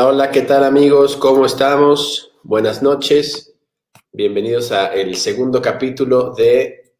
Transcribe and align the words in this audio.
Hola, 0.00 0.30
¿qué 0.30 0.42
tal 0.42 0.62
amigos? 0.62 1.16
¿Cómo 1.16 1.44
estamos? 1.44 2.30
Buenas 2.44 2.84
noches. 2.84 3.56
Bienvenidos 4.12 4.70
a 4.70 4.94
el 4.94 5.16
segundo 5.16 5.60
capítulo 5.60 6.34
de 6.34 6.94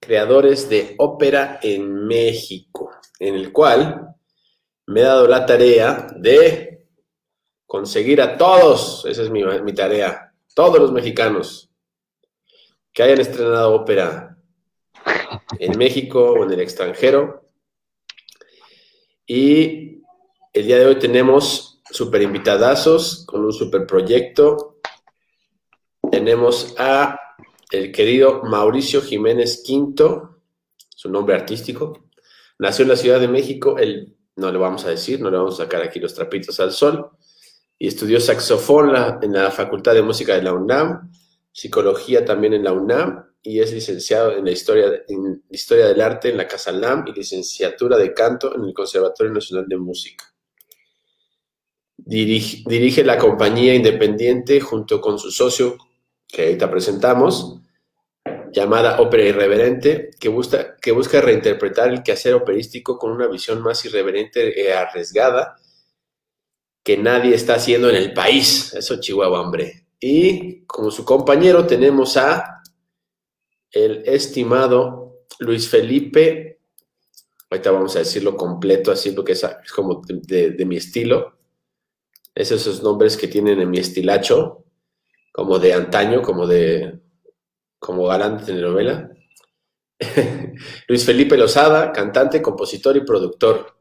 Creadores 0.00 0.68
de 0.68 0.96
Ópera 0.98 1.60
en 1.62 2.04
México, 2.08 2.90
en 3.20 3.36
el 3.36 3.52
cual 3.52 4.16
me 4.86 5.00
he 5.00 5.04
dado 5.04 5.28
la 5.28 5.46
tarea 5.46 6.08
de 6.16 6.88
conseguir 7.64 8.20
a 8.20 8.36
todos, 8.36 9.04
esa 9.06 9.22
es 9.22 9.30
mi, 9.30 9.44
mi 9.44 9.72
tarea, 9.72 10.34
todos 10.52 10.80
los 10.80 10.90
mexicanos 10.90 11.70
que 12.92 13.04
hayan 13.04 13.20
estrenado 13.20 13.72
ópera 13.72 14.36
en 15.60 15.78
México 15.78 16.32
o 16.32 16.44
en 16.44 16.52
el 16.52 16.60
extranjero. 16.60 17.46
Y 19.28 20.02
el 20.52 20.66
día 20.66 20.78
de 20.78 20.86
hoy 20.86 20.98
tenemos 20.98 21.71
super 21.92 22.22
invitadazos 22.22 23.24
con 23.26 23.44
un 23.44 23.52
super 23.52 23.86
proyecto. 23.86 24.78
Tenemos 26.10 26.74
a 26.78 27.18
el 27.70 27.92
querido 27.92 28.42
Mauricio 28.42 29.02
Jiménez 29.02 29.62
Quinto, 29.64 30.40
su 30.88 31.10
nombre 31.10 31.34
artístico. 31.34 32.08
Nació 32.58 32.84
en 32.84 32.88
la 32.90 32.96
Ciudad 32.96 33.20
de 33.20 33.28
México, 33.28 33.78
el, 33.78 34.16
no 34.36 34.50
le 34.50 34.58
vamos 34.58 34.84
a 34.84 34.90
decir, 34.90 35.20
no 35.20 35.30
le 35.30 35.36
vamos 35.36 35.54
a 35.60 35.64
sacar 35.64 35.82
aquí 35.82 36.00
los 36.00 36.14
trapitos 36.14 36.60
al 36.60 36.72
sol, 36.72 37.10
y 37.78 37.88
estudió 37.88 38.20
saxofón 38.20 38.92
en 39.22 39.32
la 39.32 39.50
Facultad 39.50 39.94
de 39.94 40.02
Música 40.02 40.34
de 40.34 40.42
la 40.42 40.52
UNAM, 40.52 41.10
psicología 41.50 42.24
también 42.24 42.54
en 42.54 42.64
la 42.64 42.72
UNAM, 42.72 43.32
y 43.42 43.60
es 43.60 43.72
licenciado 43.72 44.36
en 44.36 44.44
la 44.44 44.52
historia, 44.52 45.02
en 45.08 45.42
historia 45.50 45.88
del 45.88 46.00
arte 46.00 46.30
en 46.30 46.36
la 46.36 46.46
Casa 46.46 46.70
LAM 46.70 47.04
y 47.08 47.12
licenciatura 47.12 47.96
de 47.96 48.14
canto 48.14 48.54
en 48.54 48.64
el 48.64 48.72
Conservatorio 48.72 49.32
Nacional 49.32 49.66
de 49.66 49.76
Música. 49.76 50.31
Dirige, 52.04 52.64
dirige, 52.66 53.04
la 53.04 53.18
compañía 53.18 53.74
independiente 53.74 54.60
junto 54.60 55.00
con 55.00 55.18
su 55.18 55.30
socio, 55.30 55.76
que 56.28 56.44
ahorita 56.44 56.70
presentamos, 56.70 57.60
llamada 58.52 59.00
Ópera 59.00 59.24
Irreverente, 59.24 60.10
que 60.18 60.28
busca, 60.28 60.76
que 60.76 60.92
busca 60.92 61.20
reinterpretar 61.20 61.88
el 61.88 62.02
quehacer 62.02 62.34
operístico 62.34 62.98
con 62.98 63.12
una 63.12 63.26
visión 63.26 63.62
más 63.62 63.84
irreverente 63.84 64.60
e 64.60 64.72
arriesgada 64.72 65.56
que 66.82 66.96
nadie 66.96 67.34
está 67.34 67.54
haciendo 67.54 67.88
en 67.88 67.96
el 67.96 68.12
país. 68.12 68.74
Eso, 68.74 69.00
Chihuahua, 69.00 69.40
hombre. 69.40 69.86
Y 70.00 70.64
como 70.66 70.90
su 70.90 71.04
compañero 71.04 71.66
tenemos 71.66 72.16
a 72.16 72.62
el 73.70 74.02
estimado 74.06 75.24
Luis 75.38 75.68
Felipe, 75.68 76.60
ahorita 77.50 77.70
vamos 77.70 77.96
a 77.96 78.00
decirlo 78.00 78.36
completo 78.36 78.90
así 78.90 79.12
porque 79.12 79.32
es, 79.32 79.46
como 79.74 80.02
de, 80.04 80.64
mi 80.66 80.76
estilo, 80.76 81.38
es 82.34 82.50
esos 82.50 82.82
nombres 82.82 83.16
que 83.16 83.28
tienen 83.28 83.60
en 83.60 83.70
mi 83.70 83.78
estilacho, 83.78 84.64
como 85.32 85.58
de 85.58 85.74
antaño, 85.74 86.22
como 86.22 86.46
de, 86.46 86.98
como 87.78 88.06
galán 88.06 88.38
de 88.38 88.44
telenovela. 88.44 89.10
Luis 90.88 91.04
Felipe 91.04 91.36
Lozada, 91.36 91.92
cantante, 91.92 92.42
compositor 92.42 92.96
y 92.96 93.04
productor. 93.04 93.76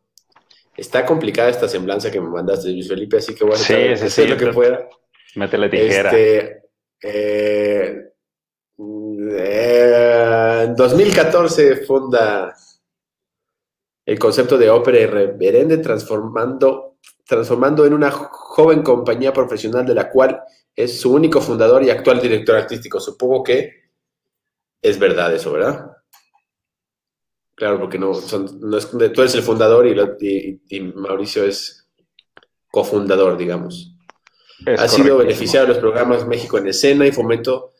Está 0.75 1.05
complicada 1.05 1.49
esta 1.49 1.67
semblanza 1.67 2.11
que 2.11 2.21
me 2.21 2.29
mandaste, 2.29 2.69
Luis 2.69 2.87
Felipe, 2.87 3.17
así 3.17 3.35
que 3.35 3.43
bueno, 3.43 3.59
sí, 3.59 3.95
sí, 3.97 4.09
sí, 4.09 4.27
lo 4.27 4.37
que 4.37 4.47
pueda. 4.47 4.87
Mete 5.35 5.57
la 5.57 5.69
tijera. 5.69 6.09
Este, 6.09 6.61
eh, 7.03 8.11
eh, 8.77 10.63
en 10.65 10.75
2014 10.75 11.77
funda 11.85 12.55
el 14.11 14.19
concepto 14.19 14.57
de 14.57 14.69
ópera 14.69 14.99
irreverente, 14.99 15.77
transformando, 15.77 16.97
transformando 17.25 17.85
en 17.85 17.93
una 17.93 18.11
joven 18.11 18.83
compañía 18.83 19.31
profesional 19.31 19.85
de 19.85 19.95
la 19.95 20.09
cual 20.09 20.41
es 20.75 20.99
su 20.99 21.13
único 21.13 21.39
fundador 21.39 21.81
y 21.81 21.89
actual 21.89 22.19
director 22.19 22.57
artístico. 22.57 22.99
Supongo 22.99 23.41
que 23.41 23.91
es 24.81 24.99
verdad 24.99 25.33
eso, 25.33 25.53
¿verdad? 25.53 25.91
Claro, 27.55 27.79
porque 27.79 27.97
no, 27.97 28.13
son, 28.13 28.59
no 28.59 28.77
es, 28.77 28.89
tú 28.89 29.21
eres 29.21 29.35
el 29.35 29.43
fundador 29.43 29.87
y, 29.87 30.61
y, 30.67 30.81
Mauricio 30.81 31.45
es 31.45 31.87
cofundador, 32.69 33.37
digamos. 33.37 33.95
ha 34.77 34.89
sido 34.89 35.19
beneficiario 35.19 35.67
de 35.67 35.73
los 35.75 35.81
programas 35.81 36.27
México 36.27 36.57
en 36.57 36.67
Escena 36.67 37.07
y 37.07 37.13
Fomento 37.13 37.71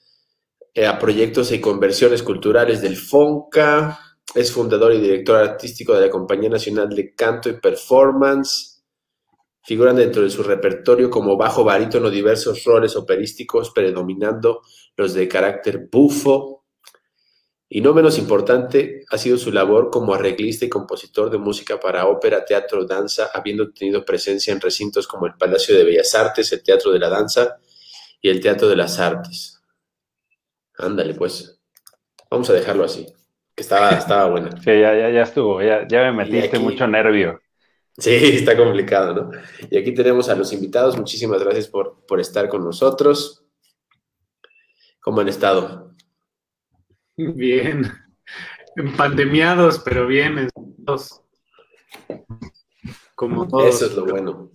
eh, 0.74 0.86
a 0.86 0.98
proyectos 0.98 1.51
y 1.51 1.60
conversiones 1.60 2.24
culturales 2.24 2.81
del 2.81 2.95
FONCA, 2.95 4.11
es 4.33 4.51
fundador 4.51 4.94
y 4.94 5.00
director 5.00 5.38
artístico 5.38 5.94
de 5.94 6.01
la 6.01 6.10
Compañía 6.10 6.50
Nacional 6.50 6.89
de 6.89 7.13
Canto 7.13 7.50
y 7.50 7.54
Performance. 7.54 8.83
Figuran 9.63 9.98
dentro 9.98 10.24
de 10.24 10.30
su 10.30 10.42
repertorio 10.42 11.10
como 11.10 11.38
bajo 11.38 11.63
barítono 11.63 12.10
diversos 12.10 12.63
roles 12.63 12.95
operísticos, 12.95 13.72
predominando 13.72 14.62
los 14.95 15.13
de 15.13 15.28
carácter 15.28 15.89
bufo. 15.92 16.66
Y 17.69 17.81
no 17.81 17.94
menos 17.94 18.18
importante 18.18 19.06
ha 19.10 19.18
sido 19.18 19.38
su 19.38 19.51
labor 19.51 19.89
como 19.92 20.13
arreglista 20.13 20.66
y 20.66 20.69
compositor 20.69 21.30
de 21.30 21.38
música 21.38 21.80
para 21.80 22.07
ópera, 22.07 22.44
teatro, 22.44 22.86
danza, 22.86 23.30
habiendo 23.34 23.72
tenido 23.72 24.04
presencia 24.04 24.51
en 24.51 24.60
recintos 24.60 25.07
como 25.07 25.25
el 25.25 25.36
Palacio 25.36 25.77
de 25.77 25.84
Bellas 25.84 26.13
Artes, 26.16 26.51
el 26.51 26.63
Teatro 26.63 26.91
de 26.91 27.00
la 27.00 27.10
Danza 27.10 27.58
y 28.20 28.29
el 28.29 28.41
Teatro 28.41 28.67
de 28.67 28.75
las 28.75 29.00
Artes. 29.00 29.62
Ándale, 30.77 31.13
pues. 31.13 31.62
Vamos 32.29 32.50
a 32.50 32.53
dejarlo 32.53 32.84
así. 32.84 33.05
Que 33.55 33.63
estaba, 33.63 33.89
estaba 33.91 34.29
buena. 34.29 34.51
Sí, 34.62 34.65
ya, 34.65 34.96
ya, 34.96 35.10
ya 35.10 35.24
estuvo. 35.24 35.62
Ya, 35.62 35.86
me 35.89 36.12
metiste 36.13 36.60
mucho 36.60 36.88
nervio. 36.88 37.41
Sí, 37.98 38.12
está 38.36 38.55
complicado, 38.55 39.13
¿no? 39.13 39.31
Y 39.70 39.77
aquí 39.77 39.93
tenemos 39.93 40.29
a 40.29 40.36
los 40.36 40.53
invitados. 40.53 40.98
Muchísimas 40.98 41.43
gracias 41.43 41.67
por, 41.67 42.05
por 42.05 42.20
estar 42.20 42.48
con 42.50 42.63
nosotros. 42.63 43.46
¿Cómo 45.01 45.22
han 45.22 45.27
estado? 45.27 45.93
Bien. 47.17 47.91
Pandemiados, 48.98 49.79
pero 49.79 50.08
bien. 50.08 50.50
Como 53.15 53.48
todos. 53.48 53.75
Eso 53.75 53.86
es 53.88 53.96
lo 53.96 54.05
bueno. 54.05 54.51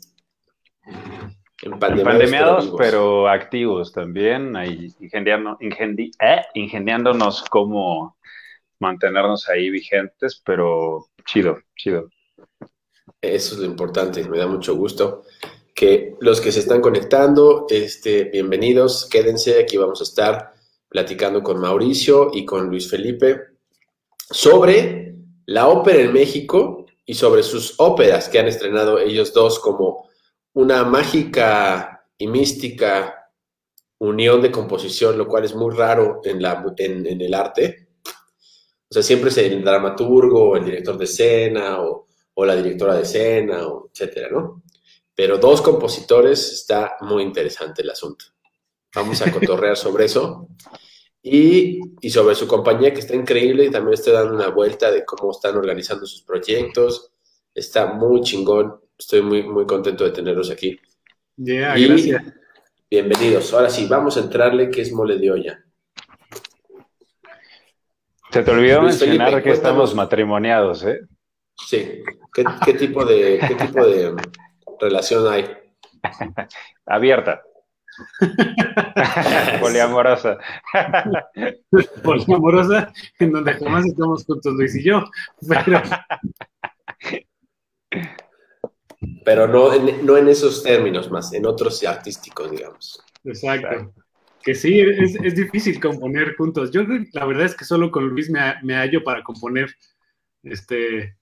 Pandemiados, 1.81 2.73
pero, 2.77 3.29
activos 3.29 3.93
también, 3.93 4.55
ahí 4.57 4.95
eh, 5.01 6.43
ingeniándonos 6.55 7.45
cómo 7.45 8.17
mantenernos 8.81 9.49
ahí 9.49 9.71
vigentes, 9.71 10.41
pero 10.45 11.07
chido, 11.25 11.59
chido. 11.77 12.11
Eso 13.21 13.55
es 13.55 13.61
lo 13.61 13.67
importante, 13.67 14.25
me 14.29 14.39
da 14.39 14.47
mucho 14.47 14.75
gusto. 14.77 15.25
Que 15.75 16.15
los 16.21 16.41
que 16.41 16.53
se 16.53 16.61
están 16.61 16.81
conectando, 16.81 17.67
este, 17.69 18.25
bienvenidos, 18.25 19.09
quédense, 19.11 19.61
aquí 19.61 19.77
vamos 19.77 20.01
a 20.01 20.05
estar 20.05 20.55
platicando 20.89 21.43
con 21.43 21.61
Mauricio 21.61 22.31
y 22.33 22.45
con 22.45 22.69
Luis 22.69 22.89
Felipe 22.89 23.41
sobre 24.31 25.15
la 25.47 25.69
ópera 25.69 26.01
en 26.01 26.13
México 26.13 26.87
y 27.05 27.15
sobre 27.15 27.43
sus 27.43 27.75
óperas 27.79 28.29
que 28.29 28.39
han 28.39 28.49
estrenado 28.49 28.99
ellos 28.99 29.33
dos 29.33 29.59
como 29.59 30.09
una 30.55 30.85
mágica 30.85 32.05
y 32.19 32.27
mística 32.27 33.31
unión 33.99 34.43
de 34.43 34.51
composición, 34.51 35.17
lo 35.17 35.29
cual 35.29 35.45
es 35.45 35.55
muy 35.55 35.75
raro 35.75 36.21
en, 36.25 36.43
la, 36.43 36.65
en, 36.79 37.21
el 37.21 37.35
arte. 37.35 37.86
O 38.89 38.95
sea, 38.95 39.03
siempre 39.03 39.31
es 39.31 39.39
el 39.39 39.65
dramaturgo, 39.65 40.51
o 40.51 40.57
el 40.57 40.65
director 40.65 40.97
de 40.97 41.05
escena, 41.05 41.81
o, 41.81 42.07
la 42.45 42.55
directora 42.55 42.95
de 42.95 43.03
escena, 43.03 43.67
o 43.67 43.91
etcétera, 43.93 44.29
¿no? 44.31 44.63
Pero 45.15 45.39
dos 45.39 45.63
compositores 45.63 46.53
está 46.53 46.97
muy 47.01 47.23
interesante 47.23 47.83
el 47.83 47.91
asunto. 47.91 48.27
Vamos 48.95 49.21
a 49.23 49.33
cotorrear 49.33 49.77
sobre 49.77 50.05
eso. 50.05 50.49
Y, 51.23 51.81
y, 52.01 52.11
sobre 52.11 52.35
su 52.35 52.47
compañía, 52.47 52.93
que 52.93 53.01
está 53.01 53.17
increíble, 53.17 53.65
y 53.65 53.71
también 53.71 53.95
estoy 53.95 54.13
dando 54.13 54.35
una 54.35 54.49
vuelta 54.49 54.91
de 54.91 55.05
cómo 55.05 55.33
están 55.33 55.57
organizando 55.57 56.07
sus 56.07 56.23
proyectos. 56.23 57.11
Está 57.55 57.87
muy 57.87 58.21
chingón 58.21 58.81
estoy 58.99 59.23
muy, 59.23 59.43
muy 59.43 59.67
contento 59.67 60.05
de 60.05 60.11
tenerlos 60.11 60.51
aquí. 60.51 60.79
gracias. 61.87 62.23
Bienvenidos. 62.91 63.53
Ahora 63.53 63.69
sí, 63.69 63.87
vamos 63.87 64.17
a 64.17 64.21
entrarle 64.21 64.71
que 64.71 64.83
es 64.83 64.93
mole 64.93 65.19
de 65.19 65.31
olla. 65.31 65.66
Se 68.37 68.43
te 68.43 68.51
olvidó 68.51 68.83
mencionar 68.83 69.43
que 69.43 69.51
estamos 69.51 69.95
matrimoniados, 69.95 70.85
¿eh? 70.85 71.01
Sí. 71.57 72.03
¿Qué, 72.35 72.75
tipo, 72.75 73.03
de, 73.07 73.39
qué 73.49 73.55
tipo 73.55 73.87
de 73.87 74.15
relación 74.79 75.27
hay? 75.33 75.57
Abierta. 76.87 77.43
Poliamorosa. 79.61 80.37
Poliamorosa, 82.05 82.93
en 83.19 83.33
donde 83.33 83.55
jamás 83.55 83.87
estamos 83.87 84.27
juntos 84.27 84.53
Luis 84.53 84.77
y 84.77 84.85
yo. 84.85 85.03
Pero... 85.49 85.83
pero 89.25 89.49
no 89.49 89.73
en, 89.73 90.05
no 90.05 90.19
en 90.19 90.29
esos 90.29 90.63
términos 90.63 91.11
más, 91.11 91.33
en 91.33 91.47
otros 91.47 91.83
artísticos, 91.85 92.51
digamos. 92.51 93.03
Exacto. 93.25 93.95
Que 94.47 94.55
sí, 94.55 94.79
es, 94.79 95.17
es, 95.17 95.35
difícil 95.35 95.81
componer 95.81 96.37
juntos. 96.37 96.71
Yo 96.71 96.85
la 97.13 97.25
verdad 97.25 97.47
es 97.47 97.57
que 97.57 97.65
solo 97.65 97.91
con 97.91 98.11
Luis 98.11 98.31
me, 98.31 98.41
me 98.63 98.77
hallo 98.77 99.03
para 99.03 99.25
componer. 99.25 99.75
Este, 100.45 101.17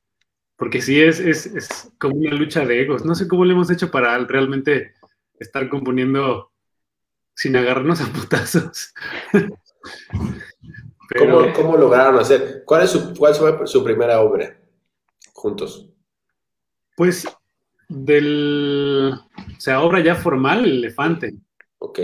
porque 0.56 0.82
sí 0.82 1.00
es, 1.00 1.20
es, 1.20 1.46
es, 1.46 1.90
como 1.98 2.16
una 2.16 2.34
lucha 2.34 2.66
de 2.66 2.82
egos. 2.82 3.02
No 3.06 3.14
sé 3.14 3.26
cómo 3.26 3.46
le 3.46 3.54
hemos 3.54 3.70
hecho 3.70 3.90
para 3.90 4.18
realmente 4.18 4.92
estar 5.38 5.70
componiendo 5.70 6.52
sin 7.34 7.56
agarrarnos 7.56 8.02
a 8.02 8.12
putazos. 8.12 8.92
¿Cómo, 11.56 11.78
lograron 11.78 12.18
hacer? 12.18 12.62
¿Cuál, 12.66 12.82
es 12.82 12.90
su, 12.90 13.14
¿Cuál 13.14 13.34
fue 13.34 13.66
su 13.66 13.82
primera 13.82 14.20
obra 14.20 14.54
juntos? 15.32 15.88
Pues 16.94 17.26
del, 17.88 19.14
o 19.14 19.60
sea, 19.60 19.80
obra 19.80 20.00
ya 20.00 20.14
formal, 20.14 20.66
el 20.66 20.72
elefante. 20.72 21.34
Ok. 21.78 22.00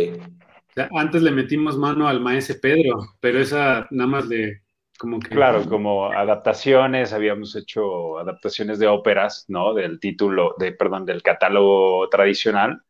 Antes 0.92 1.22
le 1.22 1.30
metimos 1.30 1.76
mano 1.76 2.08
al 2.08 2.20
maese 2.20 2.54
Pedro, 2.54 3.00
pero 3.20 3.40
esa 3.40 3.86
nada 3.90 4.08
más 4.08 4.26
le, 4.26 4.62
como 4.98 5.18
que... 5.18 5.30
Claro, 5.30 5.64
como 5.66 6.12
adaptaciones, 6.12 7.12
habíamos 7.12 7.56
hecho 7.56 8.18
adaptaciones 8.18 8.78
de 8.78 8.86
óperas, 8.86 9.46
¿no? 9.48 9.72
Del 9.72 9.98
título, 9.98 10.54
de, 10.58 10.72
perdón, 10.72 11.06
del 11.06 11.22
catálogo 11.22 12.08
tradicional 12.10 12.82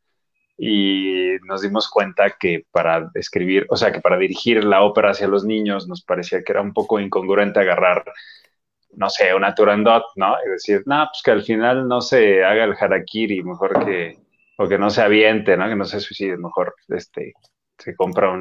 y 0.62 1.36
nos 1.44 1.62
dimos 1.62 1.88
cuenta 1.88 2.36
que 2.38 2.66
para 2.70 3.10
escribir, 3.14 3.64
o 3.70 3.76
sea, 3.76 3.92
que 3.92 4.00
para 4.00 4.18
dirigir 4.18 4.62
la 4.64 4.82
ópera 4.82 5.12
hacia 5.12 5.26
los 5.26 5.44
niños 5.44 5.88
nos 5.88 6.02
parecía 6.02 6.42
que 6.42 6.52
era 6.52 6.60
un 6.60 6.74
poco 6.74 7.00
incongruente 7.00 7.60
agarrar, 7.60 8.04
no 8.94 9.08
sé, 9.08 9.32
una 9.32 9.54
Turandot, 9.54 10.04
¿no? 10.16 10.36
Y 10.44 10.50
decir, 10.50 10.82
no, 10.84 11.06
pues 11.10 11.22
que 11.24 11.30
al 11.30 11.42
final 11.42 11.88
no 11.88 12.00
se 12.02 12.44
haga 12.44 12.64
el 12.64 12.74
harakiri, 12.78 13.42
mejor 13.42 13.86
que, 13.86 14.18
o 14.58 14.68
que 14.68 14.78
no 14.78 14.90
se 14.90 15.00
aviente, 15.00 15.56
¿no? 15.56 15.68
Que 15.68 15.76
no 15.76 15.84
se 15.86 16.00
suicide, 16.00 16.36
mejor 16.36 16.74
este, 16.88 17.32
se 17.80 17.94
compra 17.94 18.38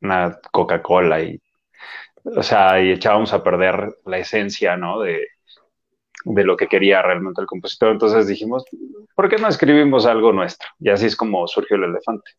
una 0.00 0.38
Coca-Cola 0.50 1.22
y, 1.22 1.40
o 2.24 2.42
sea, 2.42 2.82
y 2.82 2.90
echábamos 2.90 3.32
a 3.32 3.42
perder 3.42 3.96
la 4.04 4.18
esencia, 4.18 4.76
¿no? 4.76 5.00
De, 5.00 5.26
de 6.26 6.44
lo 6.44 6.56
que 6.56 6.66
quería 6.66 7.02
realmente 7.02 7.40
el 7.40 7.46
compositor. 7.46 7.92
Entonces 7.92 8.26
dijimos, 8.26 8.64
¿por 9.14 9.28
qué 9.28 9.36
no 9.36 9.48
escribimos 9.48 10.06
algo 10.06 10.32
nuestro? 10.32 10.68
Y 10.80 10.88
así 10.90 11.06
es 11.06 11.16
como 11.16 11.46
surgió 11.46 11.76
el 11.76 11.84
elefante. 11.84 12.30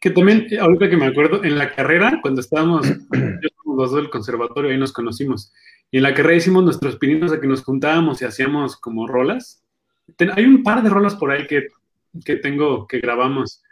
Que 0.00 0.10
también, 0.10 0.46
ahorita 0.58 0.88
que 0.88 0.96
me 0.96 1.06
acuerdo, 1.06 1.44
en 1.44 1.58
la 1.58 1.70
carrera, 1.74 2.18
cuando 2.22 2.40
estábamos, 2.40 2.88
yo 3.12 3.48
los 3.66 3.90
dos 3.90 3.94
del 3.94 4.10
conservatorio, 4.10 4.70
ahí 4.70 4.78
nos 4.78 4.92
conocimos. 4.92 5.52
Y 5.90 5.98
en 5.98 6.04
la 6.04 6.14
carrera 6.14 6.38
hicimos 6.38 6.64
nuestros 6.64 6.96
pininos 6.96 7.32
a 7.32 7.40
que 7.40 7.46
nos 7.46 7.62
juntábamos 7.62 8.22
y 8.22 8.24
hacíamos 8.24 8.76
como 8.76 9.06
rolas. 9.06 9.62
hay 10.34 10.44
un 10.44 10.62
par 10.62 10.82
de 10.82 10.88
rolas 10.88 11.14
por 11.14 11.30
ahí 11.30 11.46
que, 11.46 11.68
que 12.24 12.36
tengo, 12.36 12.86
que 12.86 13.00
grabamos, 13.00 13.62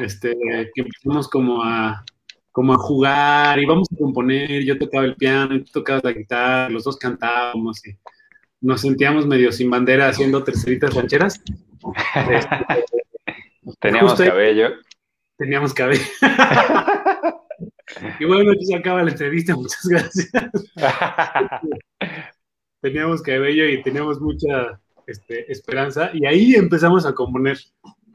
este, 0.00 0.36
que 0.74 0.82
empezamos 0.82 1.28
como 1.28 1.62
a, 1.62 2.04
como 2.52 2.74
a 2.74 2.78
jugar, 2.78 3.58
y 3.58 3.66
vamos 3.66 3.88
a 3.92 3.96
componer, 3.96 4.64
yo 4.64 4.78
tocaba 4.78 5.04
el 5.04 5.16
piano, 5.16 5.58
tú 5.64 5.70
tocabas 5.72 6.04
la 6.04 6.12
guitarra, 6.12 6.68
los 6.68 6.84
dos 6.84 6.96
cantábamos, 6.96 7.86
y 7.86 7.96
nos 8.60 8.80
sentíamos 8.80 9.26
medio 9.26 9.52
sin 9.52 9.70
bandera 9.70 10.08
haciendo 10.08 10.42
terceritas 10.44 10.94
rancheras. 10.94 11.42
teníamos 13.80 14.14
cabello. 14.14 14.70
Teníamos 15.36 15.72
cabello. 15.72 16.02
y 18.18 18.24
bueno, 18.24 18.52
aquí 18.52 18.66
se 18.66 18.74
acaba 18.74 19.02
la 19.02 19.10
entrevista, 19.12 19.54
muchas 19.54 19.86
gracias. 19.86 20.30
teníamos 22.80 23.22
cabello 23.22 23.66
y 23.68 23.82
teníamos 23.82 24.20
mucha 24.20 24.80
este, 25.06 25.50
esperanza 25.50 26.10
y 26.12 26.26
ahí 26.26 26.54
empezamos 26.54 27.06
a 27.06 27.14
componer 27.14 27.58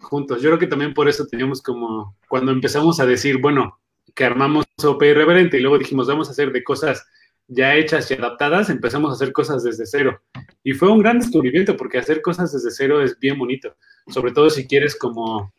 juntos. 0.04 0.42
Yo 0.42 0.50
creo 0.50 0.60
que 0.60 0.68
también 0.68 0.94
por 0.94 1.10
eso 1.10 1.26
teníamos 1.26 1.62
como, 1.62 2.16
cuando 2.28 2.52
empezamos 2.52 3.00
a 3.00 3.06
decir, 3.06 3.40
bueno, 3.40 3.80
que 4.14 4.26
armamos 4.26 4.66
OP 4.84 5.02
Irreverente 5.04 5.58
y 5.58 5.62
luego 5.62 5.78
dijimos, 5.78 6.08
vamos 6.08 6.28
a 6.28 6.32
hacer 6.32 6.52
de 6.52 6.64
cosas 6.64 7.06
ya 7.48 7.76
hechas 7.76 8.10
y 8.10 8.14
adaptadas, 8.14 8.70
empezamos 8.70 9.12
a 9.12 9.14
hacer 9.14 9.34
cosas 9.34 9.64
desde 9.64 9.86
cero. 9.86 10.22
Y 10.64 10.74
fue 10.74 10.92
un 10.92 11.00
gran 11.00 11.20
descubrimiento 11.20 11.76
porque 11.76 11.98
hacer 11.98 12.22
cosas 12.22 12.52
desde 12.54 12.72
cero 12.72 13.02
es 13.02 13.20
bien 13.20 13.38
bonito, 13.38 13.76
sobre 14.08 14.32
todo 14.32 14.50
si 14.50 14.68
quieres 14.68 14.96
como 14.96 15.54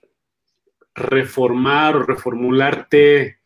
reformar 0.94 1.96
o 1.96 2.02
reformularte, 2.02 3.38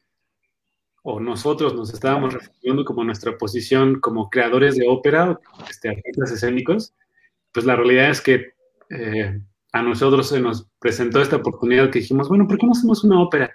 o 1.02 1.20
nosotros 1.20 1.74
nos 1.74 1.92
estábamos 1.92 2.34
reformulando 2.34 2.84
como 2.84 3.04
nuestra 3.04 3.38
posición 3.38 4.00
como 4.00 4.28
creadores 4.28 4.76
de 4.76 4.86
ópera, 4.88 5.38
este, 5.68 5.88
artistas 5.88 6.32
escénicos, 6.32 6.94
pues 7.52 7.64
la 7.64 7.76
realidad 7.76 8.10
es 8.10 8.20
que 8.20 8.52
eh, 8.90 9.40
a 9.72 9.82
nosotros 9.82 10.28
se 10.28 10.40
nos 10.40 10.66
presentó 10.78 11.20
esta 11.20 11.36
oportunidad 11.36 11.90
que 11.90 12.00
dijimos, 12.00 12.28
bueno, 12.28 12.46
¿por 12.46 12.58
qué 12.58 12.66
no 12.66 12.72
hacemos 12.72 13.04
una 13.04 13.20
ópera? 13.20 13.52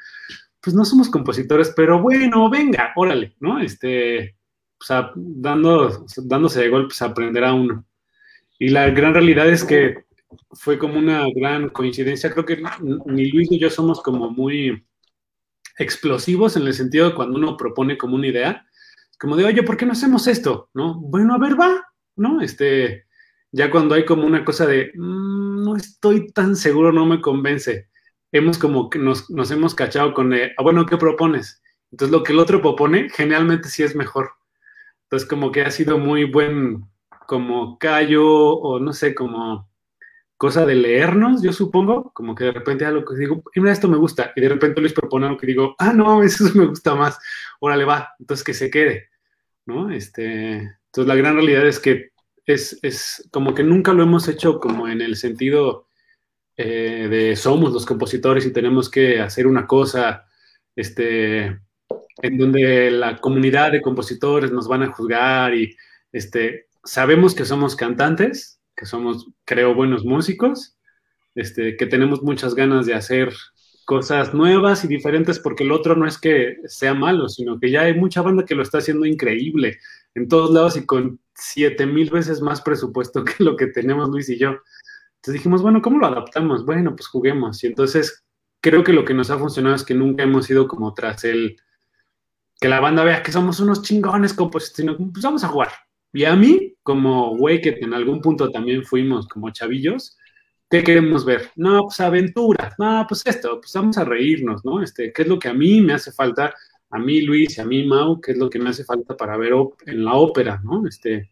Pues 0.61 0.75
no 0.75 0.85
somos 0.85 1.09
compositores, 1.09 1.73
pero 1.75 2.01
bueno, 2.01 2.49
venga, 2.49 2.93
órale, 2.95 3.35
¿no? 3.39 3.59
Este, 3.59 4.37
o 4.79 4.83
sea, 4.83 5.11
dando, 5.15 6.05
dándose 6.23 6.61
de 6.61 6.69
golpes 6.69 7.01
a 7.01 7.05
aprender 7.05 7.43
a 7.43 7.53
uno. 7.53 7.85
Y 8.59 8.69
la 8.69 8.89
gran 8.89 9.13
realidad 9.13 9.49
es 9.49 9.63
que 9.63 10.05
fue 10.51 10.77
como 10.77 10.99
una 10.99 11.25
gran 11.35 11.69
coincidencia. 11.69 12.31
Creo 12.31 12.45
que 12.45 12.61
ni 13.05 13.31
Luis 13.31 13.51
ni 13.51 13.59
yo 13.59 13.69
somos 13.69 14.01
como 14.01 14.29
muy 14.29 14.85
explosivos 15.77 16.55
en 16.55 16.67
el 16.67 16.73
sentido 16.73 17.09
de 17.09 17.15
cuando 17.15 17.37
uno 17.37 17.57
propone 17.57 17.97
como 17.97 18.15
una 18.15 18.27
idea, 18.27 18.65
como 19.19 19.35
de, 19.35 19.45
oye, 19.45 19.63
¿por 19.63 19.77
qué 19.77 19.85
no 19.85 19.93
hacemos 19.93 20.27
esto? 20.27 20.69
¿No? 20.73 20.99
Bueno, 20.99 21.33
a 21.33 21.39
ver, 21.39 21.59
va, 21.59 21.85
¿no? 22.15 22.41
Este, 22.41 23.05
ya 23.53 23.71
cuando 23.71 23.95
hay 23.95 24.03
como 24.03 24.25
una 24.25 24.43
cosa 24.43 24.65
de, 24.65 24.91
mm, 24.95 25.63
no 25.63 25.75
estoy 25.77 26.31
tan 26.31 26.55
seguro, 26.55 26.91
no 26.91 27.05
me 27.05 27.21
convence, 27.21 27.87
hemos 28.31 28.57
como 28.57 28.89
que 28.89 28.99
nos, 28.99 29.29
nos 29.29 29.51
hemos 29.51 29.75
cachado 29.75 30.13
con, 30.13 30.33
ah, 30.33 30.61
bueno, 30.61 30.85
¿qué 30.85 30.97
propones? 30.97 31.61
Entonces 31.91 32.11
lo 32.11 32.23
que 32.23 32.33
el 32.33 32.39
otro 32.39 32.61
propone, 32.61 33.09
generalmente 33.09 33.69
sí 33.69 33.83
es 33.83 33.95
mejor. 33.95 34.31
Entonces, 35.03 35.29
como 35.29 35.51
que 35.51 35.61
ha 35.61 35.69
sido 35.69 35.99
muy 35.99 36.23
buen, 36.23 36.85
como 37.27 37.77
callo, 37.77 38.25
o 38.27 38.79
no 38.79 38.93
sé, 38.93 39.13
como 39.13 39.69
cosa 40.37 40.65
de 40.65 40.73
leernos, 40.73 41.43
yo 41.43 41.53
supongo, 41.53 42.11
como 42.13 42.33
que 42.33 42.45
de 42.45 42.51
repente 42.51 42.85
algo 42.85 43.05
que 43.05 43.15
digo, 43.15 43.43
mira, 43.55 43.71
esto 43.71 43.87
me 43.87 43.97
gusta, 43.97 44.33
y 44.35 44.41
de 44.41 44.49
repente 44.49 44.81
Luis 44.81 44.93
propone 44.93 45.27
algo 45.27 45.37
que 45.37 45.47
digo, 45.47 45.75
ah, 45.77 45.93
no, 45.93 46.23
eso 46.23 46.45
me 46.55 46.65
gusta 46.65 46.95
más, 46.95 47.19
órale, 47.59 47.85
va, 47.85 48.09
entonces 48.19 48.43
que 48.43 48.55
se 48.55 48.71
quede, 48.71 49.09
¿no? 49.67 49.91
Este, 49.91 50.53
entonces, 50.55 51.07
la 51.07 51.15
gran 51.15 51.35
realidad 51.35 51.67
es 51.67 51.79
que 51.79 52.12
es, 52.45 52.79
es 52.81 53.27
como 53.31 53.53
que 53.53 53.63
nunca 53.63 53.93
lo 53.93 54.03
hemos 54.03 54.27
hecho 54.27 54.59
como 54.59 54.87
en 54.87 55.01
el 55.01 55.15
sentido 55.15 55.87
eh, 56.57 57.07
de 57.09 57.35
somos 57.35 57.73
los 57.73 57.85
compositores 57.85 58.45
y 58.45 58.53
tenemos 58.53 58.89
que 58.89 59.19
hacer 59.19 59.47
una 59.47 59.65
cosa, 59.65 60.27
este, 60.75 61.59
en 62.21 62.37
donde 62.37 62.91
la 62.91 63.17
comunidad 63.17 63.71
de 63.71 63.81
compositores 63.81 64.51
nos 64.51 64.67
van 64.67 64.83
a 64.83 64.91
juzgar 64.91 65.55
y 65.55 65.75
este, 66.11 66.67
sabemos 66.83 67.33
que 67.33 67.45
somos 67.45 67.75
cantantes, 67.75 68.59
que 68.75 68.85
somos, 68.85 69.27
creo, 69.45 69.73
buenos 69.73 70.05
músicos, 70.05 70.77
este, 71.35 71.75
que 71.77 71.87
tenemos 71.87 72.21
muchas 72.21 72.53
ganas 72.53 72.85
de 72.85 72.93
hacer 72.93 73.33
cosas 73.85 74.33
nuevas 74.33 74.85
y 74.85 74.87
diferentes 74.87 75.39
porque 75.39 75.63
el 75.63 75.71
otro 75.71 75.95
no 75.95 76.07
es 76.07 76.17
que 76.19 76.57
sea 76.65 76.93
malo, 76.93 77.29
sino 77.29 77.59
que 77.59 77.71
ya 77.71 77.81
hay 77.81 77.95
mucha 77.95 78.21
banda 78.21 78.45
que 78.45 78.55
lo 78.55 78.63
está 78.63 78.77
haciendo 78.77 79.05
increíble 79.05 79.79
en 80.15 80.27
todos 80.27 80.51
lados 80.51 80.77
y 80.77 80.85
con 80.85 81.19
siete 81.35 81.85
mil 81.85 82.09
veces 82.09 82.41
más 82.41 82.61
presupuesto 82.61 83.23
que 83.23 83.43
lo 83.43 83.55
que 83.55 83.67
tenemos 83.67 84.09
Luis 84.09 84.29
y 84.29 84.37
yo. 84.37 84.49
Entonces 85.15 85.33
dijimos, 85.39 85.61
bueno, 85.61 85.81
¿cómo 85.81 85.99
lo 85.99 86.07
adaptamos? 86.07 86.65
Bueno, 86.65 86.95
pues 86.95 87.07
juguemos. 87.07 87.63
Y 87.63 87.67
entonces 87.67 88.23
creo 88.61 88.83
que 88.83 88.93
lo 88.93 89.05
que 89.05 89.13
nos 89.13 89.29
ha 89.29 89.37
funcionado 89.37 89.75
es 89.75 89.83
que 89.83 89.93
nunca 89.93 90.23
hemos 90.23 90.49
ido 90.49 90.67
como 90.67 90.93
tras 90.93 91.23
el 91.23 91.55
que 92.59 92.69
la 92.69 92.79
banda 92.79 93.03
vea 93.03 93.23
que 93.23 93.31
somos 93.31 93.59
unos 93.59 93.81
chingones 93.81 94.33
compositores, 94.33 94.95
pues 94.97 95.23
vamos 95.23 95.43
a 95.43 95.49
jugar. 95.49 95.69
Y 96.13 96.25
a 96.25 96.35
mí, 96.35 96.75
como 96.83 97.35
güey 97.35 97.59
que 97.59 97.77
en 97.81 97.93
algún 97.93 98.21
punto 98.21 98.49
también 98.51 98.85
fuimos 98.85 99.27
como 99.27 99.49
chavillos, 99.49 100.17
¿qué 100.69 100.83
queremos 100.83 101.25
ver? 101.25 101.51
No, 101.55 101.83
pues 101.83 101.99
aventuras, 101.99 102.73
no, 102.77 103.05
pues 103.07 103.23
esto, 103.25 103.59
pues 103.59 103.73
vamos 103.73 103.97
a 103.97 104.05
reírnos, 104.05 104.63
¿no? 104.63 104.81
Este, 104.81 105.11
¿qué 105.11 105.23
es 105.23 105.27
lo 105.27 105.39
que 105.39 105.49
a 105.49 105.53
mí 105.53 105.81
me 105.81 105.93
hace 105.93 106.11
falta? 106.11 106.53
A 106.93 106.99
mí, 106.99 107.21
Luis, 107.21 107.57
y 107.57 107.61
a 107.61 107.65
mí, 107.65 107.83
Mau, 107.85 108.21
¿qué 108.21 108.33
es 108.33 108.37
lo 108.37 108.51
que 108.51 108.59
me 108.59 108.69
hace 108.69 108.83
falta 108.83 109.17
para 109.17 109.35
ver 109.35 109.53
en 109.87 110.05
la 110.05 110.13
ópera, 110.13 110.61
¿no? 110.63 110.87
Este, 110.87 111.31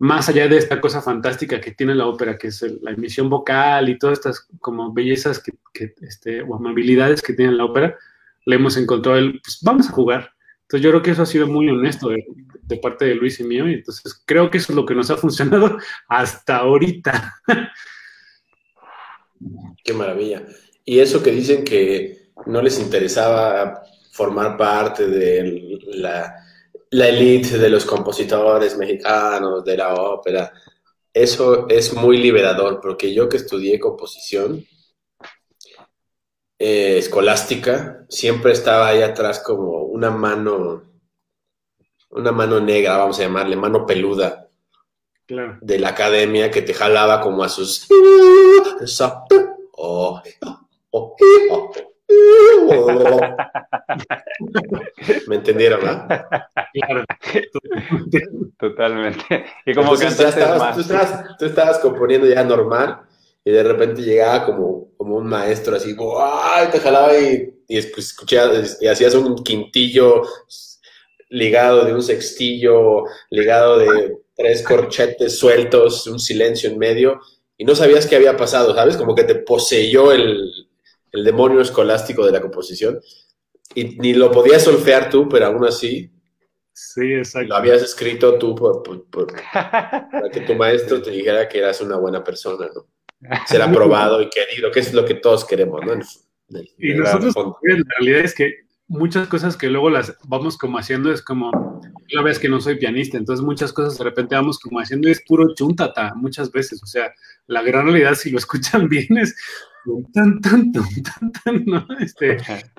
más 0.00 0.28
allá 0.28 0.48
de 0.48 0.56
esta 0.56 0.80
cosa 0.80 1.00
fantástica 1.00 1.60
que 1.60 1.70
tiene 1.70 1.94
la 1.94 2.08
ópera, 2.08 2.36
que 2.36 2.48
es 2.48 2.62
la 2.82 2.90
emisión 2.90 3.30
vocal 3.30 3.88
y 3.88 3.96
todas 3.96 4.18
estas 4.18 4.48
como 4.58 4.92
bellezas 4.92 5.40
que, 5.72 5.94
este, 6.00 6.42
o 6.42 6.56
amabilidades 6.56 7.22
que 7.22 7.32
tiene 7.32 7.52
la 7.52 7.64
ópera, 7.64 7.96
le 8.44 8.56
hemos 8.56 8.76
encontrado 8.76 9.18
el, 9.18 9.40
pues 9.40 9.60
vamos 9.62 9.88
a 9.88 9.92
jugar. 9.92 10.32
Entonces 10.62 10.82
yo 10.82 10.90
creo 10.90 11.02
que 11.02 11.12
eso 11.12 11.22
ha 11.22 11.26
sido 11.26 11.46
muy 11.46 11.68
honesto 11.70 12.08
de, 12.08 12.76
parte 12.78 13.04
de 13.04 13.14
Luis 13.14 13.38
y 13.38 13.44
mío, 13.44 13.68
y 13.68 13.74
entonces 13.74 14.20
creo 14.26 14.50
que 14.50 14.58
eso 14.58 14.72
es 14.72 14.76
lo 14.76 14.84
que 14.84 14.96
nos 14.96 15.10
ha 15.10 15.16
funcionado 15.16 15.78
hasta 16.08 16.56
ahorita. 16.56 17.36
Qué 19.84 19.92
maravilla. 19.92 20.44
Y 20.84 20.98
eso 20.98 21.22
que 21.22 21.30
dicen 21.30 21.62
que 21.62 22.32
no 22.46 22.60
les 22.60 22.80
interesaba 22.80 23.84
formar 24.16 24.56
parte 24.56 25.06
de 25.06 25.78
la, 25.88 26.34
la 26.90 27.08
elite 27.08 27.58
de 27.58 27.68
los 27.68 27.84
compositores 27.84 28.76
mexicanos, 28.76 29.64
de 29.64 29.76
la 29.76 29.94
ópera, 29.94 30.52
eso 31.12 31.68
es 31.68 31.92
muy 31.94 32.16
liberador, 32.18 32.80
porque 32.80 33.12
yo 33.12 33.28
que 33.28 33.36
estudié 33.36 33.78
composición, 33.78 34.64
eh, 36.58 36.98
escolástica, 36.98 38.06
siempre 38.08 38.52
estaba 38.52 38.88
ahí 38.88 39.02
atrás 39.02 39.40
como 39.40 39.82
una 39.82 40.10
mano, 40.10 40.84
una 42.10 42.32
mano 42.32 42.60
negra, 42.60 42.96
vamos 42.96 43.18
a 43.18 43.22
llamarle, 43.22 43.56
mano 43.56 43.84
peluda, 43.86 44.42
Claro. 45.26 45.58
de 45.60 45.80
la 45.80 45.88
academia 45.88 46.52
que 46.52 46.62
te 46.62 46.72
jalaba 46.72 47.20
como 47.20 47.42
a 47.42 47.48
sus... 47.48 47.88
¿Me 55.26 55.36
entendieron, 55.36 55.84
no? 55.84 56.06
Claro. 56.72 57.04
Totalmente. 58.58 59.46
Y 59.64 59.74
como 59.74 59.94
Entonces, 59.94 60.18
ya 60.18 60.28
estabas, 60.28 60.58
más. 60.58 60.74
tú, 60.74 60.80
estabas, 60.82 61.36
tú 61.38 61.44
estabas 61.46 61.78
componiendo 61.78 62.26
ya 62.26 62.44
normal 62.44 63.00
y 63.44 63.50
de 63.50 63.62
repente 63.62 64.02
llegaba 64.02 64.44
como, 64.46 64.88
como 64.96 65.16
un 65.16 65.26
maestro 65.26 65.76
así, 65.76 65.94
¡ay! 66.20 66.68
te 66.70 66.80
jalaba 66.80 67.16
y, 67.18 67.54
y 67.68 67.78
escu- 67.78 67.98
escuchabas 67.98 68.78
y 68.80 68.88
hacías 68.88 69.14
un 69.14 69.42
quintillo 69.42 70.22
ligado 71.28 71.84
de 71.84 71.94
un 71.94 72.02
sextillo, 72.02 73.04
ligado 73.30 73.78
de 73.78 74.16
tres 74.36 74.62
corchetes 74.62 75.38
sueltos, 75.38 76.06
un 76.06 76.18
silencio 76.18 76.70
en 76.70 76.78
medio 76.78 77.20
y 77.58 77.64
no 77.64 77.74
sabías 77.74 78.06
qué 78.06 78.16
había 78.16 78.36
pasado, 78.36 78.74
¿sabes? 78.74 78.96
Como 78.96 79.14
que 79.14 79.24
te 79.24 79.34
poseyó 79.36 80.12
el, 80.12 80.65
el 81.16 81.24
demonio 81.24 81.60
escolástico 81.60 82.24
de 82.24 82.32
la 82.32 82.40
composición 82.40 83.00
y 83.74 83.98
ni 83.98 84.14
lo 84.14 84.30
podías 84.30 84.62
solfear 84.62 85.10
tú, 85.10 85.28
pero 85.28 85.46
aún 85.46 85.64
así 85.64 86.10
Sí, 86.72 87.14
exacto. 87.14 87.48
lo 87.48 87.56
habías 87.56 87.82
escrito 87.82 88.38
tú 88.38 88.54
por- 88.54 88.82
por- 88.82 89.04
por, 89.06 89.26
para 89.52 90.28
que 90.30 90.40
tu 90.40 90.54
maestro 90.54 91.00
te 91.00 91.10
dijera 91.10 91.48
que 91.48 91.58
eras 91.58 91.80
una 91.80 91.96
buena 91.96 92.22
persona, 92.22 92.68
¿no? 92.74 92.86
Ser 93.46 93.62
aprobado 93.62 94.20
y 94.20 94.28
querido, 94.28 94.70
que 94.70 94.80
es 94.80 94.92
lo 94.92 95.04
que 95.04 95.14
todos 95.14 95.44
queremos, 95.46 95.80
¿no? 95.84 95.94
En 95.94 96.02
en 96.50 96.64
Y 96.78 96.90
en 96.90 96.96
el 96.98 97.02
nosotros, 97.02 97.34
la 97.62 97.82
realidad 97.98 98.20
es 98.24 98.34
que 98.34 98.65
muchas 98.88 99.28
cosas 99.28 99.56
que 99.56 99.68
luego 99.68 99.90
las 99.90 100.16
vamos 100.24 100.56
como 100.56 100.78
haciendo 100.78 101.12
es 101.12 101.22
como, 101.22 101.80
la 102.10 102.22
vez 102.22 102.38
que 102.38 102.48
no 102.48 102.60
soy 102.60 102.76
pianista, 102.78 103.16
entonces 103.16 103.44
muchas 103.44 103.72
cosas 103.72 103.98
de 103.98 104.04
repente 104.04 104.34
vamos 104.34 104.58
como 104.58 104.78
haciendo 104.78 105.08
y 105.08 105.12
es 105.12 105.22
puro 105.26 105.54
chuntata 105.54 106.14
muchas 106.14 106.52
veces, 106.52 106.82
o 106.82 106.86
sea, 106.86 107.12
la 107.46 107.62
gran 107.62 107.86
realidad 107.86 108.14
si 108.14 108.30
lo 108.30 108.38
escuchan 108.38 108.88
bien 108.88 109.18
es 109.18 109.34
tan, 110.12 110.40
tan, 110.40 110.72
tan, 110.72 110.84
tan, 111.02 111.32
tan, 111.32 111.64
¿no? 111.64 111.86
Este, 112.00 112.32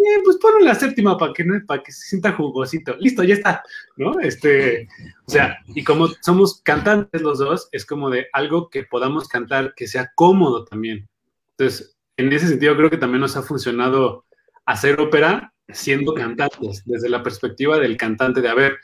eh, 0.00 0.20
pues 0.24 0.36
ponle 0.38 0.64
la 0.64 0.74
séptima 0.74 1.16
para 1.18 1.32
que, 1.32 1.44
no- 1.44 1.60
para 1.66 1.82
que 1.82 1.92
se 1.92 2.08
sienta 2.08 2.32
jugosito. 2.32 2.96
Listo, 2.96 3.22
ya 3.24 3.34
está, 3.34 3.62
¿no? 3.96 4.18
Este, 4.20 4.88
o 5.26 5.30
sea, 5.30 5.58
y 5.74 5.84
como 5.84 6.08
somos 6.22 6.60
cantantes 6.62 7.20
los 7.20 7.38
dos, 7.38 7.68
es 7.72 7.84
como 7.84 8.10
de 8.10 8.26
algo 8.32 8.70
que 8.70 8.84
podamos 8.84 9.28
cantar 9.28 9.74
que 9.74 9.86
sea 9.88 10.10
cómodo 10.14 10.64
también. 10.64 11.08
Entonces, 11.58 11.96
en 12.16 12.32
ese 12.32 12.48
sentido, 12.48 12.76
creo 12.76 12.90
que 12.90 12.96
también 12.96 13.20
nos 13.20 13.36
ha 13.36 13.42
funcionado 13.42 14.24
hacer 14.70 15.00
ópera 15.00 15.52
siendo 15.68 16.14
cantantes, 16.14 16.82
desde 16.84 17.08
la 17.08 17.22
perspectiva 17.22 17.78
del 17.78 17.96
cantante, 17.96 18.40
de 18.40 18.48
a 18.48 18.54
ver, 18.54 18.76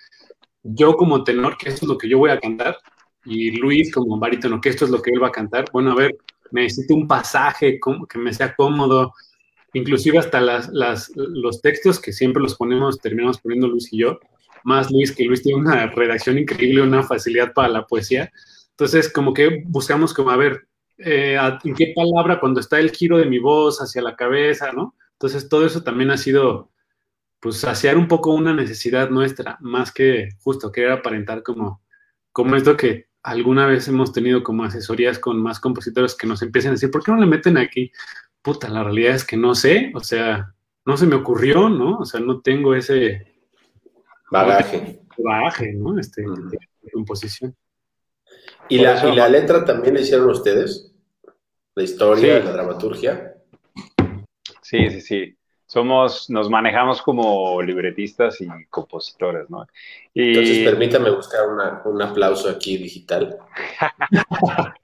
yo 0.62 0.96
como 0.96 1.24
tenor, 1.24 1.56
que 1.56 1.68
esto 1.68 1.84
es 1.84 1.88
lo 1.88 1.98
que 1.98 2.08
yo 2.08 2.18
voy 2.18 2.30
a 2.30 2.40
cantar, 2.40 2.76
y 3.24 3.52
Luis 3.52 3.92
como 3.92 4.18
barítono, 4.18 4.60
que 4.60 4.68
esto 4.68 4.84
es 4.84 4.90
lo 4.90 5.02
que 5.02 5.10
él 5.10 5.22
va 5.22 5.28
a 5.28 5.32
cantar. 5.32 5.64
Bueno, 5.72 5.92
a 5.92 5.94
ver, 5.96 6.16
necesito 6.52 6.94
un 6.94 7.08
pasaje 7.08 7.80
que 8.08 8.18
me 8.18 8.32
sea 8.32 8.54
cómodo, 8.54 9.12
inclusive 9.72 10.18
hasta 10.18 10.40
las, 10.40 10.70
los 11.14 11.60
textos 11.60 12.00
que 12.00 12.12
siempre 12.12 12.42
los 12.42 12.54
ponemos, 12.54 13.00
terminamos 13.00 13.38
poniendo 13.38 13.68
Luis 13.68 13.92
y 13.92 13.98
yo, 13.98 14.18
más 14.64 14.90
Luis, 14.90 15.12
que 15.12 15.24
Luis 15.24 15.42
tiene 15.42 15.60
una 15.60 15.86
redacción 15.86 16.38
increíble, 16.38 16.82
una 16.82 17.02
facilidad 17.02 17.52
para 17.52 17.68
la 17.68 17.86
poesía. 17.86 18.32
Entonces, 18.70 19.12
como 19.12 19.32
que 19.32 19.62
buscamos 19.66 20.12
como, 20.12 20.30
a 20.30 20.36
ver, 20.36 20.66
eh, 20.98 21.38
en 21.64 21.74
qué 21.74 21.92
palabra, 21.94 22.40
cuando 22.40 22.60
está 22.60 22.78
el 22.80 22.90
giro 22.90 23.18
de 23.18 23.26
mi 23.26 23.38
voz 23.38 23.80
hacia 23.80 24.02
la 24.02 24.16
cabeza, 24.16 24.72
¿no? 24.72 24.94
Entonces, 25.18 25.48
todo 25.48 25.64
eso 25.66 25.82
también 25.82 26.10
ha 26.10 26.16
sido, 26.18 26.70
pues, 27.40 27.56
saciar 27.58 27.96
un 27.96 28.06
poco 28.08 28.34
una 28.34 28.52
necesidad 28.54 29.08
nuestra, 29.10 29.56
más 29.60 29.92
que 29.92 30.28
justo 30.40 30.70
querer 30.70 30.92
aparentar 30.92 31.42
como, 31.42 31.82
como 32.32 32.54
esto 32.56 32.76
que 32.76 33.08
alguna 33.22 33.66
vez 33.66 33.88
hemos 33.88 34.12
tenido 34.12 34.42
como 34.42 34.64
asesorías 34.64 35.18
con 35.18 35.40
más 35.42 35.58
compositores 35.58 36.14
que 36.14 36.26
nos 36.26 36.42
empiezan 36.42 36.70
a 36.70 36.74
decir, 36.74 36.90
¿por 36.90 37.02
qué 37.02 37.10
no 37.12 37.18
le 37.18 37.26
meten 37.26 37.56
aquí? 37.56 37.90
Puta, 38.42 38.68
la 38.68 38.84
realidad 38.84 39.14
es 39.14 39.24
que 39.24 39.36
no 39.36 39.54
sé, 39.54 39.90
o 39.94 40.00
sea, 40.00 40.54
no 40.84 40.96
se 40.96 41.06
me 41.06 41.16
ocurrió, 41.16 41.68
¿no? 41.68 41.98
O 41.98 42.04
sea, 42.04 42.20
no 42.20 42.40
tengo 42.42 42.74
ese 42.74 43.34
Bagaje. 44.30 45.00
bagaje, 45.18 45.72
¿no? 45.72 45.98
Este, 45.98 46.28
Ujú. 46.28 46.50
de, 46.50 46.58
de 46.82 46.90
composición. 46.92 47.56
¿Y 48.68 48.78
la, 48.78 48.94
eso- 48.98 49.08
¿Y 49.08 49.16
la 49.16 49.28
letra 49.28 49.64
también 49.64 49.94
la 49.94 50.00
hicieron 50.00 50.28
ustedes? 50.30 50.92
¿La 51.74 51.82
historia, 51.82 52.38
Sí. 52.38 52.44
la 52.44 52.52
dramaturgia? 52.52 53.32
Sí, 54.68 54.90
sí, 54.90 55.00
sí. 55.00 55.36
Somos, 55.64 56.28
nos 56.28 56.50
manejamos 56.50 57.00
como 57.00 57.62
libretistas 57.62 58.40
y 58.40 58.48
compositores, 58.68 59.48
¿no? 59.48 59.64
Y 60.12 60.30
Entonces, 60.30 60.58
permítame 60.64 61.10
buscar 61.10 61.48
una- 61.48 61.82
un 61.84 62.02
aplauso 62.02 62.50
aquí 62.50 62.76
digital. 62.76 63.36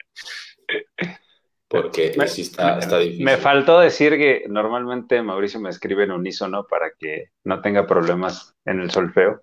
Porque 1.69 2.13
Me- 2.17 2.29
sí 2.29 2.43
está, 2.43 2.79
está 2.79 2.99
difícil. 2.99 3.25
me 3.25 3.37
faltó 3.39 3.81
decir 3.81 4.17
que 4.19 4.45
normalmente 4.49 5.21
Mauricio 5.21 5.59
me 5.59 5.71
escribe 5.71 6.05
en 6.05 6.13
unísono 6.13 6.65
para 6.69 6.91
que 6.97 7.31
no 7.45 7.61
tenga 7.61 7.85
problemas 7.87 8.55
en 8.65 8.81
el 8.81 8.91
solfeo. 8.91 9.43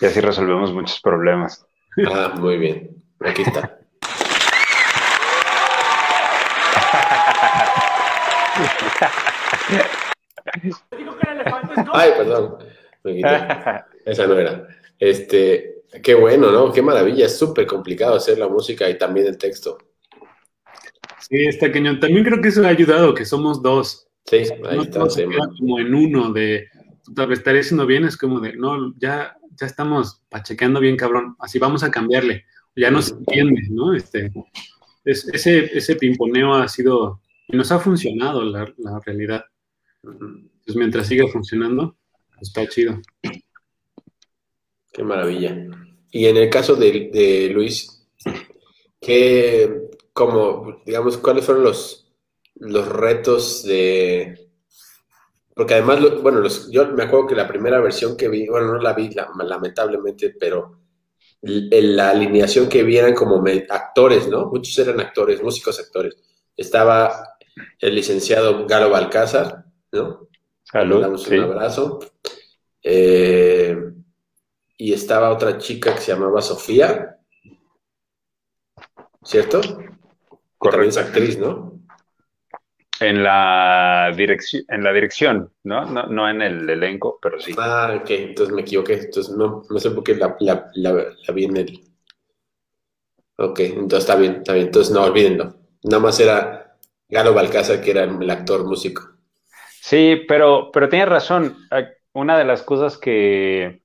Y 0.00 0.06
así 0.06 0.20
resolvemos 0.20 0.72
muchos 0.72 1.00
problemas. 1.02 1.66
Ah, 2.06 2.34
muy 2.38 2.56
bien. 2.56 3.02
Aquí 3.20 3.42
está. 3.42 3.78
Ay, 11.92 12.10
perdón. 12.16 12.58
Esa 14.04 14.26
no 14.26 14.38
era. 14.38 14.66
Este, 14.98 15.82
qué 16.02 16.14
bueno, 16.14 16.50
¿no? 16.50 16.72
Qué 16.72 16.82
maravilla. 16.82 17.26
Es 17.26 17.38
súper 17.38 17.66
complicado 17.66 18.16
hacer 18.16 18.38
la 18.38 18.48
música 18.48 18.88
y 18.88 18.98
también 18.98 19.26
el 19.26 19.38
texto. 19.38 19.78
Sí, 21.20 21.46
está 21.46 21.72
cañón. 21.72 22.00
También 22.00 22.24
creo 22.24 22.40
que 22.40 22.48
eso 22.48 22.64
ha 22.64 22.68
ayudado, 22.68 23.14
que 23.14 23.24
somos 23.24 23.62
dos. 23.62 24.06
Sí, 24.26 24.36
ahí 24.36 24.76
no 24.76 24.82
está. 24.82 25.08
sí. 25.10 25.24
como 25.58 25.78
en 25.78 25.94
uno 25.94 26.32
de 26.32 26.68
puta, 27.04 27.26
me 27.26 27.34
estaría 27.34 27.60
haciendo 27.60 27.86
bien, 27.86 28.04
es 28.04 28.16
como 28.16 28.40
de 28.40 28.54
no, 28.56 28.94
ya, 28.96 29.36
ya 29.60 29.66
estamos 29.66 30.22
pachequeando 30.30 30.80
bien, 30.80 30.96
cabrón, 30.96 31.36
así 31.38 31.58
vamos 31.58 31.84
a 31.84 31.90
cambiarle, 31.90 32.46
ya 32.74 32.90
no 32.90 33.02
se 33.02 33.12
entiende, 33.12 33.60
¿no? 33.70 33.92
Este, 33.94 34.32
es- 35.04 35.28
ese, 35.28 35.76
ese 35.76 35.96
pimponeo 35.96 36.54
ha 36.54 36.66
sido, 36.68 37.20
y 37.48 37.56
nos 37.56 37.70
ha 37.72 37.78
funcionado 37.78 38.42
la, 38.44 38.72
la 38.78 39.00
realidad. 39.04 39.44
Pues 40.02 40.76
mientras 40.76 41.06
siga 41.06 41.26
funcionando, 41.28 41.96
está 42.40 42.66
chido. 42.68 43.00
Qué 44.92 45.02
maravilla. 45.02 45.56
Y 46.10 46.26
en 46.26 46.36
el 46.36 46.48
caso 46.48 46.76
de, 46.76 47.10
de 47.12 47.50
Luis, 47.52 48.06
¿qué, 49.00 49.88
como, 50.12 50.82
digamos, 50.86 51.18
cuáles 51.18 51.44
fueron 51.44 51.64
los, 51.64 52.12
los 52.56 52.88
retos 52.88 53.64
de... 53.64 54.48
Porque 55.54 55.74
además, 55.74 56.00
bueno, 56.22 56.40
los- 56.40 56.70
yo 56.70 56.86
me 56.92 57.04
acuerdo 57.04 57.28
que 57.28 57.34
la 57.36 57.46
primera 57.48 57.80
versión 57.80 58.16
que 58.16 58.28
vi, 58.28 58.46
bueno, 58.48 58.72
no 58.74 58.78
la 58.80 58.92
vi 58.92 59.10
la- 59.10 59.30
lamentablemente, 59.44 60.34
pero 60.38 60.80
la 61.42 62.10
alineación 62.10 62.68
que 62.68 62.82
vi 62.82 62.96
eran 62.96 63.14
como 63.14 63.42
actores, 63.70 64.28
¿no? 64.28 64.46
Muchos 64.46 64.78
eran 64.78 65.00
actores, 65.00 65.42
músicos 65.42 65.78
actores. 65.78 66.16
Estaba 66.56 67.33
el 67.80 67.94
licenciado 67.94 68.66
Galo 68.66 68.90
Balcázar, 68.90 69.64
¿no? 69.92 70.28
Le 70.30 70.38
Salud. 70.64 70.94
mandamos 70.94 71.22
Sí. 71.22 71.36
un 71.38 71.44
abrazo. 71.44 72.00
Eh, 72.82 73.76
y 74.76 74.92
estaba 74.92 75.30
otra 75.30 75.58
chica 75.58 75.94
que 75.94 76.00
se 76.00 76.12
llamaba 76.12 76.42
Sofía, 76.42 77.18
¿cierto? 79.22 79.60
También 79.60 79.90
es 79.90 79.98
Correcto. 80.58 81.00
actriz, 81.00 81.38
¿no? 81.38 81.80
En 83.00 83.22
la 83.22 84.12
dirección, 84.16 84.64
en 84.68 84.84
la 84.84 84.92
dirección, 84.92 85.52
¿no? 85.64 85.84
No, 85.84 86.06
no 86.06 86.28
en 86.28 86.40
el 86.42 86.68
elenco, 86.70 87.18
pero 87.20 87.40
sí. 87.40 87.52
Ah, 87.58 87.98
ok, 88.00 88.10
entonces 88.10 88.54
me 88.54 88.62
equivoqué. 88.62 88.94
Entonces 88.94 89.34
no, 89.36 89.62
no 89.68 89.78
sé 89.78 89.90
por 89.90 90.04
qué 90.04 90.14
la, 90.14 90.36
la 90.74 91.32
vi 91.34 91.44
en 91.44 91.56
el. 91.56 91.80
Ok, 93.36 93.60
entonces 93.60 93.98
está 94.08 94.14
bien, 94.16 94.36
está 94.36 94.52
bien. 94.54 94.66
Entonces 94.66 94.94
no, 94.94 95.02
olvídenlo. 95.02 95.56
Nada 95.82 96.02
más 96.02 96.18
era 96.20 96.63
Galo 97.08 97.34
Balcázar, 97.34 97.80
que 97.80 97.90
era 97.90 98.04
el 98.04 98.30
actor 98.30 98.64
músico. 98.64 99.02
Sí, 99.80 100.22
pero, 100.26 100.70
pero 100.72 100.88
tienes 100.88 101.08
razón. 101.08 101.56
Ay, 101.70 101.84
Una 102.12 102.38
de 102.38 102.44
las 102.44 102.62
cosas 102.62 102.96
que, 102.98 103.82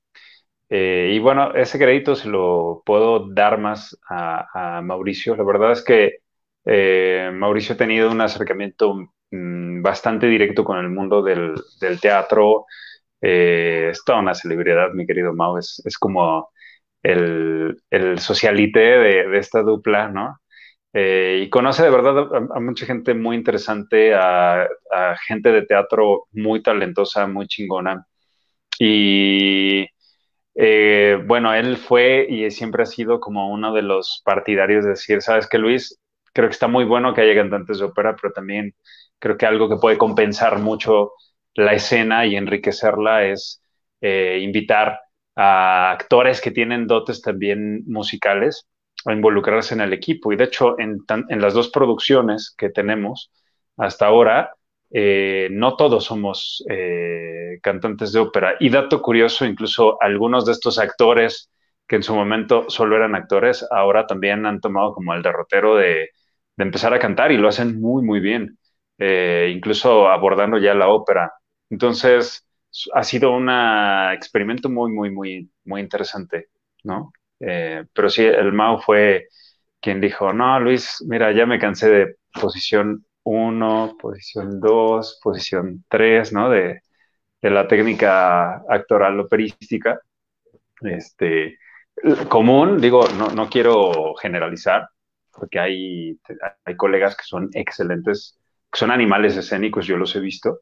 eh, 0.70 1.10
y 1.12 1.18
bueno, 1.18 1.52
ese 1.54 1.78
crédito 1.78 2.14
se 2.14 2.28
lo 2.28 2.82
puedo 2.86 3.28
dar 3.32 3.58
más 3.58 3.98
a, 4.08 4.80
Mauricio. 4.82 5.36
La 5.36 5.44
verdad 5.44 5.72
es 5.72 5.84
que 5.84 6.18
eh, 6.64 7.30
Mauricio 7.34 7.74
ha 7.74 7.78
tenido 7.78 8.10
un 8.10 8.20
acercamiento 8.20 8.94
mm, 9.30 9.82
bastante 9.82 10.26
directo 10.28 10.64
con 10.64 10.78
el 10.78 10.88
mundo 10.90 11.22
del, 11.22 11.54
teatro. 12.00 12.66
Eh, 13.20 13.88
es 13.92 14.04
toda 14.04 14.20
una 14.20 14.34
celebridad, 14.34 14.92
mi 14.94 15.06
querido 15.06 15.34
Mau. 15.34 15.58
Es, 15.58 15.82
es 15.84 15.98
como 15.98 16.50
el, 17.02 17.76
el 17.90 18.18
socialite 18.20 18.80
de, 18.80 19.28
de 19.28 19.38
esta 19.38 19.62
dupla, 19.62 20.08
¿no? 20.08 20.39
Eh, 20.92 21.42
y 21.44 21.50
conoce 21.50 21.84
de 21.84 21.90
verdad 21.90 22.28
a, 22.52 22.60
mucha 22.60 22.84
gente 22.86 23.14
muy 23.14 23.36
interesante, 23.36 24.14
a, 24.14 24.62
a 24.62 25.16
gente 25.26 25.52
de 25.52 25.62
teatro 25.62 26.26
muy 26.32 26.62
talentosa, 26.62 27.26
muy 27.26 27.46
chingona. 27.46 28.06
Y 28.78 29.86
eh, 30.54 31.18
bueno, 31.26 31.54
él 31.54 31.76
fue 31.76 32.26
y 32.28 32.50
siempre 32.50 32.82
ha 32.82 32.86
sido 32.86 33.20
como 33.20 33.50
uno 33.52 33.72
de 33.72 33.82
los 33.82 34.22
partidarios 34.24 34.84
de 34.84 34.90
decir, 34.90 35.22
sabes 35.22 35.48
que 35.48 35.58
Luis, 35.58 35.98
creo 36.32 36.48
que 36.48 36.52
está 36.52 36.68
muy 36.68 36.84
bueno 36.84 37.14
que 37.14 37.22
haya 37.22 37.34
cantantes 37.34 37.78
de 37.78 37.86
ópera, 37.86 38.16
pero 38.20 38.32
también 38.32 38.74
creo 39.18 39.36
que 39.36 39.46
algo 39.46 39.68
que 39.68 39.76
puede 39.76 39.98
compensar 39.98 40.58
mucho 40.58 41.12
la 41.54 41.72
escena 41.74 42.26
y 42.26 42.36
enriquecerla 42.36 43.26
es 43.26 43.62
eh, 44.00 44.40
invitar 44.42 45.00
a 45.36 45.92
actores 45.92 46.40
que 46.40 46.50
tienen 46.50 46.86
dotes 46.86 47.22
también 47.22 47.82
musicales 47.86 48.66
a 49.06 49.12
involucrarse 49.12 49.74
en 49.74 49.80
el 49.80 49.92
equipo. 49.92 50.32
Y 50.32 50.36
de 50.36 50.44
hecho, 50.44 50.76
en, 50.78 51.04
las 51.40 51.54
dos 51.54 51.70
producciones 51.70 52.54
que 52.56 52.70
tenemos 52.70 53.32
hasta 53.76 54.06
ahora, 54.06 54.54
eh, 54.90 55.48
no 55.52 55.76
todos 55.76 56.04
somos 56.04 56.64
eh, 56.68 57.58
cantantes 57.62 58.12
de 58.12 58.20
ópera. 58.20 58.56
Y 58.60 58.70
dato 58.70 59.00
curioso, 59.02 59.44
incluso 59.44 60.00
algunos 60.02 60.44
de 60.46 60.52
estos 60.52 60.78
actores 60.78 61.50
que 61.88 61.96
en 61.96 62.02
su 62.02 62.14
momento 62.14 62.66
solo 62.70 62.96
eran 62.96 63.14
actores, 63.16 63.66
ahora 63.70 64.06
también 64.06 64.46
han 64.46 64.60
tomado 64.60 64.94
como 64.94 65.14
el 65.14 65.22
derrotero 65.22 65.76
de, 65.76 66.10
empezar 66.56 66.92
a 66.94 66.98
cantar 66.98 67.32
y 67.32 67.38
lo 67.38 67.48
hacen 67.48 67.80
muy, 67.80 68.04
muy 68.04 68.20
bien, 68.20 68.58
eh, 68.98 69.50
incluso 69.54 70.08
abordando 70.08 70.58
ya 70.58 70.74
la 70.74 70.88
ópera. 70.88 71.32
Entonces, 71.70 72.46
ha 72.94 73.02
sido 73.02 73.32
un 73.32 73.48
experimento 74.12 74.68
muy, 74.68 74.92
muy, 74.92 75.10
muy, 75.10 75.50
muy 75.64 75.80
interesante, 75.80 76.48
¿no? 76.84 77.12
Pero 77.40 78.10
sí, 78.10 78.24
el 78.24 78.52
Mao 78.52 78.80
fue 78.80 79.28
quien 79.80 80.00
dijo, 80.00 80.32
no, 80.32 80.60
Luis, 80.60 81.02
mira, 81.06 81.32
ya 81.32 81.46
me 81.46 81.58
cansé 81.58 81.90
de 81.90 82.16
posición 82.40 83.06
1, 83.24 83.96
posición 84.00 84.60
2, 84.60 85.20
posición 85.22 85.84
3, 85.88 86.32
¿no? 86.32 86.50
De, 86.50 86.82
la 87.42 87.66
técnica 87.66 88.62
actoral 88.68 89.18
operística. 89.20 89.98
Este, 90.82 91.58
común, 92.28 92.80
digo, 92.80 93.08
no, 93.16 93.28
no 93.28 93.48
quiero 93.48 94.14
generalizar, 94.16 94.88
porque 95.32 95.58
hay, 95.58 96.20
hay 96.64 96.76
colegas 96.76 97.16
que 97.16 97.24
son 97.24 97.48
excelentes, 97.54 98.38
que 98.70 98.78
son 98.78 98.90
animales 98.90 99.36
escénicos, 99.36 99.86
yo 99.86 99.96
los 99.96 100.14
he 100.16 100.20
visto, 100.20 100.60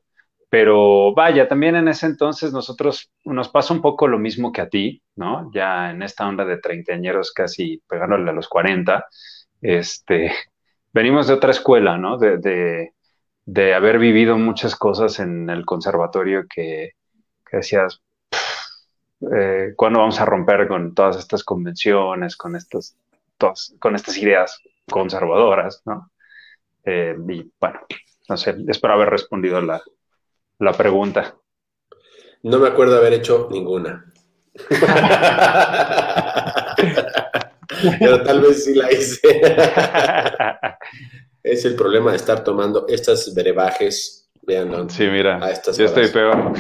pero 0.51 1.13
vaya, 1.15 1.47
también 1.47 1.77
en 1.77 1.89
ese 1.89 2.07
entonces 2.07 2.53
nosotros 2.53 3.11
nos 3.25 3.51
pasa 3.51 3.75
un 3.75 3.83
poco 3.83 4.09
lo 4.09 4.19
mismo 4.19 4.51
que 4.51 4.63
a 4.63 4.69
ti, 4.69 5.03
¿no? 5.17 5.51
Ya 5.53 5.91
en 5.91 6.03
esta 6.03 6.27
onda 6.27 6.45
de 6.45 6.59
treintañeros 6.59 7.33
casi 7.33 7.83
pegándole 7.87 8.31
a 8.31 8.33
los 8.33 8.49
40, 8.49 9.07
este, 9.61 10.33
venimos 10.93 11.27
de 11.27 11.35
otra 11.35 11.51
escuela, 11.51 11.99
¿no? 11.99 12.17
De, 12.17 12.93
haber 13.75 13.99
vivido 13.99 14.39
muchas 14.39 14.75
cosas 14.77 15.21
en 15.21 15.51
el 15.51 15.67
conservatorio 15.67 16.47
que, 16.49 16.93
decías, 17.53 18.01
eh, 19.35 19.73
¿cuándo 19.77 20.01
vamos 20.01 20.21
a 20.21 20.25
romper 20.25 20.67
con 20.69 20.95
todas 20.95 21.19
estas 21.19 21.45
convenciones, 21.45 22.37
con, 22.37 22.57
estos, 22.57 22.97
con 23.79 23.97
estas 23.97 24.17
ideas 24.17 24.61
conservadoras, 24.91 25.83
¿no? 25.85 26.11
Eh, 26.85 27.17
y 27.29 27.53
bueno, 27.61 27.81
no 28.29 28.37
sé, 28.37 28.57
espero 28.69 28.95
haber 28.95 29.11
respondido 29.11 29.61
la, 29.61 29.83
la 30.59 30.73
pregunta. 30.73 31.37
No 32.43 32.59
me 32.59 32.69
acuerdo 32.69 32.97
haber 32.97 33.15
hecho 33.15 33.49
ninguna. 33.51 34.13
pero 37.99 38.23
tal 38.23 38.41
vez 38.41 38.65
sí 38.65 38.75
la 38.75 38.93
hice. 38.93 39.21
es 41.43 41.65
el 41.65 41.75
problema 41.75 42.11
de 42.11 42.17
estar 42.17 42.45
tomando 42.45 42.87
estas 42.89 43.35
brebajes. 43.35 44.31
Vean, 44.43 44.89
Sí, 44.89 45.07
mira, 45.09 45.41
yo 45.77 45.85
estoy 45.85 46.09
peor. 46.09 46.53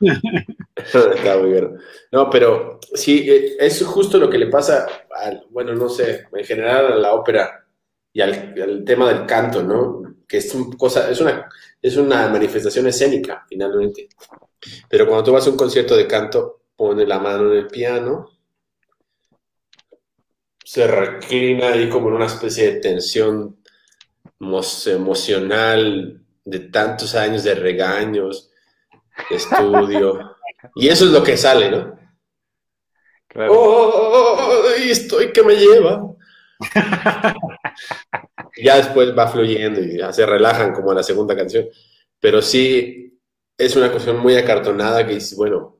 Está 0.76 1.38
muy 1.38 1.52
bien. 1.52 1.78
No, 2.10 2.28
pero 2.28 2.80
sí, 2.94 3.30
eh, 3.30 3.56
es 3.58 3.82
justo 3.84 4.18
lo 4.18 4.28
que 4.28 4.38
le 4.38 4.48
pasa, 4.48 4.86
al, 5.10 5.46
bueno, 5.50 5.74
no 5.74 5.88
sé, 5.88 6.26
en 6.32 6.44
general 6.44 6.92
a 6.92 6.96
la 6.96 7.14
ópera 7.14 7.66
y 8.12 8.20
al, 8.20 8.84
tema 8.84 9.08
del 9.08 9.26
canto, 9.26 9.62
¿no? 9.62 10.01
Que 10.32 10.38
es, 10.38 10.56
cosa, 10.78 11.10
es, 11.10 11.20
una, 11.20 11.46
es 11.82 11.96
una 11.98 12.26
manifestación 12.28 12.86
escénica, 12.86 13.44
finalmente. 13.46 14.08
Pero 14.88 15.06
cuando 15.06 15.24
tú 15.24 15.32
vas 15.32 15.46
a 15.46 15.50
un 15.50 15.58
concierto 15.58 15.94
de 15.94 16.06
canto, 16.06 16.62
pone 16.74 17.06
la 17.06 17.18
mano 17.18 17.52
en 17.52 17.58
el 17.58 17.66
piano 17.66 18.30
se 20.72 20.86
reclina 20.86 21.68
ahí 21.68 21.90
como 21.90 22.08
en 22.08 22.14
una 22.14 22.24
especie 22.24 22.72
de 22.72 22.80
tensión 22.80 23.58
emocional 24.86 26.24
de 26.46 26.58
tantos 26.60 27.14
años 27.14 27.44
de 27.44 27.54
regaños, 27.54 28.50
de 29.28 29.36
estudio. 29.36 30.34
y 30.76 30.88
eso 30.88 31.04
es 31.04 31.10
lo 31.10 31.22
que 31.22 31.36
sale, 31.36 31.70
¿no? 31.70 31.94
Claro. 33.28 33.52
¡Oh! 33.54 34.62
Estoy 34.78 35.30
que 35.30 35.42
me 35.42 35.56
lleva. 35.56 36.06
Ya 38.56 38.76
después 38.76 39.16
va 39.16 39.28
fluyendo 39.28 39.80
y 39.80 39.98
ya 39.98 40.12
se 40.12 40.26
relajan 40.26 40.72
como 40.72 40.90
en 40.90 40.96
la 40.96 41.02
segunda 41.02 41.36
canción. 41.36 41.66
Pero 42.20 42.42
sí, 42.42 43.18
es 43.56 43.76
una 43.76 43.90
cuestión 43.90 44.18
muy 44.18 44.34
acartonada 44.36 45.06
que 45.06 45.14
dice, 45.14 45.36
bueno, 45.36 45.78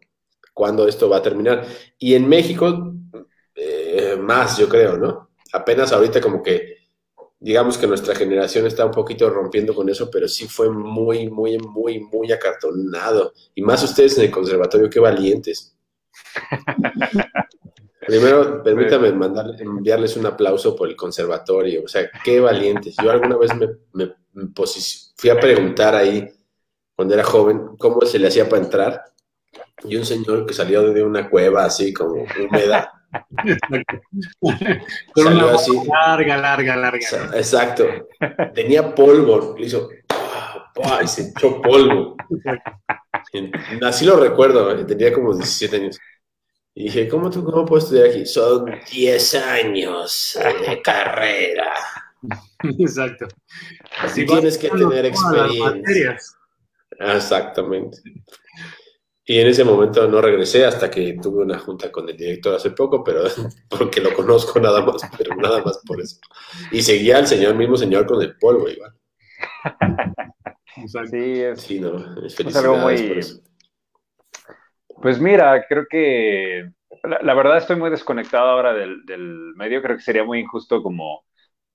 ¿cuándo 0.54 0.86
esto 0.86 1.08
va 1.08 1.18
a 1.18 1.22
terminar? 1.22 1.66
Y 1.98 2.14
en 2.14 2.28
México 2.28 2.94
eh, 3.54 4.16
más, 4.18 4.58
yo 4.58 4.68
creo, 4.68 4.96
¿no? 4.96 5.30
Apenas 5.52 5.92
ahorita 5.92 6.20
como 6.20 6.42
que, 6.42 6.76
digamos 7.38 7.76
que 7.76 7.86
nuestra 7.86 8.14
generación 8.14 8.66
está 8.66 8.86
un 8.86 8.92
poquito 8.92 9.28
rompiendo 9.28 9.74
con 9.74 9.88
eso, 9.88 10.10
pero 10.10 10.28
sí 10.28 10.46
fue 10.48 10.70
muy, 10.70 11.28
muy, 11.28 11.58
muy, 11.58 12.00
muy 12.00 12.32
acartonado. 12.32 13.32
Y 13.54 13.62
más 13.62 13.82
ustedes 13.82 14.16
en 14.18 14.24
el 14.24 14.30
conservatorio, 14.30 14.90
qué 14.90 15.00
valientes. 15.00 15.76
Primero, 18.06 18.62
permítame 18.62 19.12
mandar, 19.12 19.46
enviarles 19.58 20.16
un 20.16 20.26
aplauso 20.26 20.74
por 20.74 20.88
el 20.88 20.96
conservatorio. 20.96 21.82
O 21.84 21.88
sea, 21.88 22.10
qué 22.24 22.40
valientes. 22.40 22.96
Yo 23.02 23.10
alguna 23.10 23.36
vez 23.36 23.54
me, 23.54 23.68
me, 23.92 24.12
fui 25.16 25.30
a 25.30 25.38
preguntar 25.38 25.94
ahí, 25.94 26.28
cuando 26.96 27.14
era 27.14 27.24
joven, 27.24 27.76
cómo 27.78 28.00
se 28.02 28.18
le 28.18 28.28
hacía 28.28 28.48
para 28.48 28.62
entrar. 28.62 29.04
Y 29.84 29.96
un 29.96 30.04
señor 30.04 30.46
que 30.46 30.54
salió 30.54 30.92
de 30.92 31.02
una 31.02 31.28
cueva 31.28 31.64
así 31.64 31.92
como 31.92 32.24
húmeda 32.50 32.92
Con 35.14 35.26
una 35.26 35.52
así. 35.52 35.72
larga, 35.86 36.36
larga, 36.38 36.76
larga. 36.76 37.06
Exacto. 37.34 37.84
Tenía 38.54 38.94
polvo, 38.94 39.54
le 39.58 39.66
hizo 39.66 39.90
y 41.02 41.06
se 41.06 41.28
echó 41.28 41.60
polvo. 41.60 42.16
Así 43.82 44.06
lo 44.06 44.16
recuerdo, 44.16 44.84
tenía 44.86 45.12
como 45.12 45.34
17 45.34 45.76
años. 45.76 45.98
Y 46.74 46.84
dije, 46.84 47.08
¿cómo, 47.08 47.30
tú, 47.30 47.44
¿cómo 47.44 47.64
puedo 47.66 47.82
estudiar 47.82 48.08
aquí? 48.08 48.24
Son 48.24 48.64
10 48.92 49.34
años 49.34 50.38
de 50.66 50.80
carrera. 50.82 51.74
Exacto. 52.78 53.26
Así 53.98 54.24
tienes 54.24 54.56
que 54.56 54.70
tener 54.70 55.06
experiencia. 55.06 56.18
Exactamente. 56.98 57.98
Y 59.24 59.38
en 59.38 59.46
ese 59.46 59.64
momento 59.64 60.06
no 60.08 60.20
regresé 60.20 60.64
hasta 60.64 60.90
que 60.90 61.16
tuve 61.22 61.44
una 61.44 61.58
junta 61.58 61.92
con 61.92 62.08
el 62.08 62.16
director 62.16 62.54
hace 62.54 62.70
poco, 62.72 63.04
pero 63.04 63.22
porque 63.68 64.00
lo 64.00 64.14
conozco 64.14 64.58
nada 64.58 64.84
más, 64.84 65.02
pero 65.16 65.34
nada 65.36 65.62
más 65.62 65.80
por 65.86 66.00
eso. 66.00 66.18
Y 66.70 66.82
seguía 66.82 67.18
el 67.18 67.26
señor, 67.26 67.54
mismo 67.54 67.76
señor 67.76 68.06
con 68.06 68.20
el 68.22 68.36
polvo 68.36 68.68
igual. 68.68 68.92
Sí, 71.10 71.40
es, 71.40 71.60
sí, 71.60 71.80
no, 71.80 72.24
es, 72.24 72.56
algo 72.56 72.76
muy... 72.78 73.20
Pues 75.02 75.20
mira, 75.20 75.64
creo 75.68 75.84
que 75.90 76.70
la, 77.02 77.34
verdad 77.34 77.58
estoy 77.58 77.76
muy 77.76 77.90
desconectado 77.90 78.50
ahora 78.50 78.72
del, 78.72 79.04
del, 79.04 79.54
medio, 79.56 79.82
creo 79.82 79.96
que 79.96 80.02
sería 80.02 80.24
muy 80.24 80.40
injusto 80.40 80.82
como 80.82 81.24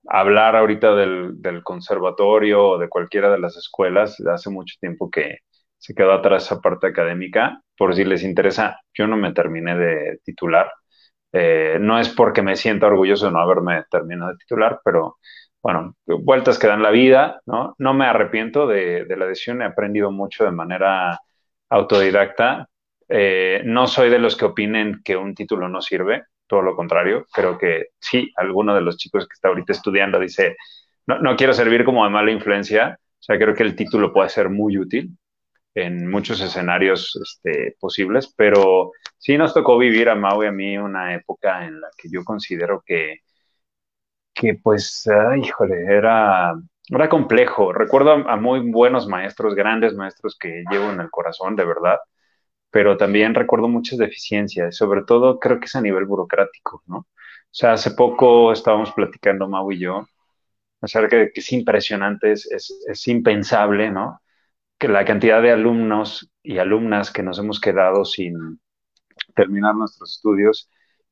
hablar 0.08 0.56
ahorita 0.56 0.96
del, 0.96 1.42
del 1.42 1.64
conservatorio 1.64 2.70
o 2.70 2.78
de 2.80 2.90
cualquiera 2.90 3.30
de 3.32 3.40
las 3.40 3.58
escuelas. 3.58 4.18
Hace 4.22 4.50
mucho 4.50 4.76
tiempo 4.80 5.10
que, 5.12 5.40
se 5.78 5.94
quedó 5.96 6.14
atrás 6.14 6.46
esa 6.46 6.62
parte 6.62 6.88
académica. 6.88 7.62
Por 7.78 7.96
si 7.96 8.04
les 8.04 8.24
interesa, 8.24 8.80
yo 8.94 9.08
no 9.08 9.18
me 9.18 9.34
terminé 9.34 9.76
de 9.78 10.20
titular. 10.24 10.72
Eh, 11.32 11.78
no 11.82 12.00
es 12.00 12.10
porque 12.10 12.42
me 12.42 12.56
sienta 12.56 12.88
orgulloso 12.88 13.28
de 13.28 13.32
no 13.34 13.40
haberme 13.40 13.84
terminado 13.92 14.32
de 14.32 14.38
titular, 14.38 14.82
pero 14.84 15.18
bueno, 15.62 15.96
vueltas 16.06 16.58
que 16.60 16.68
dan 16.68 16.84
la 16.84 16.92
vida, 16.92 17.42
¿no? 17.46 17.76
No 17.80 17.94
me 17.94 18.06
arrepiento 18.06 18.68
de, 18.68 19.06
la 19.10 19.26
decisión, 19.28 19.62
he 19.62 19.66
aprendido 19.66 20.12
mucho 20.12 20.46
de 20.46 20.52
manera 20.52 21.20
autodidacta. 21.70 22.70
Eh, 23.10 23.62
no 23.66 23.88
soy 23.88 24.10
de 24.10 24.20
los 24.20 24.36
que 24.36 24.46
opinen 24.46 25.02
que 25.04 25.16
un 25.16 25.34
título 25.36 25.70
no 25.70 25.82
sirve, 25.82 26.24
todo 26.48 26.62
lo 26.62 26.76
contrario, 26.76 27.26
creo 27.32 27.58
que 27.58 27.88
sí, 28.00 28.32
alguno 28.36 28.74
de 28.76 28.82
los 28.82 28.98
chicos 28.98 29.28
que 29.28 29.34
está 29.34 29.50
ahorita 29.50 29.74
estudiando 29.74 30.20
dice, 30.20 30.58
no, 31.06 31.20
no 31.20 31.36
quiero 31.36 31.54
servir 31.54 31.84
como 31.86 32.04
de 32.04 32.10
mala 32.10 32.32
influencia, 32.32 33.00
o 33.00 33.24
sea, 33.24 33.38
creo 33.38 33.54
que 33.54 33.64
el 33.64 33.76
título 33.76 34.14
puede 34.14 34.30
ser 34.30 34.50
muy 34.50 34.78
útil, 34.78 35.18
en 35.78 36.10
muchos 36.10 36.42
escenarios 36.42 37.20
este, 37.22 37.76
posibles, 37.80 38.34
pero 38.36 38.92
sí 39.18 39.38
nos 39.38 39.54
tocó 39.54 39.78
vivir 39.78 40.10
a 40.10 40.16
Mau 40.16 40.44
y 40.44 40.48
a 40.48 40.52
mí 40.52 40.78
una 40.78 41.14
época 41.14 41.66
en 41.66 41.80
la 41.80 41.90
que 41.96 42.10
yo 42.10 42.24
considero 42.24 42.82
que, 42.86 43.18
que 44.34 44.56
pues, 44.56 45.08
híjole, 45.38 45.86
era, 45.86 46.56
era 46.90 47.10
complejo. 47.10 47.74
Recuerdo 47.74 48.12
a, 48.12 48.36
muy 48.38 48.72
buenos 48.72 49.08
maestros, 49.08 49.54
grandes 49.56 49.94
maestros 49.94 50.38
que 50.40 50.64
llevo 50.72 50.92
en 50.92 51.00
el 51.02 51.10
corazón, 51.12 51.56
de 51.56 51.66
verdad, 51.66 51.98
pero 52.72 52.98
también 52.98 53.36
recuerdo 53.36 53.68
muchas 53.68 54.00
deficiencias, 54.00 54.76
sobre 54.76 55.04
todo 55.04 55.40
creo 55.40 55.60
que 55.60 55.66
es 55.66 55.76
a 55.76 55.82
nivel 55.82 56.06
burocrático, 56.06 56.84
¿no? 56.88 56.98
O 57.00 57.08
sea, 57.52 57.74
hace 57.74 57.92
poco 57.92 58.52
estábamos 58.52 58.92
platicando 58.94 59.48
Mau 59.48 59.72
y 59.72 59.80
yo 59.80 60.06
acerca 60.82 61.18
de 61.18 61.32
que 61.32 61.40
es 61.42 61.52
impresionante, 61.54 62.32
es, 62.32 62.48
es, 62.52 63.08
impensable, 63.08 63.92
¿no? 63.92 64.22
Que 64.78 64.88
la 64.88 65.06
cantidad 65.06 65.42
de 65.42 65.52
alumnos 65.52 66.32
y 66.44 66.60
alumnas 66.60 67.12
que 67.12 67.24
nos 67.24 67.40
hemos 67.40 67.60
quedado 67.60 68.06
sin 68.06 68.60
terminar 69.36 69.76
nuestros 69.76 70.16
estudios 70.18 70.70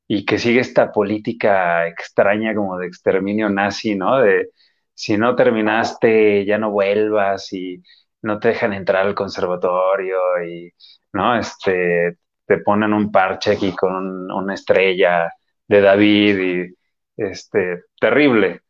y 0.07 0.25
que 0.25 0.39
sigue 0.39 0.59
esta 0.61 0.91
política 0.91 1.87
extraña 1.87 2.55
como 2.55 2.77
de 2.77 2.87
exterminio 2.87 3.49
nazi, 3.49 3.95
¿no? 3.95 4.19
De 4.19 4.51
si 4.93 5.17
no 5.17 5.35
terminaste, 5.35 6.45
ya 6.45 6.57
no 6.57 6.71
vuelvas 6.71 7.51
y 7.53 7.83
no 8.21 8.39
te 8.39 8.49
dejan 8.49 8.73
entrar 8.73 9.05
al 9.07 9.15
conservatorio 9.15 10.17
y, 10.47 10.73
¿no? 11.15 11.38
Este, 11.38 12.17
te 12.45 12.58
ponen 12.60 12.93
un 12.93 13.12
parche 13.12 13.54
aquí 13.54 13.73
con 13.73 14.30
una 14.32 14.54
estrella 14.54 15.32
de 15.67 15.82
David 15.82 16.39
y, 16.39 16.75
este, 17.17 17.84
terrible. 17.99 18.62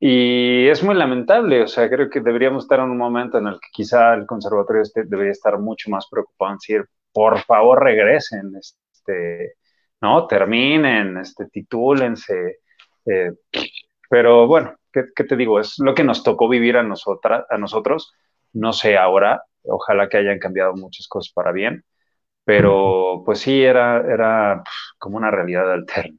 Y 0.00 0.66
es 0.68 0.82
muy 0.82 0.96
lamentable, 0.96 1.62
o 1.62 1.68
sea, 1.68 1.88
creo 1.88 2.10
que 2.10 2.20
deberíamos 2.20 2.64
estar 2.64 2.80
en 2.80 2.90
un 2.90 2.98
momento 2.98 3.38
en 3.38 3.46
el 3.46 3.54
que 3.54 3.68
quizá 3.72 4.14
el 4.14 4.26
conservatorio 4.26 4.82
este 4.82 5.04
debería 5.04 5.32
estar 5.32 5.58
mucho 5.58 5.88
más 5.90 6.08
preocupado 6.10 6.52
en 6.52 6.56
decir, 6.58 6.84
por 7.12 7.38
favor 7.40 7.82
regresen, 7.82 8.52
este, 8.56 9.54
¿no? 10.00 10.26
Terminen, 10.26 11.18
este, 11.18 11.46
titúlense. 11.46 12.58
Eh, 13.06 13.32
pero 14.10 14.48
bueno, 14.48 14.74
¿qué, 14.92 15.04
¿qué, 15.14 15.24
te 15.24 15.36
digo? 15.36 15.60
Es 15.60 15.78
lo 15.78 15.94
que 15.94 16.04
nos 16.04 16.24
tocó 16.24 16.48
vivir 16.48 16.76
a, 16.76 16.82
nosotras, 16.82 17.46
a 17.48 17.56
nosotros. 17.56 18.12
No 18.52 18.72
sé 18.72 18.98
ahora, 18.98 19.44
ojalá 19.64 20.08
que 20.08 20.18
hayan 20.18 20.38
cambiado 20.38 20.74
muchas 20.74 21.08
cosas 21.08 21.32
para 21.32 21.52
bien, 21.52 21.84
pero 22.44 23.22
pues 23.24 23.40
sí, 23.40 23.62
era, 23.62 24.00
era 24.00 24.62
como 24.98 25.16
una 25.16 25.30
realidad 25.30 25.72
alterna. 25.72 26.18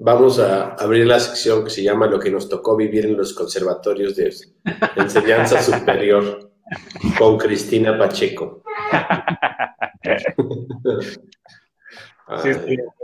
Vamos 0.00 0.38
a 0.38 0.74
abrir 0.74 1.06
la 1.06 1.18
sección 1.18 1.64
que 1.64 1.70
se 1.70 1.82
llama 1.82 2.06
Lo 2.06 2.20
que 2.20 2.30
nos 2.30 2.48
tocó 2.48 2.76
vivir 2.76 3.06
en 3.06 3.16
los 3.16 3.34
conservatorios 3.34 4.14
de 4.14 4.32
enseñanza 4.94 5.60
superior 5.80 6.52
con 7.18 7.36
Cristina 7.36 7.98
Pacheco. 7.98 8.62
Sí, 12.42 12.50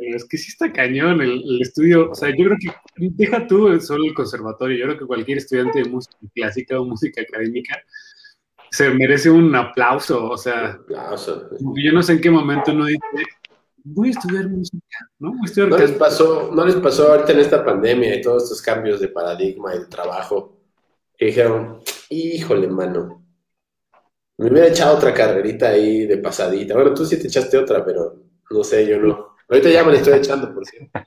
es 0.01 0.25
que 0.27 0.37
sí 0.37 0.49
está 0.49 0.71
cañón 0.71 1.21
el, 1.23 1.61
estudio. 1.63 2.11
O 2.11 2.15
sea, 2.15 2.29
yo 2.31 2.45
creo 2.45 2.59
que 2.61 2.71
deja 2.97 3.47
tú 3.47 3.81
solo 3.81 4.05
el 4.05 4.15
conservatorio. 4.15 4.77
Yo 4.77 4.85
creo 4.85 4.99
que 4.99 5.07
cualquier 5.07 5.39
estudiante 5.39 5.83
de 5.83 5.89
música 5.89 6.17
clásica 6.35 6.79
o 6.79 6.85
música 6.85 7.23
académica 7.23 7.79
se 8.71 8.91
merece 8.91 9.31
un 9.31 9.55
aplauso. 9.55 10.29
O 10.29 10.37
sea, 10.37 10.79
yo 10.89 11.93
no 11.93 12.03
sé 12.03 12.13
en 12.13 12.21
qué 12.21 12.31
momento 12.31 12.73
uno 12.73 12.85
dice, 12.85 13.01
voy 13.83 14.09
a 14.09 14.11
estudiar 14.11 14.49
música, 14.49 14.99
¿no? 15.19 15.33
no, 15.33 15.79
les 15.79 15.93
pasó, 15.93 16.51
no 16.53 16.67
les 16.67 16.77
pasó 16.77 17.11
ahorita 17.13 17.33
en 17.33 17.41
esta 17.41 17.65
pandemia 17.65 18.17
y 18.17 18.21
todos 18.21 18.45
estos 18.45 18.61
cambios 18.61 19.01
de 19.01 19.09
paradigma 19.09 19.75
y 19.75 19.79
de 19.81 19.87
trabajo. 19.87 20.61
Y 21.19 21.27
dijeron, 21.27 21.81
híjole, 22.11 22.69
mano, 22.69 23.25
me 24.37 24.51
hubiera 24.51 24.69
echado 24.69 24.97
otra 24.97 25.15
carrerita 25.15 25.69
ahí 25.69 26.07
de 26.07 26.19
pasadita. 26.19 26.75
Bueno, 26.75 26.93
tú 26.93 27.07
sí 27.07 27.19
te 27.19 27.29
echaste 27.29 27.57
otra, 27.57 27.85
pero 27.85 28.24
no 28.51 28.65
sé, 28.65 28.87
yo 28.87 28.99
no. 28.99 29.35
Ahorita 29.49 29.71
ya 29.71 29.85
me 29.85 29.93
la 29.93 29.99
estoy 29.99 30.19
echando, 30.19 30.53
por 30.53 30.65
cierto. 30.65 31.01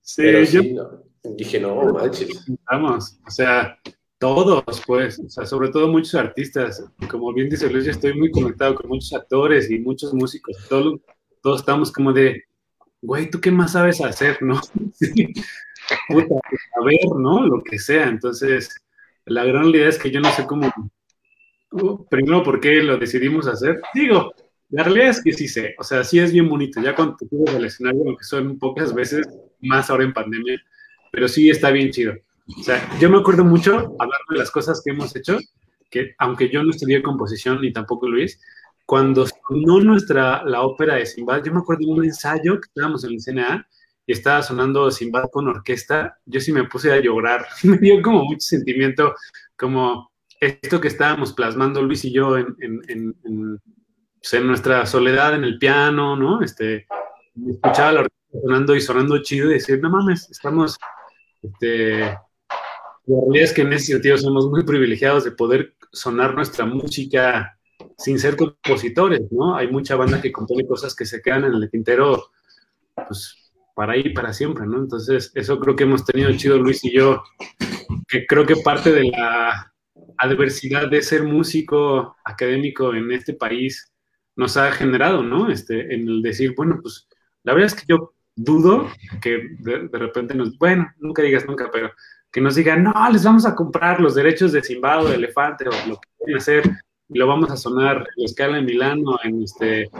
Sí, 0.00 0.22
yo... 0.46 1.02
dije, 1.36 1.60
no, 1.60 1.92
manches. 1.92 2.44
Vamos, 2.70 3.18
o 3.26 3.30
sea, 3.30 3.78
todos, 4.18 4.64
pues, 4.86 5.18
o 5.18 5.28
sea, 5.28 5.46
sobre 5.46 5.70
todo 5.70 5.88
muchos 5.88 6.14
artistas. 6.14 6.84
Como 7.10 7.32
bien 7.32 7.48
dice 7.48 7.70
Luis, 7.70 7.84
yo 7.84 7.92
estoy 7.92 8.14
muy 8.14 8.30
conectado 8.30 8.74
con 8.74 8.88
muchos 8.88 9.12
actores 9.14 9.70
y 9.70 9.78
muchos 9.78 10.12
músicos. 10.12 10.56
Todos, 10.68 11.00
todos 11.40 11.60
estamos 11.60 11.90
como 11.90 12.12
de, 12.12 12.44
güey, 13.00 13.30
¿tú 13.30 13.40
qué 13.40 13.50
más 13.50 13.72
sabes 13.72 14.00
hacer, 14.00 14.42
no? 14.42 14.60
Puta, 16.08 16.34
a 16.34 16.84
ver, 16.84 17.06
¿no? 17.18 17.46
Lo 17.46 17.62
que 17.62 17.78
sea. 17.78 18.08
Entonces, 18.08 18.74
la 19.24 19.44
gran 19.44 19.62
realidad 19.62 19.88
es 19.88 19.98
que 19.98 20.10
yo 20.10 20.20
no 20.20 20.30
sé 20.32 20.46
cómo 20.46 20.72
primero, 22.10 22.42
¿por 22.42 22.60
qué 22.60 22.82
lo 22.82 22.98
decidimos 22.98 23.46
hacer? 23.46 23.80
Digo, 23.94 24.32
la 24.72 24.84
realidad 24.84 25.10
es 25.10 25.22
que 25.22 25.32
sí 25.32 25.48
sé, 25.48 25.74
o 25.78 25.84
sea, 25.84 26.02
sí 26.02 26.18
es 26.18 26.32
bien 26.32 26.48
bonito, 26.48 26.80
ya 26.80 26.94
cuando 26.94 27.16
te 27.16 27.28
subes 27.28 27.54
al 27.54 27.64
escenario, 27.64 28.02
aunque 28.06 28.24
son 28.24 28.58
pocas 28.58 28.94
veces, 28.94 29.28
más 29.60 29.90
ahora 29.90 30.04
en 30.04 30.14
pandemia, 30.14 30.60
pero 31.10 31.28
sí 31.28 31.50
está 31.50 31.70
bien 31.70 31.90
chido. 31.90 32.14
O 32.58 32.62
sea, 32.62 32.98
yo 32.98 33.10
me 33.10 33.18
acuerdo 33.18 33.44
mucho, 33.44 33.72
hablando 33.74 34.26
de 34.30 34.38
las 34.38 34.50
cosas 34.50 34.82
que 34.82 34.90
hemos 34.90 35.14
hecho, 35.14 35.38
que 35.90 36.14
aunque 36.18 36.48
yo 36.48 36.62
no 36.62 36.70
estudié 36.70 37.02
composición 37.02 37.60
ni 37.60 37.70
tampoco 37.72 38.08
Luis, 38.08 38.40
cuando 38.86 39.26
sonó 39.26 39.80
nuestra, 39.80 40.42
la 40.44 40.62
ópera 40.62 40.96
de 40.96 41.06
Simbad, 41.06 41.44
yo 41.44 41.52
me 41.52 41.60
acuerdo 41.60 41.86
de 41.86 41.92
un 41.92 42.04
ensayo 42.04 42.60
que 42.60 42.66
estábamos 42.66 43.04
en 43.04 43.12
el 43.12 43.20
CNA 43.20 43.68
y 44.06 44.12
estaba 44.12 44.42
sonando 44.42 44.90
Simbad 44.90 45.30
con 45.30 45.48
orquesta, 45.48 46.18
yo 46.24 46.40
sí 46.40 46.50
me 46.50 46.64
puse 46.64 46.90
a 46.90 47.00
llorar, 47.00 47.46
me 47.62 47.76
dio 47.76 48.00
como 48.02 48.24
mucho 48.24 48.40
sentimiento, 48.40 49.14
como 49.54 50.10
esto 50.40 50.80
que 50.80 50.88
estábamos 50.88 51.32
plasmando 51.34 51.82
Luis 51.82 52.04
y 52.04 52.12
yo 52.12 52.36
en, 52.36 53.60
pues, 54.22 54.34
en, 54.34 54.46
nuestra 54.46 54.86
soledad 54.86 55.34
en 55.34 55.44
el 55.44 55.58
piano, 55.58 56.16
¿no? 56.16 56.42
Este, 56.42 56.86
escuchaba 57.34 57.92
la 57.92 58.00
orquesta 58.02 58.38
sonando 58.40 58.76
y 58.76 58.80
sonando 58.80 59.22
chido 59.22 59.50
y 59.50 59.54
decir, 59.54 59.80
no 59.80 59.90
mames, 59.90 60.30
estamos, 60.30 60.78
este, 61.42 61.98
la 62.00 63.20
realidad 63.20 63.44
es 63.44 63.52
que 63.52 63.62
en 63.62 63.72
ese 63.72 63.92
sentido 63.92 64.16
somos 64.16 64.48
muy 64.48 64.64
privilegiados 64.64 65.24
de 65.24 65.32
poder 65.32 65.74
sonar 65.90 66.34
nuestra 66.34 66.64
música 66.64 67.58
sin 67.98 68.18
ser 68.18 68.36
compositores, 68.36 69.20
¿no? 69.32 69.56
Hay 69.56 69.68
mucha 69.68 69.96
banda 69.96 70.22
que 70.22 70.32
compone 70.32 70.66
cosas 70.66 70.94
que 70.94 71.04
se 71.04 71.20
quedan 71.20 71.44
en 71.44 71.54
el 71.54 71.70
tintero, 71.70 72.30
pues, 72.94 73.52
para 73.74 73.96
ir 73.96 74.14
para 74.14 74.32
siempre, 74.32 74.66
¿no? 74.66 74.78
Entonces, 74.78 75.32
eso 75.34 75.58
creo 75.58 75.74
que 75.74 75.84
hemos 75.84 76.04
tenido 76.04 76.32
chido 76.36 76.58
Luis 76.58 76.84
y 76.84 76.92
yo, 76.92 77.22
que 78.06 78.26
creo 78.26 78.46
que 78.46 78.56
parte 78.56 78.92
de 78.92 79.10
la 79.10 79.72
adversidad 80.18 80.88
de 80.88 81.02
ser 81.02 81.24
músico 81.24 82.16
académico 82.24 82.94
en 82.94 83.10
este 83.10 83.34
país 83.34 83.91
nos 84.36 84.56
ha 84.56 84.72
generado, 84.72 85.22
¿no? 85.22 85.50
Este, 85.50 85.94
en 85.94 86.08
el 86.08 86.22
decir, 86.22 86.54
bueno, 86.56 86.78
pues 86.80 87.08
la 87.44 87.54
verdad 87.54 87.66
es 87.66 87.74
que 87.74 87.86
yo 87.88 88.14
dudo 88.34 88.88
que 89.20 89.56
de, 89.58 89.88
repente 89.92 90.34
nos, 90.34 90.56
bueno, 90.58 90.90
nunca 90.98 91.22
digas 91.22 91.46
nunca, 91.46 91.70
pero 91.70 91.90
que 92.30 92.40
nos 92.40 92.54
digan, 92.54 92.82
no, 92.82 92.92
les 93.10 93.24
vamos 93.24 93.44
a 93.44 93.54
comprar 93.54 94.00
los 94.00 94.14
derechos 94.14 94.52
de 94.52 94.62
Zimbabue, 94.62 95.10
de 95.10 95.16
Elefante, 95.16 95.68
o 95.68 95.72
lo 95.88 95.96
que 95.96 96.08
quieren 96.18 96.36
hacer, 96.36 96.70
y 97.08 97.18
lo 97.18 97.26
vamos 97.26 97.50
a 97.50 97.56
sonar 97.56 97.98
en 97.98 98.04
la 98.16 98.24
escala 98.24 98.58
en 98.58 98.64
Milano, 98.64 99.18
en 99.22 99.42
este, 99.42 99.90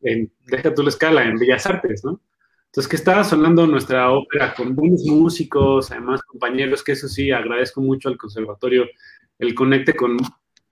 en, 0.00 0.32
deja 0.46 0.72
tú 0.72 0.82
la 0.82 0.88
escala, 0.88 1.24
en 1.24 1.38
Bellas 1.38 1.66
Artes, 1.66 2.04
¿no? 2.04 2.20
Entonces, 2.66 2.88
que 2.90 2.96
estaba 2.96 3.22
sonando 3.22 3.66
nuestra 3.68 4.10
ópera 4.10 4.52
con 4.52 4.74
buenos 4.74 5.04
músicos, 5.04 5.92
además 5.92 6.22
compañeros, 6.22 6.82
que 6.82 6.92
eso 6.92 7.06
sí, 7.06 7.30
agradezco 7.30 7.80
mucho 7.80 8.08
al 8.08 8.16
conservatorio 8.16 8.86
el 9.38 9.54
conecte 9.54 9.94
con, 9.94 10.16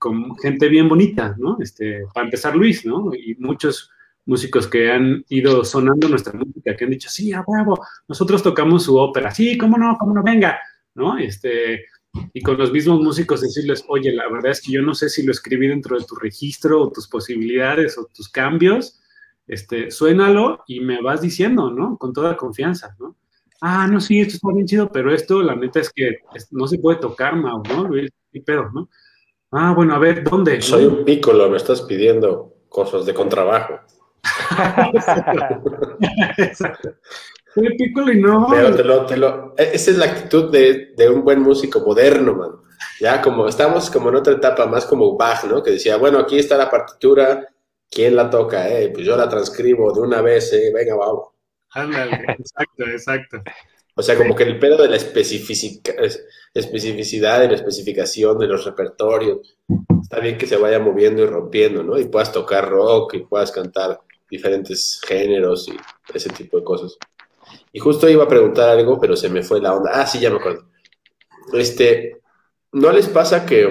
con 0.03 0.37
gente 0.37 0.69
bien 0.69 0.88
bonita, 0.88 1.37
¿no? 1.38 1.59
Este, 1.61 2.07
para 2.12 2.25
empezar 2.25 2.57
Luis, 2.57 2.85
¿no? 2.85 3.15
Y 3.15 3.37
muchos 3.37 3.88
músicos 4.27 4.67
que 4.67 4.91
han 4.91 5.25
ido 5.29 5.65
sonando 5.65 6.09
nuestra 6.09 6.33
música, 6.33 6.75
que 6.77 6.85
han 6.85 6.91
dicho, 6.91 7.09
sí, 7.09 7.33
a 7.33 7.45
huevo, 7.47 7.79
nosotros 8.09 8.43
tocamos 8.43 8.83
su 8.83 8.97
ópera, 8.97 9.31
sí, 9.31 9.57
cómo 9.57 9.79
no, 9.79 9.97
cómo 10.01 10.12
no, 10.12 10.25
venga, 10.25 10.59
¿no? 10.97 11.17
Este, 11.19 11.85
y 12.33 12.41
con 12.43 12.59
los 12.59 12.73
mismos 12.73 13.01
músicos 13.01 13.43
decirles, 13.43 13.85
oye, 13.87 14.11
la 14.11 14.29
verdad 14.29 14.51
es 14.51 14.61
que 14.61 14.73
yo 14.73 14.83
no 14.83 14.93
sé 14.93 15.09
si 15.09 15.23
lo 15.23 15.31
escribí 15.31 15.69
dentro 15.69 15.97
de 15.97 16.05
tu 16.05 16.17
registro 16.17 16.83
o 16.83 16.91
tus 16.91 17.07
posibilidades 17.07 17.97
o 17.97 18.09
tus 18.12 18.29
cambios, 18.29 19.01
este, 19.47 19.93
suénalo 19.93 20.65
y 20.67 20.81
me 20.81 21.01
vas 21.01 21.23
diciendo, 21.23 21.71
¿no? 21.71 21.97
Con 21.97 22.12
toda 22.12 22.37
confianza, 22.37 22.97
¿no? 22.99 23.15
Ah, 23.61 23.87
no, 23.87 24.01
sí, 24.01 24.21
esto 24.21 24.35
está 24.35 24.53
bien 24.53 24.67
chido, 24.67 24.91
pero 24.91 25.15
esto, 25.15 25.45
la 25.45 25.55
neta 25.55 25.79
es 25.79 25.93
que 25.93 26.17
no 26.51 26.67
se 26.67 26.79
puede 26.79 26.99
tocar, 26.99 27.37
Mau, 27.37 27.62
¿no? 27.69 27.85
Luis? 27.85 28.11
y 28.33 28.41
pedo, 28.41 28.71
¿no? 28.73 28.88
Ah, 29.53 29.75
bueno, 29.77 29.95
a 29.95 29.99
ver, 29.99 30.25
¿dónde? 30.25 30.62
Soy 30.62 30.87
un 30.87 31.05
pícolo, 31.05 31.51
me 31.51 31.59
estás 31.59 31.83
pidiendo 31.83 32.55
cosas 32.71 33.05
de 33.05 33.12
contrabajo. 33.12 33.81
Exacto. 34.95 36.91
Soy 37.55 37.77
pícolo 37.77 38.12
y 38.12 38.21
no. 38.21 38.47
Pero 38.49 38.75
te 38.75 38.83
lo, 38.83 39.05
te 39.05 39.17
lo, 39.19 39.55
e, 39.59 39.73
esa 39.75 39.91
es 39.91 39.99
la 39.99 40.07
actitud 40.07 40.51
de, 40.51 40.95
de, 40.97 41.11
un 41.11 41.23
buen 41.23 41.41
músico 41.41 41.81
moderno, 41.81 42.35
man. 42.35 42.53
Ya 42.99 43.21
como 43.21 43.47
estamos 43.47 43.91
como 43.91 44.09
en 44.09 44.17
otra 44.17 44.33
etapa, 44.33 44.67
más 44.67 44.87
como 44.87 45.19
Bach, 45.19 45.45
¿no? 45.45 45.62
Que 45.62 45.73
decía, 45.73 45.99
bueno, 45.99 46.19
aquí 46.19 46.38
está 46.38 46.57
la 46.57 46.71
partitura, 46.71 47.47
¿quién 47.91 48.17
la 48.17 48.31
toca? 48.31 48.71
Eh? 48.71 48.88
Pues 48.88 49.05
yo 49.07 49.17
la 49.19 49.29
transcribo 49.29 49.93
de 49.93 50.01
una 50.01 50.23
vez, 50.23 50.51
eh, 50.55 50.73
venga, 50.75 50.95
vamos. 50.95 51.29
Ándale, 51.75 52.25
exacto, 52.38 52.85
exacto. 52.85 53.43
O 53.94 54.02
sea, 54.02 54.16
como 54.16 54.35
que 54.35 54.44
el 54.44 54.59
pedo 54.59 54.81
de 54.81 54.88
la 54.88 54.96
especificidad 54.96 57.42
y 57.42 57.48
la 57.48 57.55
especificación 57.55 58.38
de 58.38 58.46
los 58.46 58.64
repertorios, 58.64 59.57
está 60.02 60.18
bien 60.18 60.38
que 60.38 60.46
se 60.46 60.57
vaya 60.57 60.78
moviendo 60.78 61.22
y 61.22 61.26
rompiendo, 61.26 61.83
¿no? 61.83 61.98
Y 61.98 62.07
puedas 62.07 62.33
tocar 62.33 62.68
rock 62.68 63.14
y 63.14 63.20
puedas 63.20 63.52
cantar 63.52 64.00
diferentes 64.31 65.00
géneros 65.07 65.68
y 65.68 65.76
ese 66.14 66.31
tipo 66.31 66.59
de 66.59 66.64
cosas. 66.64 66.96
Y 67.72 67.81
justo 67.81 68.09
iba 68.09 68.24
a 68.24 68.28
preguntar 68.28 68.70
algo, 68.70 68.98
pero 68.98 69.14
se 69.14 69.28
me 69.28 69.42
fue 69.42 69.61
la 69.61 69.74
onda. 69.74 69.90
Ah, 69.92 70.07
sí, 70.07 70.18
ya 70.18 70.31
me 70.31 70.37
acuerdo. 70.37 70.64
Este, 71.52 72.22
¿no 72.72 72.92
les 72.92 73.09
pasa 73.09 73.44
que 73.44 73.68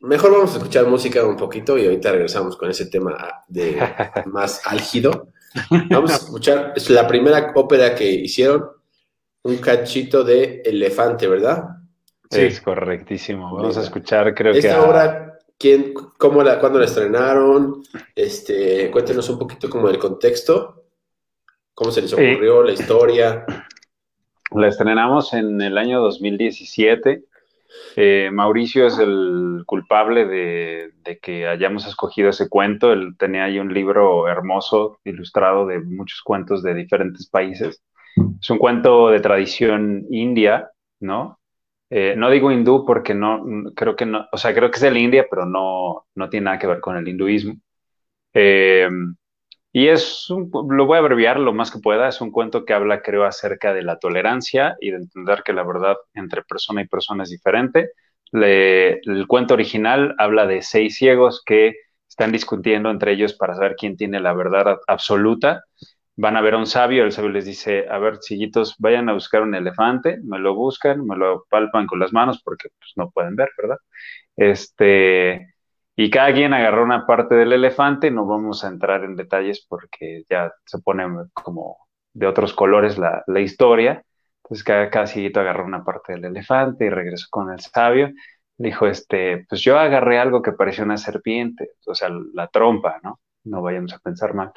mejor 0.00 0.32
vamos 0.32 0.54
a 0.54 0.58
escuchar 0.58 0.86
música 0.86 1.24
un 1.24 1.36
poquito 1.36 1.78
y 1.78 1.84
ahorita 1.84 2.12
regresamos 2.12 2.56
con 2.56 2.70
ese 2.70 2.86
tema 2.86 3.44
de 3.48 3.80
más 4.26 4.62
álgido. 4.66 5.28
Vamos 5.90 6.10
a 6.12 6.16
escuchar, 6.16 6.72
es 6.76 6.90
la 6.90 7.06
primera 7.06 7.52
ópera 7.54 7.94
que 7.94 8.08
hicieron, 8.10 8.68
un 9.42 9.56
cachito 9.58 10.24
de 10.24 10.62
elefante, 10.64 11.26
¿verdad? 11.26 11.64
Sí, 12.30 12.40
es 12.42 12.60
correctísimo. 12.60 13.54
Vamos 13.56 13.76
a 13.78 13.82
escuchar, 13.82 14.34
creo 14.34 14.52
Esta 14.52 14.68
que. 14.68 14.74
a- 14.74 14.82
obra, 14.82 15.38
¿quién, 15.58 15.94
cómo 16.18 16.42
la, 16.42 16.58
cuándo 16.60 16.78
la 16.78 16.84
estrenaron? 16.84 17.82
Este, 18.14 18.90
cuéntenos 18.90 19.28
un 19.30 19.38
poquito 19.38 19.70
como 19.70 19.88
del 19.88 19.98
contexto, 19.98 20.84
cómo 21.74 21.90
se 21.90 22.02
les 22.02 22.10
Sí. 22.10 22.16
ocurrió, 22.16 22.62
la 22.62 22.72
historia. 22.72 23.46
La 24.50 24.68
estrenamos 24.68 25.32
en 25.32 25.60
el 25.60 25.78
año 25.78 26.00
2017. 26.02 27.24
Eh, 27.96 28.30
Mauricio 28.32 28.86
es 28.86 28.98
el 28.98 29.62
culpable 29.66 30.26
de, 30.26 31.18
que 31.20 31.46
hayamos 31.46 31.86
escogido 31.86 32.30
ese 32.30 32.48
cuento. 32.48 32.92
Él 32.92 33.16
tenía 33.18 33.44
ahí 33.44 33.58
un 33.58 33.72
libro 33.72 34.28
hermoso, 34.28 35.00
ilustrado 35.04 35.66
de 35.66 35.80
muchos 35.80 36.22
cuentos 36.22 36.62
de 36.62 36.74
diferentes 36.74 37.28
países. 37.28 37.82
Es 38.40 38.50
un 38.50 38.58
cuento 38.58 39.10
de 39.10 39.20
tradición 39.20 40.06
india, 40.10 40.70
¿no? 41.00 41.38
Eh, 41.90 42.14
no 42.16 42.30
digo 42.30 42.52
hindú 42.52 42.84
porque 42.84 43.14
no, 43.14 43.44
creo 43.74 43.96
que 43.96 44.04
no, 44.06 44.26
o 44.30 44.36
sea, 44.36 44.54
creo 44.54 44.70
que 44.70 44.76
es 44.76 44.82
de 44.82 44.90
la 44.90 44.98
India, 44.98 45.26
pero 45.30 45.46
no, 45.46 46.06
no 46.14 46.28
tiene 46.28 46.44
nada 46.44 46.58
que 46.58 46.66
ver 46.66 46.80
con 46.80 46.96
el 46.96 47.08
hinduismo. 47.08 47.54
Eh, 48.34 48.88
y 49.78 49.88
es, 49.88 50.26
lo 50.28 50.86
voy 50.86 50.96
a 50.96 50.98
abreviar 50.98 51.38
lo 51.38 51.52
más 51.52 51.70
que 51.70 51.78
pueda, 51.78 52.08
es 52.08 52.20
un 52.20 52.32
cuento 52.32 52.64
que 52.64 52.74
habla, 52.74 53.00
creo, 53.00 53.24
acerca 53.24 53.72
de 53.72 53.82
la 53.82 53.98
tolerancia 54.00 54.76
y 54.80 54.90
de 54.90 54.96
entender 54.96 55.44
que 55.44 55.52
la 55.52 55.62
verdad 55.62 55.96
entre 56.14 56.42
persona 56.42 56.82
y 56.82 56.88
persona 56.88 57.22
es 57.22 57.30
diferente. 57.30 57.92
El 58.32 59.26
cuento 59.28 59.54
original 59.54 60.16
habla 60.18 60.46
de 60.48 60.62
seis 60.62 60.96
ciegos 60.96 61.42
que 61.46 61.74
están 62.08 62.32
discutiendo 62.32 62.90
entre 62.90 63.12
ellos 63.12 63.34
para 63.34 63.54
saber 63.54 63.76
quién 63.78 63.96
tiene 63.96 64.18
la 64.18 64.32
verdad 64.32 64.80
absoluta. 64.88 65.62
Van 66.16 66.36
a 66.36 66.40
ver 66.40 66.54
a 66.54 66.58
un 66.58 66.66
sabio, 66.66 67.04
el 67.04 67.12
sabio 67.12 67.30
les 67.30 67.44
dice, 67.44 67.86
a 67.88 67.98
ver, 67.98 68.18
chiquitos, 68.18 68.74
vayan 68.80 69.08
a 69.08 69.12
buscar 69.12 69.42
un 69.42 69.54
elefante, 69.54 70.18
me 70.24 70.40
lo 70.40 70.56
buscan, 70.56 71.06
me 71.06 71.16
lo 71.16 71.44
palpan 71.48 71.86
con 71.86 72.00
las 72.00 72.12
manos 72.12 72.42
porque 72.42 72.70
pues, 72.80 72.92
no 72.96 73.10
pueden 73.10 73.36
ver, 73.36 73.50
¿verdad? 73.56 73.78
Este, 74.36 75.54
y 76.00 76.10
cada 76.10 76.32
quien 76.32 76.54
agarró 76.54 76.84
una 76.84 77.06
parte 77.06 77.34
del 77.34 77.52
elefante, 77.52 78.12
no 78.12 78.24
vamos 78.24 78.62
a 78.62 78.68
entrar 78.68 79.02
en 79.02 79.16
detalles 79.16 79.66
porque 79.68 80.22
ya 80.30 80.52
se 80.64 80.78
pone 80.78 81.04
como 81.32 81.76
de 82.12 82.28
otros 82.28 82.52
colores 82.54 82.98
la, 82.98 83.24
la 83.26 83.40
historia. 83.40 84.04
Entonces 84.44 84.62
cada, 84.62 84.90
cada 84.90 85.08
cieguito 85.08 85.40
agarró 85.40 85.64
una 85.64 85.82
parte 85.84 86.12
del 86.12 86.26
elefante 86.26 86.84
y 86.86 86.90
regresó 86.90 87.26
con 87.30 87.50
el 87.52 87.58
sabio. 87.58 88.12
Dijo, 88.56 88.86
este, 88.86 89.44
pues 89.48 89.60
yo 89.60 89.76
agarré 89.76 90.20
algo 90.20 90.40
que 90.40 90.52
parecía 90.52 90.84
una 90.84 90.98
serpiente, 90.98 91.70
o 91.84 91.96
sea, 91.96 92.10
la 92.32 92.46
trompa, 92.46 93.00
¿no? 93.02 93.18
No 93.42 93.60
vayamos 93.60 93.92
a 93.92 93.98
pensar 93.98 94.34
mal. 94.34 94.52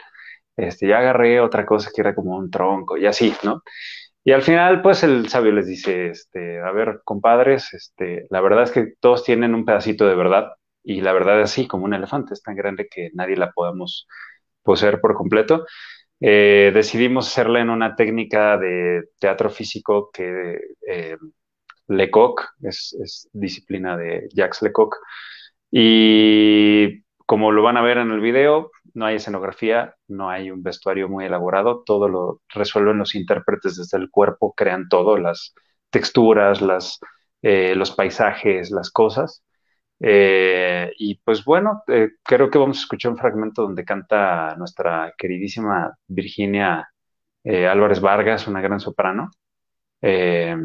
Este, 0.55 0.87
yo 0.87 0.95
agarré 0.95 1.39
otra 1.41 1.65
cosa 1.65 1.89
que 1.95 2.01
era 2.01 2.13
como 2.13 2.37
un 2.37 2.51
tronco 2.51 2.97
y 2.97 3.07
así, 3.07 3.33
¿no? 3.43 3.63
Y 4.23 4.33
al 4.33 4.43
final, 4.43 4.83
pues 4.83 5.03
el 5.03 5.27
sabio 5.29 5.53
les 5.53 5.65
dice, 5.65 6.09
este, 6.09 6.59
a 6.61 6.71
ver, 6.71 7.01
compadres, 7.03 7.73
este, 7.73 8.27
la 8.29 8.41
verdad 8.41 8.65
es 8.65 8.71
que 8.71 8.93
todos 8.99 9.23
tienen 9.23 9.55
un 9.55 9.65
pedacito 9.65 10.07
de 10.07 10.13
verdad 10.15 10.51
y 10.83 11.01
la 11.01 11.13
verdad 11.13 11.41
así, 11.41 11.67
como 11.67 11.85
un 11.85 11.93
elefante, 11.93 12.33
es 12.33 12.43
tan 12.43 12.55
grande 12.55 12.87
que 12.89 13.09
nadie 13.13 13.37
la 13.37 13.51
podemos 13.51 14.07
poseer 14.63 15.01
por 15.01 15.15
completo. 15.15 15.65
Eh, 16.19 16.71
decidimos 16.73 17.27
hacerla 17.27 17.61
en 17.61 17.69
una 17.69 17.95
técnica 17.95 18.57
de 18.57 19.03
teatro 19.19 19.49
físico 19.49 20.11
que 20.13 20.59
eh, 20.87 21.17
Lecoq, 21.87 22.41
es, 22.63 22.95
es 23.03 23.29
disciplina 23.33 23.97
de 23.97 24.29
Jacques 24.33 24.61
Lecoq, 24.61 24.95
y 25.71 27.03
como 27.25 27.51
lo 27.51 27.63
van 27.63 27.77
a 27.77 27.81
ver 27.81 27.97
en 27.97 28.11
el 28.11 28.19
video, 28.19 28.71
no 28.93 29.05
hay 29.05 29.15
escenografía, 29.15 29.95
no 30.07 30.29
hay 30.29 30.51
un 30.51 30.63
vestuario 30.63 31.07
muy 31.09 31.25
elaborado, 31.25 31.83
todo 31.85 32.09
lo 32.09 32.41
resuelven 32.49 32.97
los 32.97 33.15
intérpretes 33.15 33.77
desde 33.77 33.97
el 33.97 34.09
cuerpo, 34.09 34.53
crean 34.53 34.89
todo, 34.89 35.17
las 35.17 35.53
texturas, 35.89 36.61
las, 36.61 36.99
eh, 37.41 37.75
los 37.75 37.91
paisajes, 37.91 38.71
las 38.71 38.91
cosas. 38.91 39.43
Eh, 40.03 40.91
y 40.97 41.15
pues 41.15 41.45
bueno, 41.45 41.83
eh, 41.87 42.13
creo 42.23 42.49
que 42.49 42.57
vamos 42.57 42.79
a 42.79 42.81
escuchar 42.81 43.11
un 43.11 43.17
fragmento 43.17 43.61
donde 43.61 43.85
canta 43.85 44.55
nuestra 44.57 45.13
queridísima 45.15 45.95
Virginia 46.07 46.89
eh, 47.43 47.67
Álvarez 47.67 48.01
Vargas, 48.01 48.47
una 48.47 48.61
gran 48.61 48.79
soprano. 48.79 49.29
Eh, 50.01 50.57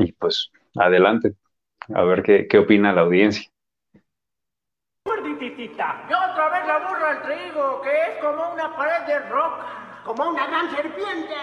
y 0.00 0.12
pues 0.12 0.50
adelante, 0.76 1.34
a 1.94 2.02
ver 2.02 2.22
qué, 2.22 2.48
qué 2.48 2.58
opina 2.58 2.92
la 2.92 3.02
audiencia. 3.02 3.48
Y 5.42 6.14
otra 6.14 6.48
vez 6.50 6.66
la 6.66 6.78
burra 6.88 7.10
al 7.10 7.22
trigo, 7.22 7.82
que 7.82 7.90
es 7.90 8.18
como 8.20 8.52
una 8.52 8.76
pared 8.76 9.06
de 9.06 9.18
roca. 9.28 10.02
Como 10.04 10.30
una 10.30 10.46
gran 10.46 10.70
serpiente. 10.70 11.34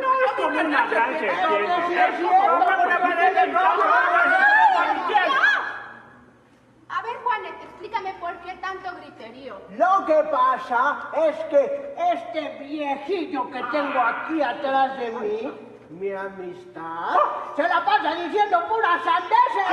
No 0.00 0.24
es 0.26 0.32
como 0.36 0.48
una 0.48 0.86
gran 0.86 1.18
serpiente. 1.18 1.26
Es 1.28 2.20
como 2.20 2.56
una 2.56 2.98
pared 3.00 3.34
de 3.34 3.46
roca. 3.52 3.88
A 7.08 7.10
ver, 7.10 7.22
Juanet, 7.22 7.62
explícame 7.62 8.12
por 8.20 8.36
qué 8.40 8.52
tanto 8.56 8.90
griterío. 8.96 9.56
Lo 9.76 10.04
que 10.04 10.22
pasa 10.30 11.08
es 11.14 11.36
que 11.46 11.94
este 12.12 12.58
viejillo 12.60 13.50
que 13.50 13.62
tengo 13.70 13.98
aquí 14.00 14.42
atrás 14.42 14.98
de 14.98 15.10
mí, 15.12 15.52
mi 15.88 16.12
amistad, 16.12 17.16
se 17.56 17.62
la 17.62 17.82
pasa 17.84 18.14
diciendo 18.14 18.62
puras 18.68 19.02
sandeces. 19.02 19.68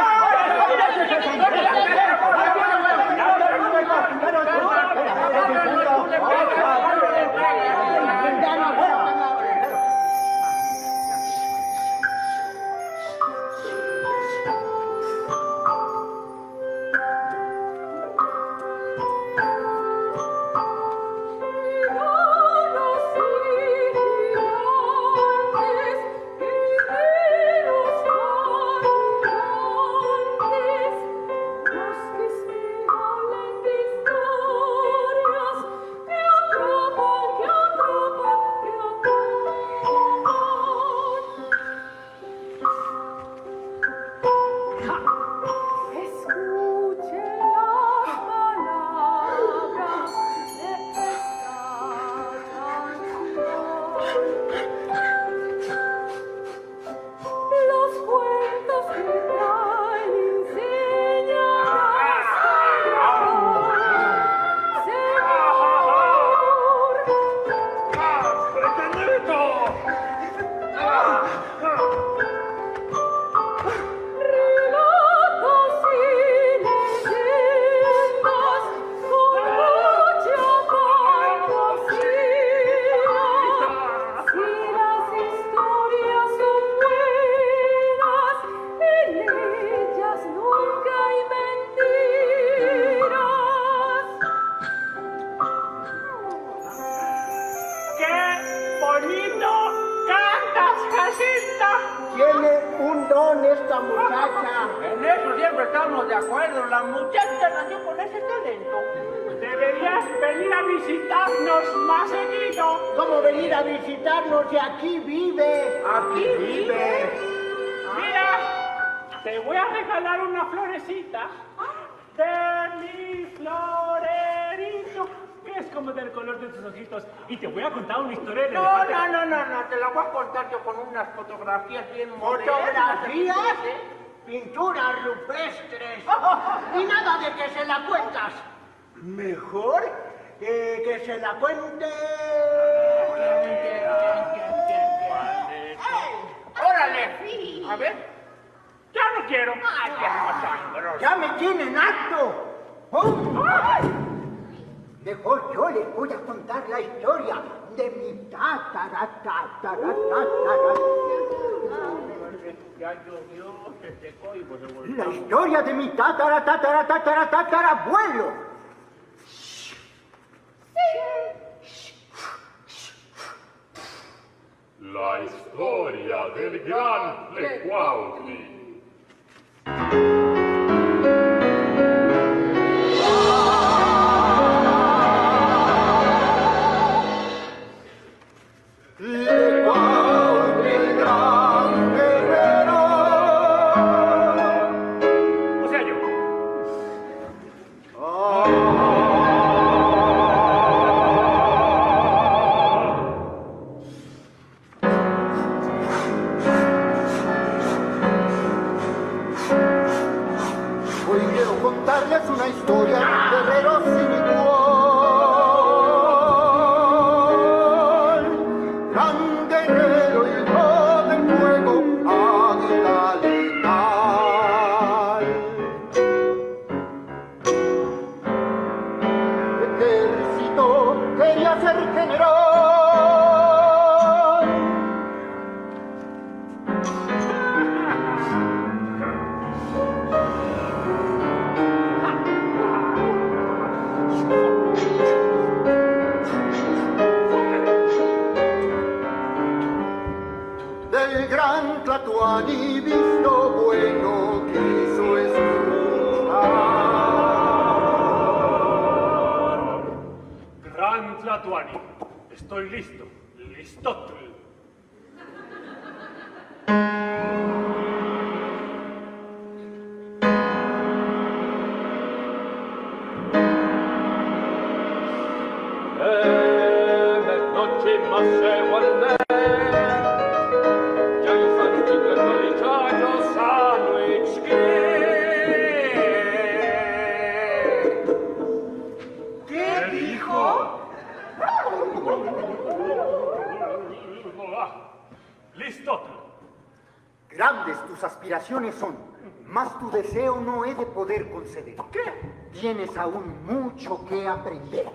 Mucho 303.75 304.05
que 304.05 304.25
aprender. 304.25 304.85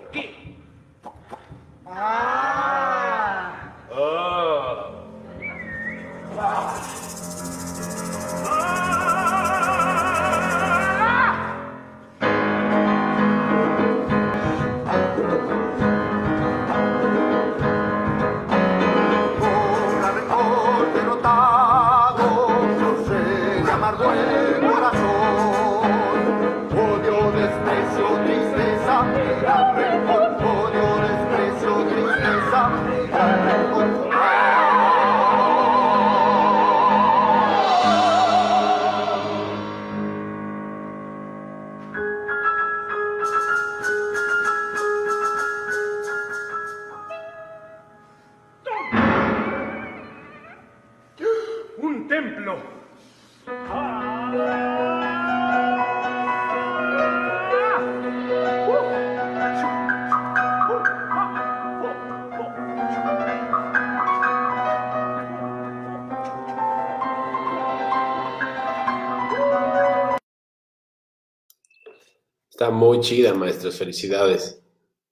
Muy 73.01 73.09
chida, 73.09 73.35
maestros. 73.35 73.77
Felicidades. 73.77 74.61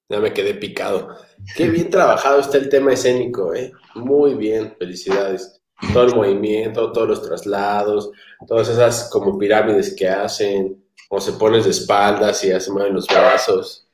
Ya 0.09 0.21
me 0.21 0.33
quedé 0.33 0.55
picado. 0.55 1.17
Qué 1.57 1.69
bien 1.69 1.91
trabajado 1.91 2.41
está 2.41 2.59
el 2.59 2.69
tema 2.69 2.93
escénico, 2.93 3.55
¿eh? 3.55 3.73
Muy 3.95 4.35
bien, 4.35 4.75
felicidades. 4.79 5.61
Todo 5.93 6.05
el 6.05 6.15
movimiento, 6.15 6.93
todos 6.93 7.09
los 7.09 7.23
traslados, 7.23 8.11
todas 8.47 8.69
esas 8.69 9.11
como 9.11 9.39
pirámides 9.39 9.95
que 9.95 10.09
hacen, 10.09 10.83
o 11.09 11.21
se 11.21 11.33
ponen 11.33 11.63
de 11.63 11.71
espaldas 11.71 12.43
y 12.45 12.59
se 12.61 12.73
mueven 12.73 12.95
los 12.95 13.07
brazos. 13.07 13.87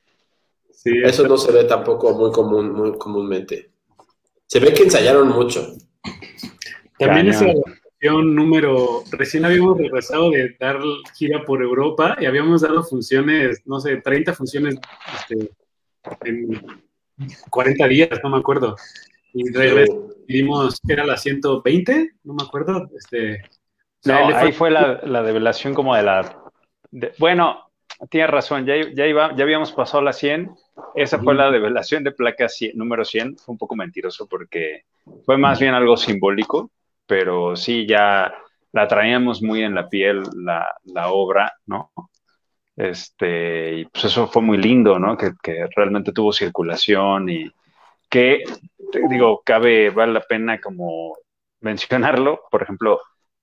Sí, 0.73 0.93
Eso 1.05 1.27
no 1.27 1.37
se 1.37 1.53
ve 1.53 1.65
tampoco 1.65 2.13
muy 2.15 2.31
común, 2.31 2.73
muy 2.73 2.97
comúnmente. 2.97 3.71
Se 4.47 4.61
ve 4.61 4.73
que 4.73 4.85
ensayaron 4.85 5.29
mucho. 5.29 5.75
También 6.99 7.29
esa. 7.29 7.47
Función 8.11 8.35
número, 8.35 9.03
recién 9.13 9.45
habíamos 9.45 9.79
regresado 9.79 10.31
de 10.31 10.55
dar 10.61 10.79
gira 11.17 11.43
por 11.45 11.63
Europa 11.63 12.17
y 12.21 12.27
habíamos 12.27 12.61
dado 12.63 12.83
funciones, 12.83 13.63
no 13.67 13.81
sé, 13.81 13.97
30 13.97 14.35
funciones 14.35 14.77
este, 15.15 15.51
en 16.25 16.61
40 17.51 17.89
días, 17.89 18.11
no 18.23 18.31
me 18.31 18.39
acuerdo. 18.39 18.77
Y 19.33 19.51
regresamos, 19.53 20.81
era 20.87 21.05
la 21.07 21.17
120, 21.17 22.13
no 22.25 22.35
me 22.35 22.45
acuerdo, 22.45 22.89
este, 22.97 23.43
No, 24.05 24.37
ahí 24.37 24.53
fue 24.53 24.71
la, 24.71 25.01
la 25.05 25.23
develación 25.23 25.75
como 25.75 25.97
de 25.97 26.03
la... 26.03 26.37
de- 26.91 27.13
bueno, 27.19 27.71
tienes 28.11 28.31
razón, 28.31 28.67
ya, 28.67 28.75
ya, 28.95 29.07
iba, 29.07 29.35
ya 29.35 29.45
habíamos 29.45 29.73
pasado 29.73 30.03
la 30.03 30.13
100. 30.13 30.51
Esa 30.95 31.19
fue 31.21 31.35
la 31.35 31.51
develación 31.51 32.05
de 32.05 32.13
placa 32.13 32.49
100, 32.49 32.77
número 32.77 33.05
100. 33.05 33.39
Fue 33.39 33.53
un 33.53 33.59
poco 33.59 33.75
mentiroso 33.77 34.29
porque 34.29 34.83
fue 35.25 35.37
más 35.39 35.59
bien 35.59 35.73
algo 35.75 35.97
simbólico, 35.97 36.71
pero 37.07 37.57
sí, 37.57 37.87
ya 37.87 38.33
la 38.73 38.89
traíamos 38.89 39.43
muy 39.43 39.63
en 39.63 39.75
la 39.75 39.89
piel 39.89 40.23
la, 40.37 40.75
la 40.85 41.13
obra, 41.13 41.53
¿no? 41.67 41.93
Este, 42.77 43.75
y 43.79 43.85
pues 43.87 44.07
eso 44.07 44.27
fue 44.27 44.43
muy 44.43 44.59
lindo, 44.59 44.99
¿no? 44.99 45.17
Que, 45.17 45.33
que 45.43 45.67
realmente 45.77 46.13
tuvo 46.13 46.33
circulación 46.33 47.29
y 47.29 47.51
que, 48.09 48.43
te 48.93 49.01
digo, 49.09 49.43
cabe, 49.45 49.91
vale 49.91 50.13
la 50.13 50.21
pena 50.21 50.61
como 50.61 51.17
mencionarlo, 51.61 52.43
por 52.51 52.63
ejemplo, 52.63 53.01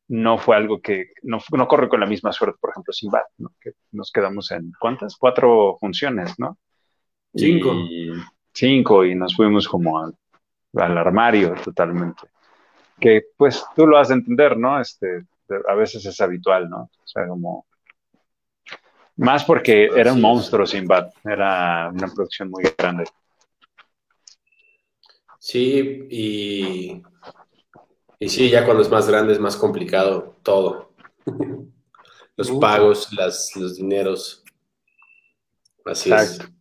no 0.09 0.37
fue 0.37 0.57
algo 0.57 0.81
que, 0.81 1.13
no, 1.23 1.39
no 1.51 1.67
corre 1.67 1.87
con 1.87 2.01
la 2.01 2.05
misma 2.05 2.33
suerte, 2.33 2.57
por 2.59 2.71
ejemplo, 2.71 2.91
Sinbad, 2.93 3.23
¿no? 3.37 3.51
Que 3.59 3.71
nos 3.91 4.11
quedamos 4.11 4.51
en, 4.51 4.73
¿cuántas? 4.79 5.15
Cuatro 5.15 5.77
funciones, 5.79 6.37
¿no? 6.37 6.57
Cinco. 7.33 7.73
Y, 7.73 8.11
cinco, 8.53 9.05
y 9.05 9.15
nos 9.15 9.35
fuimos 9.35 9.67
como 9.67 9.99
al, 9.99 10.13
al 10.75 10.97
armario 10.97 11.53
totalmente. 11.63 12.27
Que, 13.01 13.23
pues, 13.35 13.65
tú 13.75 13.85
lo 13.85 13.97
has 13.97 14.07
de 14.09 14.13
entender, 14.13 14.55
¿no? 14.55 14.79
Este, 14.79 15.25
a 15.67 15.75
veces 15.75 16.05
es 16.05 16.21
habitual, 16.21 16.69
¿no? 16.69 16.83
O 16.83 17.07
sea, 17.07 17.27
como... 17.27 17.65
Más 19.17 19.43
porque 19.43 19.89
era 19.93 20.13
un 20.13 20.21
monstruo 20.21 20.65
Sinbad, 20.65 21.09
era 21.23 21.91
una 21.93 22.07
producción 22.07 22.49
muy 22.49 22.63
grande. 22.77 23.03
Sí, 25.37 26.07
y, 26.09 27.03
y 28.19 28.29
sí, 28.29 28.49
ya 28.49 28.63
cuando 28.63 28.83
es 28.83 28.89
más 28.89 29.07
grande 29.07 29.33
es 29.33 29.39
más 29.39 29.57
complicado 29.57 30.37
todo. 30.43 30.93
Los 32.37 32.51
pagos, 32.51 33.11
las, 33.13 33.55
los 33.55 33.75
dineros. 33.75 34.43
Así 35.85 36.11
Exacto. 36.11 36.45
es. 36.45 36.51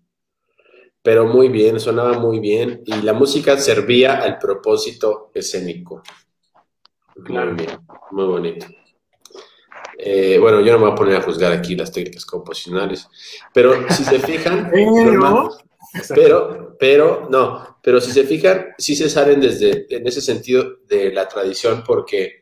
Pero 1.03 1.27
muy 1.27 1.49
bien, 1.49 1.81
sonaba 1.81 2.19
muy 2.19 2.41
bien 2.41 2.83
y 2.85 3.01
la 3.03 3.15
música 3.15 3.57
servía 3.57 4.19
al 4.19 4.39
propósito 4.39 5.31
escénico. 5.33 6.03
Claro. 7.25 7.53
Muy 7.55 7.65
bien, 7.67 7.79
muy 8.11 8.25
bonito. 8.27 8.67
Eh, 9.99 10.39
bueno, 10.39 10.61
yo 10.61 10.73
no 10.73 10.79
me 10.79 10.85
voy 10.87 10.93
a 10.93 10.97
poner 10.97 11.17
a 11.17 11.23
juzgar 11.23 11.53
aquí 11.53 11.77
las 11.77 11.93
técnicas 11.93 12.25
composicionales, 12.25 13.07
pero 13.53 13.75
si 13.91 14.05
se 14.05 14.19
fijan, 14.19 14.71
normal- 14.75 15.51
Pero, 16.09 16.15
pero, 16.15 16.77
pero, 16.79 17.29
no, 17.31 17.79
pero 17.83 18.01
si 18.01 18.13
se 18.13 18.25
fijan, 18.25 18.69
sí 18.79 18.95
se 18.95 19.09
salen 19.11 19.41
desde, 19.41 19.87
en 19.95 20.07
ese 20.07 20.21
sentido 20.21 20.77
de 20.87 21.13
la 21.13 21.27
tradición, 21.29 21.83
porque 21.85 22.41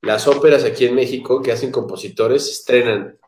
las 0.00 0.26
óperas 0.26 0.64
aquí 0.64 0.86
en 0.86 0.94
México 0.94 1.42
que 1.42 1.52
hacen 1.52 1.70
compositores 1.70 2.48
estrenan 2.50 3.18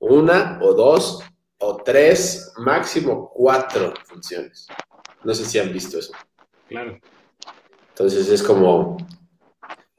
una 0.00 0.58
o 0.62 0.72
dos 0.74 1.20
o 1.58 1.76
tres, 1.76 2.52
máximo 2.58 3.30
cuatro 3.34 3.92
funciones. 4.04 4.66
No 5.22 5.34
sé 5.34 5.44
si 5.44 5.58
han 5.58 5.72
visto 5.72 5.98
eso. 5.98 6.12
claro. 6.68 6.98
Entonces 7.90 8.28
es 8.28 8.42
como 8.42 8.96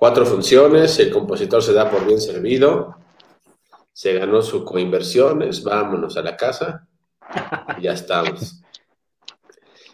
cuatro 0.06 0.28
funciones, 0.28 0.99
el 0.99 1.10
compositor 1.10 1.64
se 1.64 1.74
da 1.74 1.89
por 1.89 2.06
bien 2.06 2.22
servido, 2.22 2.95
se 3.91 4.14
ganó 4.14 4.39
su 4.43 4.64
coinversiones, 4.64 5.64
vámonos 5.64 6.16
a 6.16 6.22
la 6.22 6.38
casa 6.38 6.88
y 7.80 7.82
ya 7.82 7.93
estamos. 7.93 8.62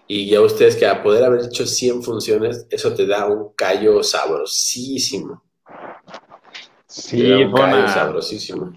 Y 0.08 0.30
ya 0.30 0.42
ustedes 0.42 0.76
que 0.76 0.86
a 0.86 1.02
poder 1.02 1.24
haber 1.24 1.46
hecho 1.46 1.66
100 1.66 2.04
funciones, 2.04 2.68
eso 2.70 2.94
te 2.94 3.08
da 3.08 3.26
un 3.26 3.54
callo 3.56 4.04
sabrosísimo. 4.04 5.46
Sí, 6.88 7.22
te 7.22 7.30
da 7.30 7.38
un 7.38 7.54
callo 7.54 7.78
una, 7.78 7.88
sabrosísimo. 7.88 8.74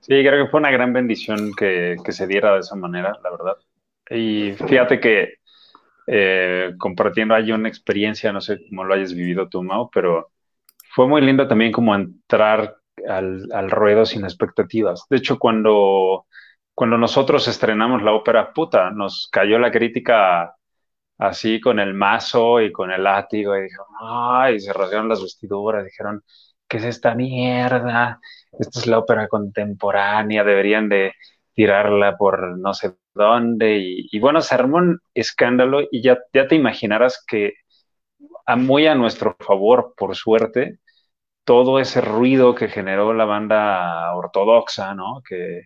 Sí, 0.00 0.08
creo 0.08 0.44
que 0.44 0.50
fue 0.50 0.58
una 0.58 0.72
gran 0.72 0.92
bendición 0.92 1.52
que, 1.56 1.94
que 2.04 2.10
se 2.10 2.26
diera 2.26 2.54
de 2.54 2.60
esa 2.60 2.74
manera, 2.74 3.16
la 3.22 3.30
verdad. 3.30 3.56
Y 4.10 4.50
fíjate 4.66 4.98
que 4.98 5.34
eh, 6.10 6.72
compartiendo 6.78 7.34
ahí 7.34 7.52
una 7.52 7.68
experiencia, 7.68 8.32
no 8.32 8.40
sé 8.40 8.60
cómo 8.68 8.84
lo 8.84 8.94
hayas 8.94 9.14
vivido 9.14 9.48
tú, 9.48 9.62
Mau, 9.62 9.90
pero 9.90 10.30
fue 10.94 11.06
muy 11.06 11.20
lindo 11.20 11.46
también 11.46 11.70
como 11.72 11.94
entrar 11.94 12.76
al, 13.08 13.46
al 13.52 13.70
ruedo 13.70 14.06
sin 14.06 14.24
expectativas. 14.24 15.04
De 15.10 15.18
hecho, 15.18 15.38
cuando, 15.38 16.26
cuando 16.74 16.96
nosotros 16.98 17.46
estrenamos 17.48 18.02
la 18.02 18.12
ópera 18.12 18.52
puta, 18.54 18.90
nos 18.90 19.28
cayó 19.30 19.58
la 19.58 19.70
crítica 19.70 20.54
así 21.18 21.60
con 21.60 21.78
el 21.80 21.94
mazo 21.94 22.60
y 22.60 22.72
con 22.72 22.90
el 22.90 23.04
látigo 23.04 23.56
y 23.56 23.62
dijeron, 23.62 23.86
ay, 24.00 24.60
se 24.60 24.72
rasgaron 24.72 25.08
las 25.08 25.22
vestiduras, 25.22 25.84
dijeron, 25.84 26.22
¿qué 26.68 26.78
es 26.78 26.84
esta 26.84 27.14
mierda? 27.14 28.20
Esta 28.58 28.80
es 28.80 28.86
la 28.86 28.98
ópera 28.98 29.28
contemporánea, 29.28 30.44
deberían 30.44 30.88
de 30.88 31.12
tirarla 31.58 32.16
por 32.16 32.56
no 32.56 32.72
sé 32.72 32.94
dónde. 33.14 33.78
Y, 33.80 34.20
bueno, 34.20 34.40
se 34.40 34.54
armó 34.54 34.76
un 34.76 35.00
escándalo 35.12 35.80
y 35.90 36.02
ya, 36.02 36.18
ya 36.32 36.46
te 36.46 36.54
imaginarás 36.54 37.24
que 37.26 37.54
a 38.46 38.54
muy 38.56 38.86
a 38.86 38.94
nuestro 38.94 39.36
favor, 39.40 39.92
por 39.96 40.14
suerte, 40.14 40.78
todo 41.44 41.80
ese 41.80 42.00
ruido 42.00 42.54
que 42.54 42.68
generó 42.68 43.12
la 43.12 43.24
banda 43.24 44.14
ortodoxa, 44.14 44.94
¿no? 44.94 45.22
Que, 45.28 45.62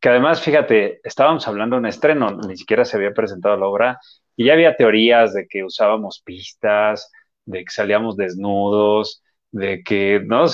que 0.00 0.08
además, 0.08 0.40
fíjate, 0.42 1.00
estábamos 1.04 1.46
hablando 1.46 1.76
de 1.76 1.80
un 1.80 1.86
estreno, 1.86 2.30
ni 2.48 2.56
siquiera 2.56 2.86
se 2.86 2.96
había 2.96 3.12
presentado 3.12 3.56
la 3.58 3.66
obra 3.66 4.00
y 4.36 4.46
ya 4.46 4.54
había 4.54 4.76
teorías 4.76 5.34
de 5.34 5.46
que 5.46 5.62
usábamos 5.62 6.22
pistas, 6.24 7.12
de 7.44 7.64
que 7.64 7.70
salíamos 7.70 8.16
desnudos, 8.16 9.22
de 9.50 9.82
que, 9.84 10.22
¿no? 10.24 10.44
O 10.44 10.48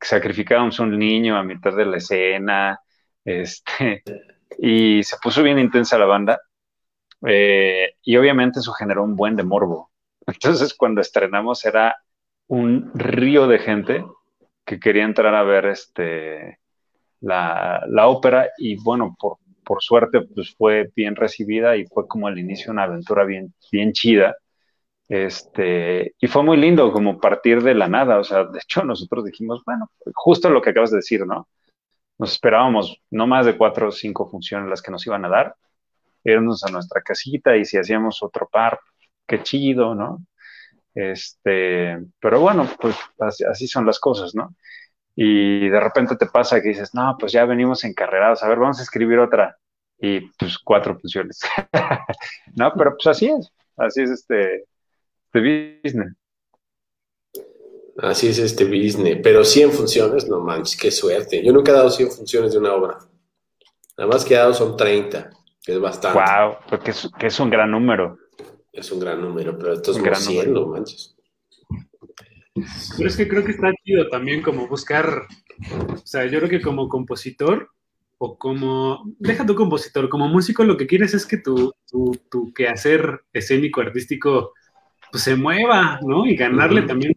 sacrificábamos 0.00 0.80
un 0.80 0.98
niño 0.98 1.36
a 1.36 1.44
mitad 1.44 1.76
de 1.76 1.86
la 1.86 1.98
escena, 1.98 2.80
este, 3.26 4.02
y 4.58 5.02
se 5.02 5.16
puso 5.22 5.42
bien 5.42 5.58
intensa 5.58 5.98
la 5.98 6.06
banda, 6.06 6.40
eh, 7.26 7.94
y 8.02 8.16
obviamente 8.16 8.60
eso 8.60 8.72
generó 8.72 9.04
un 9.04 9.16
buen 9.16 9.36
de 9.36 9.42
morbo. 9.42 9.90
Entonces, 10.26 10.74
cuando 10.74 11.00
estrenamos 11.02 11.64
era 11.66 11.96
un 12.48 12.90
río 12.94 13.48
de 13.48 13.58
gente 13.58 14.04
que 14.64 14.80
quería 14.80 15.04
entrar 15.04 15.34
a 15.34 15.42
ver 15.42 15.66
este, 15.66 16.60
la, 17.20 17.84
la 17.88 18.08
ópera, 18.08 18.50
y 18.58 18.76
bueno, 18.82 19.16
por, 19.18 19.38
por 19.64 19.82
suerte, 19.82 20.22
pues 20.22 20.54
fue 20.56 20.90
bien 20.94 21.16
recibida 21.16 21.76
y 21.76 21.86
fue 21.86 22.06
como 22.06 22.28
el 22.28 22.38
inicio 22.38 22.66
de 22.66 22.72
una 22.72 22.84
aventura 22.84 23.24
bien, 23.24 23.52
bien 23.72 23.92
chida. 23.92 24.36
Este, 25.08 26.14
y 26.20 26.26
fue 26.28 26.42
muy 26.42 26.56
lindo 26.56 26.92
como 26.92 27.20
partir 27.20 27.62
de 27.62 27.74
la 27.74 27.88
nada, 27.88 28.18
o 28.18 28.24
sea, 28.24 28.44
de 28.44 28.58
hecho 28.58 28.84
nosotros 28.84 29.24
dijimos, 29.24 29.62
bueno, 29.64 29.90
justo 30.14 30.50
lo 30.50 30.60
que 30.62 30.70
acabas 30.70 30.90
de 30.90 30.98
decir, 30.98 31.26
¿no? 31.26 31.48
Nos 32.18 32.32
esperábamos 32.32 33.00
no 33.10 33.26
más 33.26 33.46
de 33.46 33.56
cuatro 33.56 33.88
o 33.88 33.92
cinco 33.92 34.28
funciones 34.28 34.68
las 34.68 34.82
que 34.82 34.90
nos 34.90 35.06
iban 35.06 35.24
a 35.24 35.28
dar, 35.28 35.54
irnos 36.24 36.64
a 36.64 36.70
nuestra 36.70 37.02
casita 37.02 37.56
y 37.56 37.64
si 37.64 37.76
hacíamos 37.76 38.22
otro 38.22 38.48
par, 38.48 38.80
qué 39.26 39.42
chido, 39.42 39.94
¿no? 39.94 40.24
Este, 40.94 41.98
pero 42.18 42.40
bueno, 42.40 42.66
pues 42.80 42.96
así, 43.18 43.66
son 43.68 43.84
las 43.84 44.00
cosas, 44.00 44.34
¿no? 44.34 44.54
Y 45.14 45.68
de 45.68 45.80
repente 45.80 46.16
te 46.16 46.26
pasa 46.26 46.60
que 46.62 46.68
dices, 46.68 46.94
no, 46.94 47.16
pues 47.18 47.32
ya 47.32 47.44
venimos 47.44 47.84
encarrerados, 47.84 48.42
a 48.42 48.48
ver, 48.48 48.58
vamos 48.58 48.80
a 48.80 48.82
escribir 48.82 49.18
otra. 49.18 49.56
Y 49.98 50.20
pues 50.38 50.58
cuatro 50.58 50.98
funciones. 50.98 51.40
no, 52.56 52.72
pero 52.76 52.92
pues 52.96 53.06
así 53.06 53.26
es, 53.28 53.50
así 53.76 54.02
es 54.02 54.10
este, 54.10 54.64
este 55.26 55.80
business. 55.82 56.14
Así 57.98 58.28
es 58.28 58.38
este 58.38 58.64
business. 58.64 59.18
Pero 59.22 59.44
100 59.44 59.72
funciones, 59.72 60.28
no 60.28 60.40
manches, 60.40 60.78
qué 60.78 60.90
suerte. 60.90 61.42
Yo 61.44 61.52
nunca 61.52 61.72
he 61.72 61.74
dado 61.74 61.90
100 61.90 62.10
funciones 62.10 62.52
de 62.52 62.58
una 62.58 62.74
obra. 62.74 62.98
Nada 63.96 64.10
más 64.10 64.24
que 64.24 64.34
he 64.34 64.36
dado 64.36 64.52
son 64.52 64.76
30, 64.76 65.30
que 65.62 65.72
es 65.72 65.80
bastante. 65.80 66.18
Wow, 66.18 66.56
porque 66.68 66.90
es, 66.90 67.08
que 67.18 67.28
es 67.28 67.40
un 67.40 67.48
gran 67.50 67.70
número. 67.70 68.18
Es 68.72 68.92
un 68.92 69.00
gran 69.00 69.20
número, 69.22 69.56
pero 69.58 69.72
estos 69.72 69.96
Un 69.96 70.02
no 70.02 70.06
gran 70.06 70.20
100, 70.20 70.52
número. 70.52 70.66
no 70.66 70.72
manches. 70.72 71.16
Pero 72.96 73.08
es 73.08 73.16
que 73.16 73.28
creo 73.28 73.44
que 73.44 73.52
está 73.52 73.70
chido 73.84 74.08
también 74.08 74.42
como 74.42 74.66
buscar, 74.66 75.22
o 75.92 76.06
sea, 76.06 76.24
yo 76.26 76.38
creo 76.38 76.50
que 76.50 76.62
como 76.62 76.88
compositor 76.88 77.70
o 78.18 78.38
como, 78.38 79.02
deja 79.18 79.44
tu 79.44 79.54
compositor, 79.54 80.08
como 80.08 80.28
músico 80.28 80.64
lo 80.64 80.76
que 80.76 80.86
quieres 80.86 81.12
es 81.12 81.26
que 81.26 81.36
tu, 81.36 81.74
tu, 81.90 82.18
tu 82.30 82.52
quehacer 82.54 83.24
escénico, 83.32 83.82
artístico, 83.82 84.52
pues 85.12 85.24
se 85.24 85.36
mueva, 85.36 86.00
¿no? 86.02 86.26
Y 86.26 86.34
ganarle 86.34 86.82
también 86.82 87.14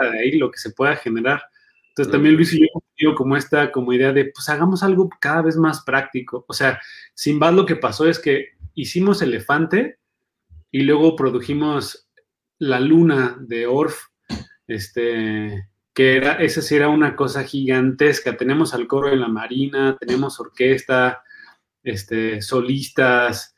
de 0.00 0.18
ahí 0.18 0.32
lo 0.38 0.50
que 0.50 0.58
se 0.58 0.70
pueda 0.70 0.96
generar. 0.96 1.42
Entonces 1.88 2.10
también 2.10 2.36
Luis 2.36 2.54
y 2.54 2.60
yo 2.60 2.66
tenido 2.96 3.14
como 3.14 3.36
esta 3.36 3.70
como 3.70 3.92
idea 3.92 4.12
de, 4.12 4.26
pues 4.26 4.48
hagamos 4.48 4.82
algo 4.82 5.10
cada 5.20 5.42
vez 5.42 5.56
más 5.56 5.82
práctico. 5.82 6.44
O 6.48 6.52
sea, 6.54 6.80
sin 7.14 7.38
más 7.38 7.52
lo 7.52 7.66
que 7.66 7.76
pasó 7.76 8.08
es 8.08 8.18
que 8.18 8.48
hicimos 8.74 9.20
Elefante 9.20 9.98
y 10.70 10.82
luego 10.82 11.16
produjimos 11.16 12.08
La 12.58 12.80
Luna 12.80 13.36
de 13.40 13.66
Orff, 13.66 14.06
este, 14.66 15.68
que 15.92 16.16
era, 16.16 16.34
esa 16.34 16.62
sí 16.62 16.76
era 16.76 16.88
una 16.88 17.14
cosa 17.14 17.44
gigantesca. 17.44 18.36
Tenemos 18.38 18.72
al 18.72 18.86
coro 18.86 19.10
de 19.10 19.16
la 19.16 19.28
Marina, 19.28 19.98
tenemos 20.00 20.40
orquesta, 20.40 21.22
este, 21.82 22.40
solistas, 22.40 23.54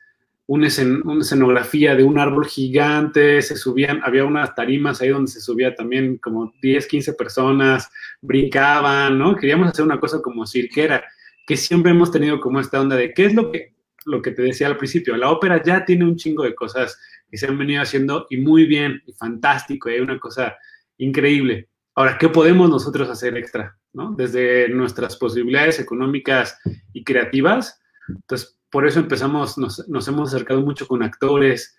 una, 0.47 0.67
escen- 0.67 1.01
una 1.03 1.21
escenografía 1.21 1.95
de 1.95 2.03
un 2.03 2.19
árbol 2.19 2.45
gigante, 2.45 3.41
se 3.41 3.55
subían, 3.55 4.01
había 4.03 4.25
unas 4.25 4.53
tarimas 4.53 5.01
ahí 5.01 5.09
donde 5.09 5.31
se 5.31 5.41
subía 5.41 5.73
también 5.75 6.17
como 6.17 6.53
10, 6.61 6.87
15 6.87 7.13
personas, 7.13 7.89
brincaban, 8.21 9.17
¿no? 9.17 9.35
Queríamos 9.35 9.69
hacer 9.69 9.85
una 9.85 9.99
cosa 9.99 10.21
como 10.21 10.45
cirquera, 10.45 11.03
que 11.47 11.57
siempre 11.57 11.91
hemos 11.91 12.11
tenido 12.11 12.39
como 12.39 12.59
esta 12.59 12.79
onda 12.81 12.95
de 12.95 13.13
qué 13.13 13.25
es 13.25 13.33
lo 13.33 13.51
que, 13.51 13.73
lo 14.05 14.21
que 14.21 14.31
te 14.31 14.43
decía 14.43 14.67
al 14.67 14.77
principio, 14.77 15.17
la 15.17 15.31
ópera 15.31 15.61
ya 15.63 15.83
tiene 15.85 16.05
un 16.05 16.15
chingo 16.15 16.43
de 16.43 16.53
cosas 16.53 16.99
que 17.29 17.37
se 17.37 17.47
han 17.47 17.57
venido 17.57 17.81
haciendo 17.81 18.27
y 18.29 18.37
muy 18.37 18.65
bien, 18.65 19.01
y 19.07 19.13
fantástico, 19.13 19.89
y 19.89 19.93
hay 19.93 19.99
una 20.01 20.19
cosa 20.19 20.55
increíble. 20.97 21.69
Ahora, 21.95 22.17
¿qué 22.19 22.29
podemos 22.29 22.69
nosotros 22.69 23.09
hacer 23.09 23.35
extra? 23.37 23.77
¿no? 23.93 24.13
Desde 24.15 24.67
nuestras 24.69 25.15
posibilidades 25.15 25.79
económicas 25.79 26.59
y 26.93 27.03
creativas. 27.03 27.79
Entonces, 28.09 28.59
por 28.75 28.85
eso 28.85 28.99
empezamos, 28.99 29.57
nos, 29.57 29.79
hemos 30.09 30.33
acercado 30.33 30.59
mucho 30.59 30.85
con 30.85 31.01
actores. 31.01 31.77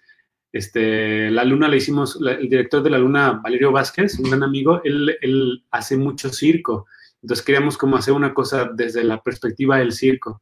Este, 0.51 1.31
la 1.31 1.45
Luna 1.45 1.69
le 1.69 1.77
hicimos, 1.77 2.17
la- 2.23 2.33
el 2.33 2.49
director 2.49 2.83
de 2.83 2.89
La 2.89 2.97
Luna, 2.97 3.33
Valerio 3.45 3.71
Vázquez, 3.71 4.19
un 4.19 4.31
gran 4.31 4.43
amigo, 4.43 4.81
él, 4.83 5.63
hace 5.71 5.99
mucho 5.99 6.31
circo. 6.31 6.87
Entonces 7.21 7.45
queríamos 7.45 7.77
como 7.77 7.97
hacer 7.99 8.15
una 8.15 8.33
cosa 8.33 8.71
desde 8.73 9.05
la 9.05 9.23
perspectiva 9.23 9.77
del 9.77 9.93
circo. 9.93 10.41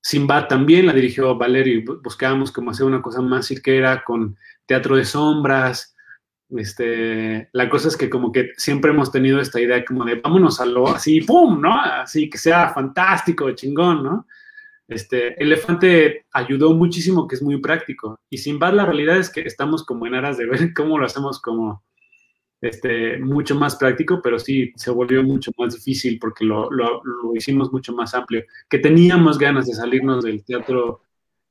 Simba 0.00 0.46
también 0.46 0.86
la 0.86 0.92
dirigió 0.92 1.36
Valerio 1.36 1.74
y 1.78 1.84
bu- 1.84 2.00
buscábamos 2.04 2.52
como 2.52 2.70
hacer 2.70 2.86
una 2.86 3.02
cosa 3.02 3.20
más 3.20 3.48
cirquera 3.48 4.04
con 4.04 4.36
teatro 4.66 4.94
de 4.96 5.04
sombras. 5.04 5.96
Este, 6.50 7.48
la 7.52 7.68
cosa 7.68 7.88
es 7.88 7.96
que 7.96 8.08
como 8.08 8.30
que 8.30 8.50
siempre 8.56 8.92
hemos 8.92 9.10
tenido 9.10 9.40
esta 9.40 9.60
idea 9.60 9.84
como 9.84 10.04
de 10.04 10.20
vámonos 10.20 10.60
a 10.60 10.66
lo 10.66 10.88
así, 10.94 11.20
¡pum! 11.22 11.60
Así 11.66 12.30
que 12.30 12.38
sea 12.38 12.68
fantástico, 12.68 13.50
chingón, 13.52 14.04
¿no? 14.04 14.26
Este, 14.88 15.42
Elefante 15.42 16.26
ayudó 16.32 16.74
muchísimo, 16.74 17.26
que 17.26 17.36
es 17.36 17.42
muy 17.42 17.60
práctico. 17.60 18.20
Y 18.30 18.38
Sinbad, 18.38 18.74
la 18.74 18.86
realidad 18.86 19.18
es 19.18 19.30
que 19.30 19.40
estamos 19.42 19.84
como 19.84 20.06
en 20.06 20.14
aras 20.14 20.36
de 20.38 20.46
ver 20.46 20.72
cómo 20.74 20.98
lo 20.98 21.06
hacemos 21.06 21.40
como 21.40 21.82
este, 22.60 23.18
mucho 23.18 23.54
más 23.56 23.76
práctico, 23.76 24.20
pero 24.22 24.38
sí 24.38 24.72
se 24.76 24.90
volvió 24.90 25.22
mucho 25.22 25.50
más 25.58 25.74
difícil 25.74 26.18
porque 26.18 26.44
lo, 26.44 26.70
lo- 26.70 27.02
lo 27.04 27.36
hicimos 27.36 27.72
mucho 27.72 27.92
más 27.94 28.14
amplio. 28.14 28.44
Que 28.68 28.78
teníamos 28.78 29.38
ganas 29.38 29.66
de 29.66 29.74
salirnos 29.74 30.24
del 30.24 30.44
teatro 30.44 31.02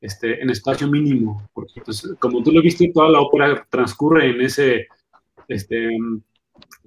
este, 0.01 0.41
en 0.41 0.49
espacio 0.49 0.87
mínimo, 0.87 1.47
porque 1.53 1.81
pues, 1.85 2.07
como 2.19 2.43
tú 2.43 2.51
lo 2.51 2.61
viste, 2.61 2.91
toda 2.93 3.09
la 3.09 3.21
ópera 3.21 3.65
transcurre 3.69 4.31
en 4.31 4.41
ese 4.41 4.87
este, 5.47 5.89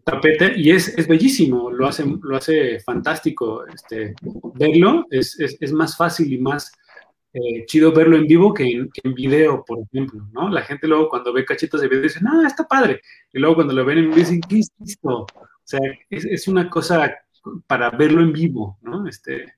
tapete 0.06 0.54
y 0.56 0.70
es, 0.70 0.96
es 0.96 1.08
bellísimo, 1.08 1.68
lo 1.68 1.88
hace, 1.88 2.04
lo 2.22 2.36
hace 2.36 2.78
fantástico. 2.78 3.66
Este, 3.66 4.14
verlo 4.54 5.04
es, 5.10 5.38
es, 5.40 5.58
es 5.60 5.72
más 5.72 5.96
fácil 5.96 6.32
y 6.32 6.38
más 6.38 6.72
eh, 7.32 7.66
chido 7.66 7.92
verlo 7.92 8.16
en 8.16 8.26
vivo 8.26 8.54
que 8.54 8.64
en, 8.64 8.88
que 8.90 9.00
en 9.02 9.14
video, 9.14 9.64
por 9.64 9.80
ejemplo, 9.80 10.28
¿no? 10.32 10.48
La 10.48 10.62
gente 10.62 10.86
luego 10.86 11.08
cuando 11.08 11.32
ve 11.32 11.44
cachitos 11.44 11.80
de 11.80 11.88
video 11.88 12.02
dice, 12.02 12.20
ah, 12.24 12.44
está 12.46 12.68
padre. 12.68 13.00
Y 13.32 13.40
luego 13.40 13.56
cuando 13.56 13.74
lo 13.74 13.84
ven 13.84 13.98
en 13.98 14.04
vivo 14.04 14.16
dicen, 14.16 14.40
¿qué 14.48 14.60
es 14.60 14.70
esto? 14.86 15.26
O 15.34 15.64
sea, 15.64 15.80
es, 16.08 16.24
es 16.24 16.46
una 16.46 16.70
cosa 16.70 17.12
para 17.66 17.90
verlo 17.90 18.22
en 18.22 18.32
vivo, 18.32 18.78
¿no? 18.82 19.08
Este, 19.08 19.54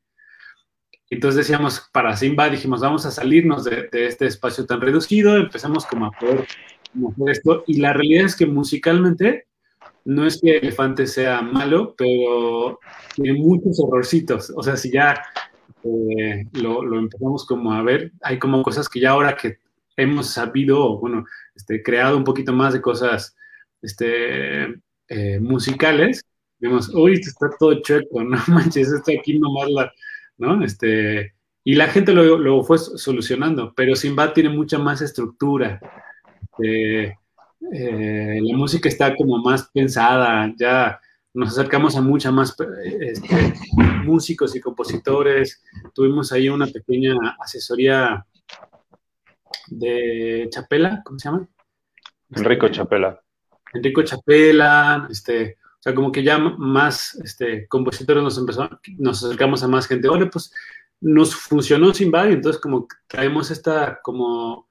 entonces 1.11 1.46
decíamos, 1.46 1.90
para 1.92 2.16
Simba 2.16 2.49
dijimos, 2.49 2.80
vamos 2.80 3.05
a 3.05 3.11
salirnos 3.11 3.64
de, 3.64 3.88
de 3.92 4.07
este 4.07 4.26
espacio 4.26 4.64
tan 4.64 4.80
reducido, 4.80 5.36
empezamos 5.36 5.84
como 5.84 6.07
a 6.07 6.11
poder 6.12 6.40
hacer 6.40 7.28
esto. 7.28 7.64
Y 7.66 7.80
la 7.80 7.92
realidad 7.92 8.24
es 8.24 8.34
que 8.34 8.46
musicalmente 8.46 9.47
no 10.09 10.26
es 10.26 10.40
que 10.40 10.56
Elefante 10.56 11.06
sea 11.06 11.42
malo, 11.42 11.94
pero 11.96 12.80
tiene 13.14 13.38
muchos 13.38 13.78
errorcitos. 13.78 14.50
O 14.56 14.62
sea, 14.62 14.74
si 14.74 14.90
ya 14.90 15.22
eh, 15.84 16.46
lo, 16.52 16.98
empezamos 16.98 17.44
como 17.44 17.74
a 17.74 17.82
ver, 17.82 18.12
hay 18.22 18.38
como 18.38 18.62
cosas 18.62 18.88
que 18.88 19.00
ya 19.00 19.11
ahora 19.11 19.36
que 19.36 19.59
hemos 19.98 20.30
sabido, 20.30 20.98
bueno, 20.98 21.26
este, 21.54 21.82
creado 21.82 22.16
un 22.16 22.24
poquito 22.24 22.54
más 22.54 22.72
de 22.72 22.80
cosas 22.80 23.36
este, 23.82 24.80
eh, 25.09 25.40
musicales, 25.40 26.24
vemos, 26.59 26.88
uy, 26.94 27.20
está 27.20 27.50
todo 27.59 27.78
chueco, 27.82 28.24
no 28.24 28.38
manches, 28.48 28.90
esto 28.90 29.12
aquí 29.12 29.38
nomás 29.38 29.68
la, 29.70 29.92
¿no? 30.38 30.64
Este, 30.64 31.34
y 31.64 31.74
la 31.74 31.86
gente 31.88 32.14
lo, 32.14 32.64
fue 32.64 32.78
solucionando, 32.78 33.74
pero 33.76 33.94
Simba 33.94 34.32
tiene 34.32 34.48
mucha 34.48 34.78
más 34.78 35.02
estructura. 35.02 35.78
Eh, 36.64 37.12
eh, 37.72 38.40
la 38.42 38.56
música 38.56 38.88
está 38.88 39.14
como 39.14 39.38
más 39.38 39.70
pensada, 39.72 40.52
ya 40.58 41.00
nos 41.34 41.50
acercamos 41.50 41.96
a 41.96 42.00
mucha 42.00 42.30
más 42.30 42.54
este, 43.00 43.54
músicos 44.04 44.56
y 44.56 44.60
compositores. 44.60 45.62
Tuvimos 45.94 46.32
ahí 46.32 46.48
una 46.48 46.66
pequeña 46.66 47.14
asesoría 47.38 48.26
de 49.68 50.48
Chapela, 50.50 51.02
¿cómo 51.04 51.18
se 51.18 51.28
llama? 51.28 51.48
Enrico 52.30 52.68
Chapela. 52.68 53.20
Enrico 53.74 54.02
Chapela, 54.02 55.06
este, 55.10 55.58
o 55.62 55.82
sea, 55.82 55.94
como 55.94 56.10
que 56.10 56.22
ya 56.22 56.38
más 56.38 57.14
este, 57.22 57.68
compositores 57.68 58.22
nos 58.22 58.38
empezó, 58.38 58.68
nos 58.98 59.22
acercamos 59.24 59.62
a 59.62 59.68
más 59.68 59.86
gente. 59.86 60.08
Oye, 60.08 60.26
pues 60.26 60.52
nos 61.00 61.34
funcionó 61.34 61.92
y 61.98 62.02
entonces 62.02 62.60
como 62.60 62.88
traemos 63.06 63.50
esta 63.50 64.00
como, 64.02 64.67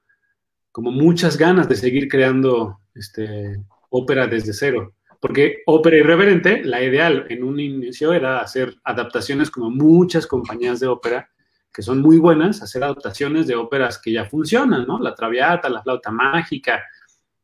como 0.78 0.92
muchas 0.92 1.40
ganas 1.40 1.68
de 1.68 1.76
seguir 1.76 2.08
creando 2.08 2.82
este, 2.94 3.60
ópera 3.90 4.28
desde 4.28 4.54
cero. 4.54 4.94
Porque 5.20 5.64
ópera 5.66 5.98
irreverente, 5.98 6.64
la 6.64 6.84
ideal 6.84 7.26
en 7.30 7.44
un 7.44 7.60
inicio 7.60 8.14
era 8.14 8.42
hacer 8.42 8.76
adaptaciones 8.84 9.50
como 9.50 9.72
muchas 9.72 10.28
compañías 10.28 10.80
de 10.80 10.86
ópera 10.86 11.32
que 11.74 11.82
son 11.82 12.00
muy 12.00 12.20
buenas, 12.20 12.62
hacer 12.62 12.84
adaptaciones 12.84 13.48
de 13.48 13.56
óperas 13.56 14.00
que 14.00 14.12
ya 14.12 14.26
funcionan, 14.26 14.86
¿no? 14.86 15.00
La 15.00 15.16
Traviata, 15.16 15.68
la 15.68 15.82
flauta 15.82 16.12
mágica, 16.12 16.84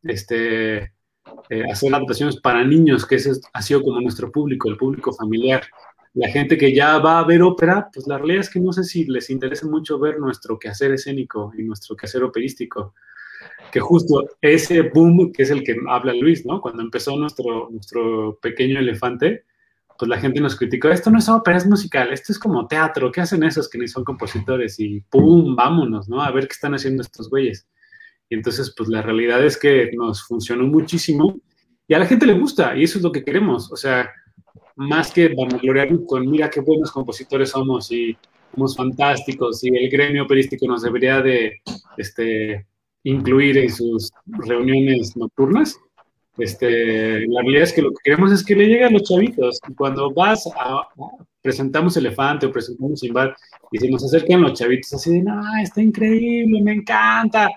este, 0.03 0.93
eh, 1.49 1.63
hacer 1.71 1.91
adaptaciones 1.91 2.39
para 2.39 2.63
niños, 2.63 3.03
que 3.03 3.15
ese 3.15 3.31
ha 3.51 3.61
sido 3.63 3.81
como 3.81 3.99
nuestro 3.99 4.31
público, 4.31 4.69
el 4.69 4.77
público 4.77 5.11
familiar. 5.11 5.63
La 6.13 6.29
gente 6.29 6.55
que 6.55 6.71
ya 6.71 6.99
va 6.99 7.17
a 7.17 7.25
ver 7.25 7.41
ópera, 7.41 7.89
pues 7.91 8.05
la 8.05 8.19
realidad 8.19 8.41
es 8.41 8.51
que 8.51 8.59
no 8.59 8.71
sé 8.73 8.83
si 8.83 9.05
les 9.05 9.31
interesa 9.31 9.65
mucho 9.65 9.97
ver 9.97 10.19
nuestro 10.19 10.59
quehacer 10.59 10.91
escénico 10.91 11.51
y 11.57 11.63
nuestro 11.63 11.95
quehacer 11.95 12.23
operístico. 12.23 12.93
Que 13.73 13.79
justo 13.79 14.29
ese 14.39 14.83
boom, 14.83 15.31
que 15.31 15.41
es 15.41 15.49
el 15.49 15.63
que 15.63 15.75
habla 15.89 16.13
Luis, 16.13 16.45
¿no? 16.45 16.61
Cuando 16.61 16.83
empezó 16.83 17.17
nuestro, 17.17 17.69
nuestro 17.71 18.37
pequeño 18.39 18.77
elefante, 18.77 19.45
pues 19.97 20.09
la 20.09 20.19
gente 20.19 20.39
nos 20.41 20.55
criticó, 20.55 20.89
esto 20.89 21.09
no 21.09 21.17
es 21.17 21.27
ópera, 21.27 21.57
es 21.57 21.65
musical, 21.65 22.13
esto 22.13 22.31
es 22.31 22.37
como 22.37 22.67
teatro, 22.67 23.11
¿qué 23.11 23.21
hacen 23.21 23.43
esos 23.43 23.67
que 23.67 23.79
ni 23.79 23.87
son 23.87 24.03
compositores? 24.03 24.79
Y 24.79 24.99
¡pum! 25.09 25.55
Vámonos, 25.55 26.07
¿no? 26.07 26.21
A 26.21 26.29
ver 26.29 26.47
qué 26.47 26.53
están 26.53 26.75
haciendo 26.75 27.01
estos 27.01 27.31
güeyes. 27.31 27.67
Y 28.29 28.35
entonces, 28.35 28.71
pues 28.77 28.89
la 28.89 29.01
realidad 29.01 29.43
es 29.43 29.57
que 29.57 29.89
nos 29.95 30.23
funcionó 30.23 30.65
muchísimo 30.65 31.39
y 31.87 31.95
a 31.95 31.99
la 31.99 32.05
gente 32.05 32.27
le 32.27 32.33
gusta 32.33 32.77
y 32.77 32.83
eso 32.83 32.99
es 32.99 33.03
lo 33.03 33.11
que 33.11 33.23
queremos. 33.23 33.71
O 33.71 33.75
sea, 33.75 34.07
más 34.75 35.11
que 35.11 35.29
vanagloriarnos 35.29 36.01
con 36.07 36.29
mira 36.29 36.49
qué 36.49 36.59
buenos 36.61 36.91
compositores 36.91 37.49
somos 37.49 37.91
y 37.91 38.15
somos 38.53 38.75
fantásticos 38.75 39.63
y 39.63 39.69
el 39.69 39.89
gremio 39.89 40.25
operístico 40.25 40.67
nos 40.67 40.83
debería 40.83 41.21
de 41.21 41.61
este, 41.97 42.67
incluir 43.03 43.57
en 43.57 43.69
sus 43.69 44.11
reuniones 44.25 45.15
nocturnas. 45.15 45.77
Este, 46.37 47.27
la 47.27 47.41
realidad 47.41 47.63
es 47.63 47.73
que 47.73 47.81
lo 47.81 47.91
que 47.91 48.01
queremos 48.03 48.31
es 48.31 48.43
que 48.43 48.55
le 48.55 48.65
llegue 48.65 48.85
a 48.85 48.89
los 48.89 49.03
chavitos. 49.03 49.59
Y 49.69 49.73
cuando 49.75 50.11
vas 50.11 50.47
a, 50.57 50.87
presentamos 51.41 51.95
Elefante 51.97 52.47
o 52.47 52.51
presentamos 52.51 53.01
Sinbad 53.01 53.31
y 53.71 53.77
se 53.77 53.89
nos 53.89 54.03
acercan 54.03 54.41
los 54.41 54.53
chavitos 54.53 54.93
así 54.93 55.11
de, 55.11 55.21
no, 55.21 55.41
está 55.61 55.81
increíble, 55.81 56.61
me 56.61 56.73
encanta. 56.73 57.49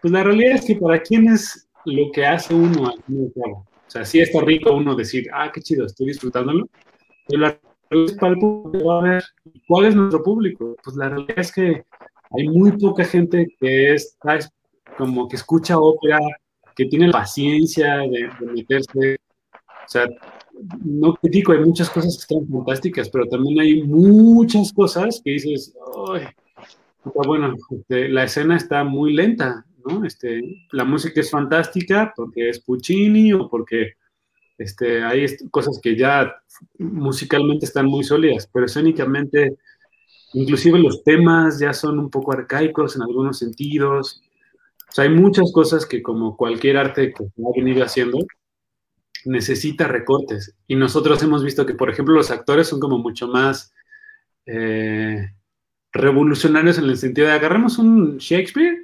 Pues 0.00 0.12
la 0.12 0.24
realidad 0.24 0.56
es 0.56 0.64
que 0.64 0.76
para 0.76 1.00
quién 1.00 1.28
es 1.28 1.68
lo 1.84 2.10
que 2.12 2.26
hace 2.26 2.54
uno. 2.54 2.94
O 3.08 3.90
sea, 3.90 4.04
sí 4.04 4.20
está 4.20 4.40
rico 4.40 4.74
uno 4.74 4.94
decir, 4.94 5.28
ah, 5.32 5.50
qué 5.52 5.60
chido, 5.60 5.86
estoy 5.86 6.08
disfrutándolo. 6.08 6.68
Pero 7.28 7.42
la 7.42 7.60
realidad 7.90 8.12
es 8.12 8.18
para 8.18 8.32
el 8.32 8.38
público 8.38 8.86
va 8.86 8.98
a 8.98 9.02
ver. 9.02 9.24
¿Cuál 9.66 9.86
es 9.86 9.94
nuestro 9.94 10.22
público? 10.22 10.76
Pues 10.82 10.96
la 10.96 11.08
realidad 11.08 11.38
es 11.38 11.52
que 11.52 11.84
hay 12.30 12.48
muy 12.48 12.72
poca 12.72 13.04
gente 13.04 13.46
que 13.58 13.94
está 13.94 14.38
como 14.98 15.28
que 15.28 15.36
escucha 15.36 15.78
ópera, 15.78 16.18
que 16.76 16.86
tiene 16.86 17.06
la 17.06 17.12
paciencia 17.12 17.98
de, 17.98 18.30
de 18.40 18.52
meterse. 18.52 19.16
O 19.54 19.88
sea, 19.88 20.06
no 20.84 21.14
critico, 21.14 21.52
hay 21.52 21.60
muchas 21.60 21.88
cosas 21.88 22.16
que 22.16 22.34
están 22.34 22.48
fantásticas, 22.48 23.08
pero 23.08 23.26
también 23.26 23.60
hay 23.60 23.82
muchas 23.82 24.72
cosas 24.72 25.20
que 25.24 25.32
dices, 25.32 25.74
ay, 26.12 26.26
bueno, 27.04 27.54
este, 27.70 28.08
la 28.08 28.24
escena 28.24 28.56
está 28.56 28.84
muy 28.84 29.14
lenta, 29.14 29.64
¿no? 29.84 30.04
Este, 30.04 30.40
la 30.72 30.84
música 30.84 31.20
es 31.20 31.30
fantástica 31.30 32.12
porque 32.14 32.48
es 32.48 32.60
Puccini 32.60 33.32
o 33.32 33.48
porque 33.48 33.92
este, 34.58 35.02
hay 35.04 35.26
cosas 35.50 35.78
que 35.82 35.96
ya 35.96 36.34
musicalmente 36.78 37.66
están 37.66 37.86
muy 37.86 38.04
sólidas, 38.04 38.48
pero 38.52 38.66
escénicamente, 38.66 39.56
inclusive 40.34 40.78
los 40.78 41.02
temas 41.04 41.58
ya 41.60 41.72
son 41.72 41.98
un 41.98 42.10
poco 42.10 42.32
arcaicos 42.32 42.96
en 42.96 43.02
algunos 43.02 43.38
sentidos. 43.38 44.22
O 44.88 44.92
sea, 44.92 45.04
hay 45.04 45.10
muchas 45.10 45.52
cosas 45.52 45.84
que 45.86 46.02
como 46.02 46.36
cualquier 46.36 46.76
arte 46.78 47.12
que 47.12 47.24
se 47.24 47.42
ha 47.42 47.50
venido 47.54 47.84
haciendo, 47.84 48.18
necesita 49.24 49.86
recortes. 49.86 50.54
Y 50.66 50.76
nosotros 50.76 51.22
hemos 51.22 51.44
visto 51.44 51.66
que, 51.66 51.74
por 51.74 51.90
ejemplo, 51.90 52.14
los 52.14 52.30
actores 52.30 52.68
son 52.68 52.80
como 52.80 52.98
mucho 52.98 53.28
más 53.28 53.72
eh, 54.46 55.30
revolucionarios 55.92 56.78
en 56.78 56.84
el 56.84 56.96
sentido 56.96 57.26
de 57.28 57.34
agarramos 57.34 57.78
un 57.78 58.18
Shakespeare 58.18 58.76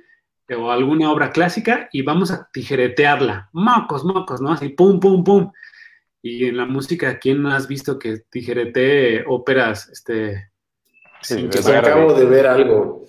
o 0.58 0.70
alguna 0.70 1.10
obra 1.10 1.30
clásica 1.30 1.88
y 1.92 2.02
vamos 2.02 2.30
a 2.30 2.48
tijeretearla. 2.52 3.48
Mocos, 3.52 4.04
mocos, 4.04 4.40
¿no? 4.42 4.52
Así, 4.52 4.68
pum, 4.70 5.00
pum, 5.00 5.24
pum. 5.24 5.50
Y 6.20 6.46
en 6.46 6.56
la 6.56 6.66
música, 6.66 7.18
¿quién 7.18 7.44
has 7.46 7.66
visto 7.68 7.98
que 7.98 8.18
tijeretee 8.30 9.24
óperas, 9.26 9.88
este... 9.88 10.50
Sí, 11.22 11.34
sin 11.36 11.44
que- 11.50 11.58
Pues 11.62 11.66
acabo 11.68 12.12
de 12.14 12.24
ver 12.26 12.46
algo. 12.46 13.04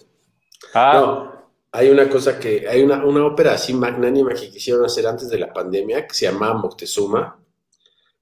Ah, 0.74 0.94
No, 0.96 1.35
hay 1.76 1.90
una 1.90 2.08
cosa 2.10 2.40
que, 2.40 2.68
hay 2.68 2.82
una, 2.82 3.04
una 3.06 3.26
ópera 3.26 3.54
así 3.54 3.74
magnánima 3.74 4.34
que 4.34 4.50
quisieron 4.50 4.86
hacer 4.86 5.06
antes 5.08 5.30
de 5.30 5.38
la 5.40 5.52
pandemia 5.54 6.08
que 6.08 6.14
se 6.14 6.26
llama 6.26 6.54
Moctezuma, 6.54 7.38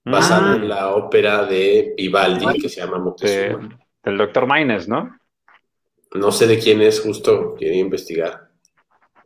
basada 0.05 0.53
ah, 0.53 0.55
en 0.55 0.67
la 0.69 0.95
ópera 0.95 1.45
de 1.45 1.93
Vivaldi 1.95 2.59
que 2.59 2.69
se 2.69 2.81
llama 2.81 2.97
de- 2.97 3.03
Moctezuma. 3.03 3.79
del 4.03 4.17
doctor 4.17 4.45
Maines, 4.47 4.87
¿no? 4.87 5.17
No 6.13 6.31
sé 6.31 6.45
de 6.47 6.59
quién 6.59 6.81
es, 6.81 6.99
justo 6.99 7.55
quería 7.55 7.79
investigar. 7.79 8.49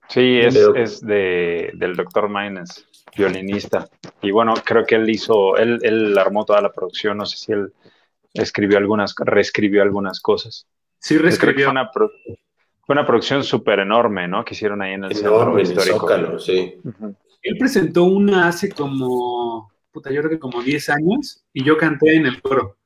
Sí, 0.10 0.40
es, 0.40 0.54
Pero- 0.56 0.76
es 0.76 1.02
de, 1.06 1.72
del 1.76 1.96
doctor 1.96 2.30
Maines, 2.30 2.88
violinista. 3.18 3.90
Y 4.22 4.32
bueno, 4.32 4.54
creo 4.64 4.86
que 4.86 4.96
él 4.96 5.10
hizo, 5.10 5.58
él, 5.58 5.80
él 5.82 6.18
armó 6.18 6.46
toda 6.46 6.62
la 6.62 6.72
producción, 6.72 7.18
no 7.18 7.26
sé 7.26 7.38
si 7.38 7.52
él 7.52 7.74
escribió 8.34 8.78
algunas, 8.78 9.14
reescribió 9.18 9.82
algunas 9.82 10.22
cosas. 10.22 10.66
Sí, 11.00 11.16
Yo 11.16 11.20
creo 11.22 11.30
que 11.32 11.46
reescribió. 11.46 11.66
Fue 11.66 11.72
una, 11.72 11.92
fue 12.88 12.94
una 12.94 13.06
producción 13.06 13.44
súper 13.44 13.80
enorme, 13.80 14.30
¿no? 14.30 14.46
Que 14.46 14.54
hicieron 14.54 14.82
ahí 14.82 14.94
en 14.94 15.04
el 15.04 15.14
centro 15.14 15.36
Enorme, 15.36 15.60
en 15.62 15.68
el 15.68 15.74
histórico. 15.74 16.00
Zócalo, 16.00 16.40
sí. 16.40 16.76
Él 17.42 17.58
presentó 17.58 18.06
una 18.06 18.48
hace 18.48 18.72
como, 18.72 19.70
puta, 19.92 20.10
yo 20.10 20.22
creo 20.22 20.32
que 20.32 20.40
como 20.40 20.64
10 20.64 20.90
años 20.92 21.44
y 21.52 21.66
yo 21.66 21.78
canté 21.78 22.16
en 22.16 22.28
el 22.28 22.42
coro. 22.42 22.78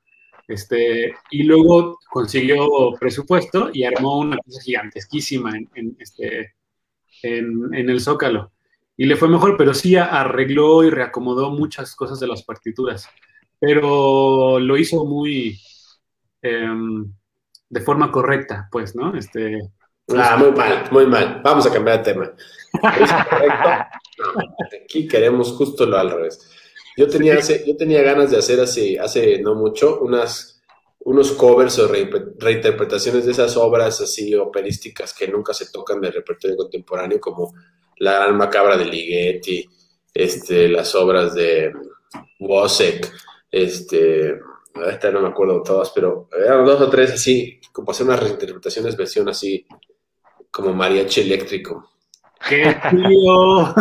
Este, 0.47 1.14
y 1.30 1.43
luego 1.43 1.99
consiguió 2.10 2.68
presupuesto 2.99 3.70
y 3.72 3.84
armó 3.84 4.18
una 4.18 4.38
cosa 4.38 4.60
gigantesquísima 4.64 5.56
en, 5.56 5.70
en, 5.76 5.95
este, 5.99 6.56
en, 7.22 7.72
en 7.72 7.89
el 7.91 8.02
Zócalo. 8.02 8.52
Y 8.97 9.06
le 9.06 9.16
fue 9.16 9.30
mejor, 9.30 9.56
pero 9.56 9.76
sí 9.76 9.97
arregló 9.97 10.84
y 10.84 10.89
reacomodó 10.89 11.52
muchas 11.52 11.95
cosas 11.95 12.20
de 12.20 12.26
las 12.26 12.41
partituras. 12.41 13.08
Pero 13.60 14.60
lo 14.60 14.78
hizo 14.78 15.06
muy 15.06 15.60
em, 16.41 17.14
de 17.70 17.82
forma 17.82 18.12
correcta, 18.12 18.68
pues, 18.72 18.95
¿no? 18.95 19.16
Este, 19.16 19.60
Ah, 20.18 20.38
muy 20.38 20.51
mal, 20.51 20.84
muy 20.91 21.05
mal. 21.05 21.41
Vamos 21.43 21.66
a 21.66 21.72
cambiar 21.72 21.97
de 22.03 22.14
tema. 22.14 22.34
¿Es 22.74 23.12
correcto? 23.30 23.70
No, 24.18 24.41
aquí 24.86 25.07
queremos 25.07 25.51
justo 25.53 25.86
lo 25.86 25.97
al 25.97 26.12
revés. 26.12 26.39
Yo 26.97 27.07
tenía, 27.07 27.36
hace- 27.38 27.64
yo 27.68 27.76
tenía 27.78 28.01
ganas 28.03 28.32
de 28.32 28.38
hacer 28.38 28.59
hace, 28.59 28.99
hace 28.99 29.39
no 29.41 29.55
mucho 29.55 29.99
unas, 30.01 30.62
unos 30.99 31.32
covers 31.34 31.80
o 31.80 31.88
re- 31.88 32.09
reinterpretaciones 32.38 33.26
de 33.26 33.32
esas 33.32 33.55
obras 33.57 34.01
así 34.01 34.36
operísticas 34.36 35.14
que 35.14 35.28
nunca 35.28 35.53
se 35.53 35.72
tocan 35.72 36.01
del 36.01 36.14
repertorio 36.14 36.57
contemporáneo, 36.57 37.20
como 37.20 37.53
La 37.97 38.14
Gran 38.20 38.38
Macabra 38.38 38.78
de 38.78 38.86
Ligeti, 38.86 39.68
este, 40.14 40.68
las 40.68 40.93
obras 40.95 41.34
de 41.34 41.72
Wozzeck, 42.39 43.12
este, 43.51 44.36
ahorita 44.74 45.12
no 45.12 45.22
me 45.22 45.30
acuerdo 45.30 45.62
todas, 45.64 45.91
pero 45.91 46.28
eran 46.38 46.66
dos 46.66 46.82
o 46.82 46.89
tres 46.89 47.12
así, 47.12 47.59
como 47.72 47.91
hacer 47.91 48.05
unas 48.07 48.20
reinterpretaciones, 48.22 48.97
versión 48.97 49.30
así, 49.30 49.66
como 50.52 50.74
mariachi 50.74 51.22
eléctrico. 51.22 51.89
¡Qué 52.47 52.76
tío! 52.89 53.74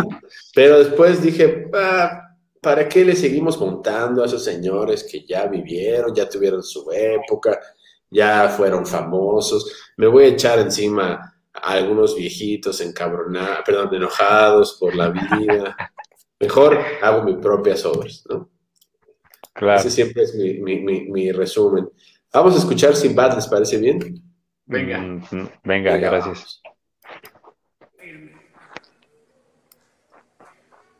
Pero 0.53 0.79
después 0.79 1.21
dije, 1.21 1.67
"Ah, 1.73 2.35
¿para 2.61 2.87
qué 2.87 3.03
le 3.03 3.15
seguimos 3.15 3.59
montando 3.59 4.21
a 4.23 4.25
esos 4.27 4.43
señores 4.43 5.03
que 5.03 5.25
ya 5.25 5.47
vivieron, 5.47 6.13
ya 6.13 6.29
tuvieron 6.29 6.63
su 6.63 6.89
época, 6.91 7.59
ya 8.09 8.49
fueron 8.49 8.85
famosos? 8.85 9.71
Me 9.97 10.07
voy 10.07 10.25
a 10.25 10.27
echar 10.27 10.59
encima 10.59 11.35
a 11.53 11.71
algunos 11.73 12.15
viejitos 12.15 12.79
encabronados, 12.81 13.59
perdón, 13.65 13.93
enojados 13.95 14.77
por 14.79 14.95
la 14.95 15.09
vida. 15.09 15.75
Mejor 16.39 16.79
hago 17.01 17.23
mis 17.23 17.35
propias 17.37 17.83
obras, 17.85 18.23
¿no? 18.29 18.49
Claro. 19.53 19.79
Ese 19.79 19.89
siempre 19.91 20.23
es 20.23 20.33
mi, 20.35 20.53
mi- 20.59 20.79
mi- 20.81 21.09
mi 21.09 21.31
resumen. 21.31 21.89
Vamos 22.33 22.55
a 22.55 22.59
escuchar 22.59 22.95
Sinbad, 22.95 23.35
¿les 23.35 23.47
parece 23.47 23.77
bien? 23.77 24.23
Venga. 24.71 24.99
Venga, 24.99 25.51
Venga, 25.63 25.97
gracias. 25.97 26.61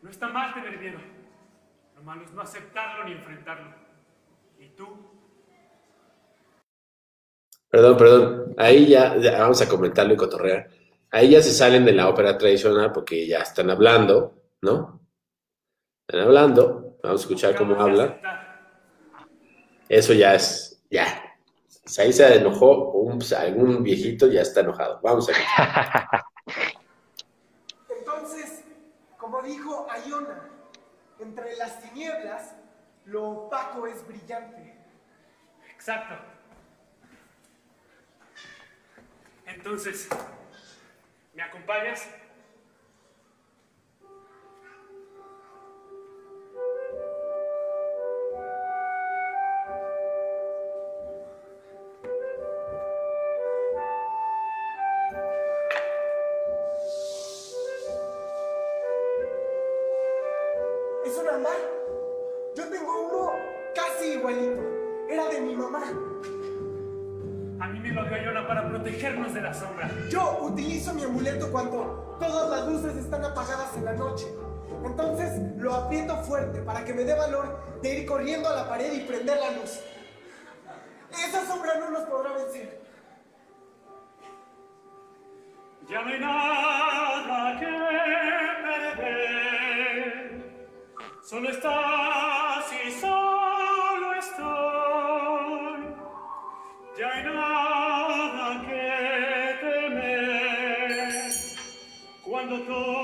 No 0.02 0.10
está 0.10 0.28
mal 0.28 0.54
tener 0.54 0.78
miedo. 0.80 1.00
Lo 1.96 2.04
malo 2.04 2.24
es 2.24 2.32
no 2.34 2.42
aceptarlo 2.42 3.06
ni 3.06 3.14
enfrentarlo. 3.14 3.74
¿Y 4.60 4.70
tú? 4.70 4.88
Perdón, 7.70 7.98
perdón. 7.98 8.56
Ahí 8.58 8.88
ya, 8.88 9.16
ya 9.18 9.40
vamos 9.40 9.62
a 9.62 9.70
comentarlo 9.70 10.14
y 10.14 10.18
cotorrear. 10.18 10.70
Ahí 11.12 11.30
ya 11.32 11.42
se 11.42 11.52
salen 11.52 11.86
de 11.86 11.94
la 11.94 12.10
ópera 12.10 12.38
tradicional 12.38 12.92
porque 12.92 13.26
ya 13.28 13.40
están 13.40 13.70
hablando, 13.70 14.36
¿no? 14.62 15.00
Están 16.08 16.28
hablando. 16.28 16.98
Vamos 17.04 17.22
a 17.22 17.24
escuchar 17.24 17.56
cómo 17.56 17.74
Acabas 17.74 17.98
de 17.98 18.02
habla. 18.04 18.12
aceptar. 18.14 18.42
Eso 19.88 20.14
ya 20.14 20.36
es, 20.36 20.84
ya. 20.90 21.31
Si 21.86 22.02
ahí 22.02 22.14
se 22.14 22.36
enojó 22.36 22.92
un, 22.92 23.18
pues, 23.18 23.34
algún 23.34 23.84
viejito, 23.84 24.28
ya 24.28 24.42
está 24.42 24.62
enojado. 24.62 25.00
Vamos 25.02 25.28
a 25.30 25.32
ver. 25.32 25.42
Entonces, 27.98 28.64
como 29.18 29.42
dijo 29.42 29.88
Iona, 30.08 30.50
entre 31.20 31.56
las 31.56 31.82
tinieblas, 31.82 32.56
lo 33.06 33.30
opaco 33.30 33.88
es 33.88 34.06
brillante. 34.08 34.76
Exacto. 35.74 36.16
Entonces, 39.46 40.08
¿me 41.34 41.42
acompañas? 41.42 42.08
Amuleto 71.32 71.52
cuando 71.52 72.18
todas 72.20 72.50
las 72.50 72.68
luces 72.68 72.96
están 72.98 73.24
apagadas 73.24 73.76
en 73.78 73.86
la 73.86 73.94
noche. 73.94 74.28
Entonces 74.84 75.40
lo 75.58 75.74
aprieto 75.74 76.16
fuerte 76.24 76.62
para 76.62 76.84
que 76.84 76.94
me 76.94 77.04
dé 77.04 77.14
valor 77.14 77.60
de 77.82 78.00
ir 78.00 78.06
corriendo 78.06 78.50
a 78.50 78.56
la 78.56 78.70
pared 78.70 78.92
y 78.94 79.02
prender 79.02 79.40
la 79.40 79.52
luz. 79.52 79.80
Esa 81.12 81.46
sombra 81.46 81.76
no 81.78 81.92
nos 81.92 82.04
podrá 82.04 82.34
vencer. 82.34 82.82
Ya 85.90 86.02
no 86.02 86.10
hay 86.10 86.20
nada 86.20 87.60
que 87.60 87.66
perder. 88.98 90.42
Solo 91.24 91.50
estás 91.50 92.41
Cuando 102.68 103.01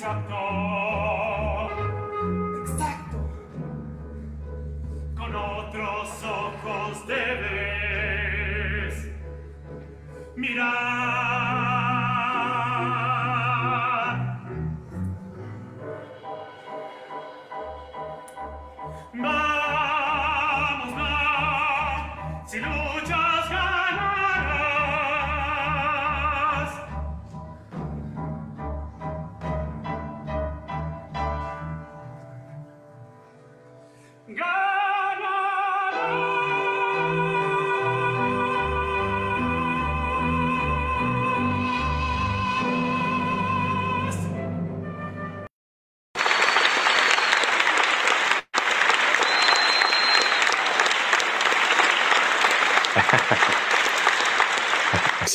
exacto. 0.00 0.40
Exacto 2.62 3.18
Con 5.14 5.34
otros 5.36 6.24
ojos 6.24 7.06
debes 7.06 8.94
mirar 10.36 11.19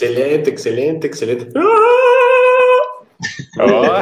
Excelente, 0.06 0.50
excelente, 0.50 1.08
excelente. 1.08 1.50
Oh. 3.58 4.02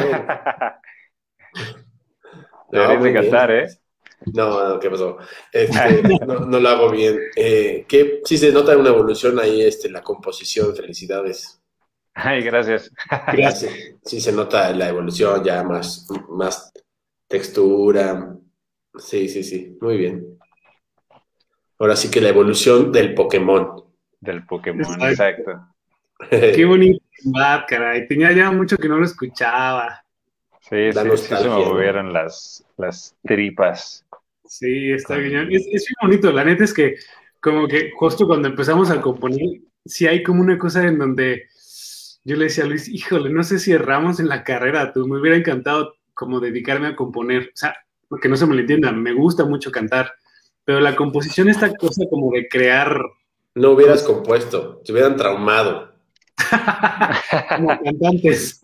Deberías 2.72 2.98
muy 2.98 3.12
de 3.12 3.14
cantar. 3.14 3.50
¿eh? 3.52 3.68
No, 4.32 4.68
no, 4.68 4.80
¿qué 4.80 4.90
pasó? 4.90 5.18
Este, 5.52 6.02
no, 6.26 6.40
no 6.40 6.58
lo 6.58 6.68
hago 6.68 6.90
bien. 6.90 7.20
Eh, 7.36 7.84
que 7.86 8.20
sí 8.24 8.36
se 8.36 8.50
nota 8.52 8.76
una 8.76 8.88
evolución 8.88 9.38
ahí, 9.38 9.62
este, 9.62 9.88
la 9.90 10.02
composición. 10.02 10.74
Felicidades. 10.74 11.62
Ay, 12.14 12.42
gracias. 12.42 12.90
Gracias. 13.32 13.72
Sí 14.04 14.20
se 14.20 14.32
nota 14.32 14.72
la 14.72 14.88
evolución, 14.88 15.44
ya 15.44 15.62
más, 15.62 16.08
más 16.28 16.72
textura. 17.28 18.36
Sí, 18.96 19.28
sí, 19.28 19.44
sí. 19.44 19.78
Muy 19.80 19.96
bien. 19.96 20.36
Ahora 21.78 21.94
sí 21.94 22.10
que 22.10 22.20
la 22.20 22.30
evolución 22.30 22.90
del 22.90 23.14
Pokémon. 23.14 23.84
Del 24.20 24.44
Pokémon, 24.46 24.80
Exacto. 24.80 25.06
exacto. 25.06 25.73
Qué 26.30 26.64
bonito, 26.66 27.00
caray. 27.68 28.06
Tenía 28.06 28.32
ya 28.32 28.50
mucho 28.50 28.76
que 28.76 28.88
no 28.88 28.98
lo 28.98 29.04
escuchaba. 29.04 30.04
Sí, 30.60 30.92
sí, 30.92 31.16
sí, 31.16 31.36
se 31.36 31.48
me 31.48 31.56
movieron 31.56 32.12
las, 32.12 32.64
las 32.76 33.14
tripas. 33.22 34.04
Sí, 34.46 34.92
está 34.92 35.16
bien. 35.16 35.48
Es, 35.50 35.66
es 35.70 35.86
bien 35.86 35.96
bonito. 36.00 36.32
La 36.32 36.44
neta 36.44 36.64
es 36.64 36.72
que, 36.72 36.96
como 37.40 37.68
que 37.68 37.90
justo 37.96 38.26
cuando 38.26 38.48
empezamos 38.48 38.90
a 38.90 39.00
componer, 39.00 39.60
sí 39.84 40.06
hay 40.06 40.22
como 40.22 40.40
una 40.40 40.58
cosa 40.58 40.86
en 40.86 40.98
donde 40.98 41.48
yo 42.24 42.36
le 42.36 42.44
decía 42.44 42.64
a 42.64 42.66
Luis, 42.66 42.88
híjole, 42.88 43.28
no 43.30 43.42
sé 43.42 43.58
si 43.58 43.72
erramos 43.72 44.20
en 44.20 44.28
la 44.28 44.44
carrera. 44.44 44.92
Tú 44.92 45.06
me 45.06 45.20
hubiera 45.20 45.36
encantado 45.36 45.96
como 46.14 46.40
dedicarme 46.40 46.88
a 46.88 46.96
componer. 46.96 47.50
O 47.54 47.56
sea, 47.56 47.76
que 48.20 48.28
no 48.28 48.36
se 48.36 48.46
me 48.46 48.54
lo 48.54 48.60
entienda, 48.60 48.92
me 48.92 49.12
gusta 49.12 49.44
mucho 49.44 49.70
cantar, 49.70 50.12
pero 50.64 50.80
la 50.80 50.96
composición, 50.96 51.48
esta 51.48 51.74
cosa 51.74 52.04
como 52.08 52.32
de 52.32 52.48
crear 52.48 52.98
No 53.54 53.70
hubieras 53.70 54.02
compuesto, 54.02 54.80
te 54.84 54.92
hubieran 54.92 55.16
traumado. 55.16 55.93
Como 57.56 57.68
cantantes. 57.82 58.60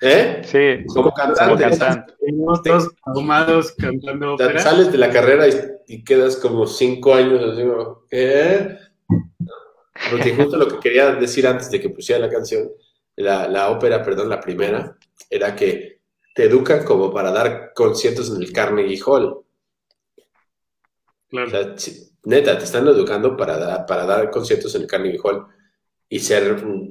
¿Eh? 0.00 0.42
Sí, 0.44 0.84
Como 0.86 1.12
como 1.12 1.14
cantantes. 1.14 1.78
cantante. 1.78 2.12
Estuvimos 2.12 2.62
todos 2.62 3.72
cantando 3.76 4.34
ópera. 4.34 4.60
sales 4.60 4.92
de 4.92 4.98
la 4.98 5.10
carrera 5.10 5.48
y, 5.48 5.54
y 5.88 6.04
quedas 6.04 6.36
como 6.36 6.66
cinco 6.66 7.14
años 7.14 7.42
así 7.42 7.62
como, 7.62 8.04
¿qué? 8.10 8.76
Porque 10.10 10.34
justo 10.34 10.56
lo 10.56 10.68
que 10.68 10.80
quería 10.80 11.12
decir 11.12 11.46
antes 11.46 11.70
de 11.70 11.80
que 11.80 11.90
pusiera 11.90 12.20
la 12.20 12.32
canción, 12.32 12.68
la, 13.16 13.48
la 13.48 13.70
ópera, 13.70 14.02
perdón, 14.02 14.28
la 14.28 14.40
primera, 14.40 14.96
era 15.30 15.54
que 15.54 16.00
te 16.34 16.44
educan 16.44 16.84
como 16.84 17.12
para 17.12 17.30
dar 17.30 17.72
conciertos 17.74 18.28
en 18.34 18.42
el 18.42 18.52
Carnegie 18.52 19.00
Hall. 19.06 19.40
Claro. 21.28 21.46
O 21.46 21.50
sea, 21.50 21.74
neta, 22.24 22.58
te 22.58 22.64
están 22.64 22.86
educando 22.88 23.36
para, 23.36 23.56
dar- 23.58 23.86
para 23.86 24.04
dar 24.06 24.30
conciertos 24.30 24.74
en 24.74 24.82
el 24.82 24.86
Carnegie 24.88 25.20
Hall 25.22 25.46
y 26.14 26.20
ser 26.20 26.44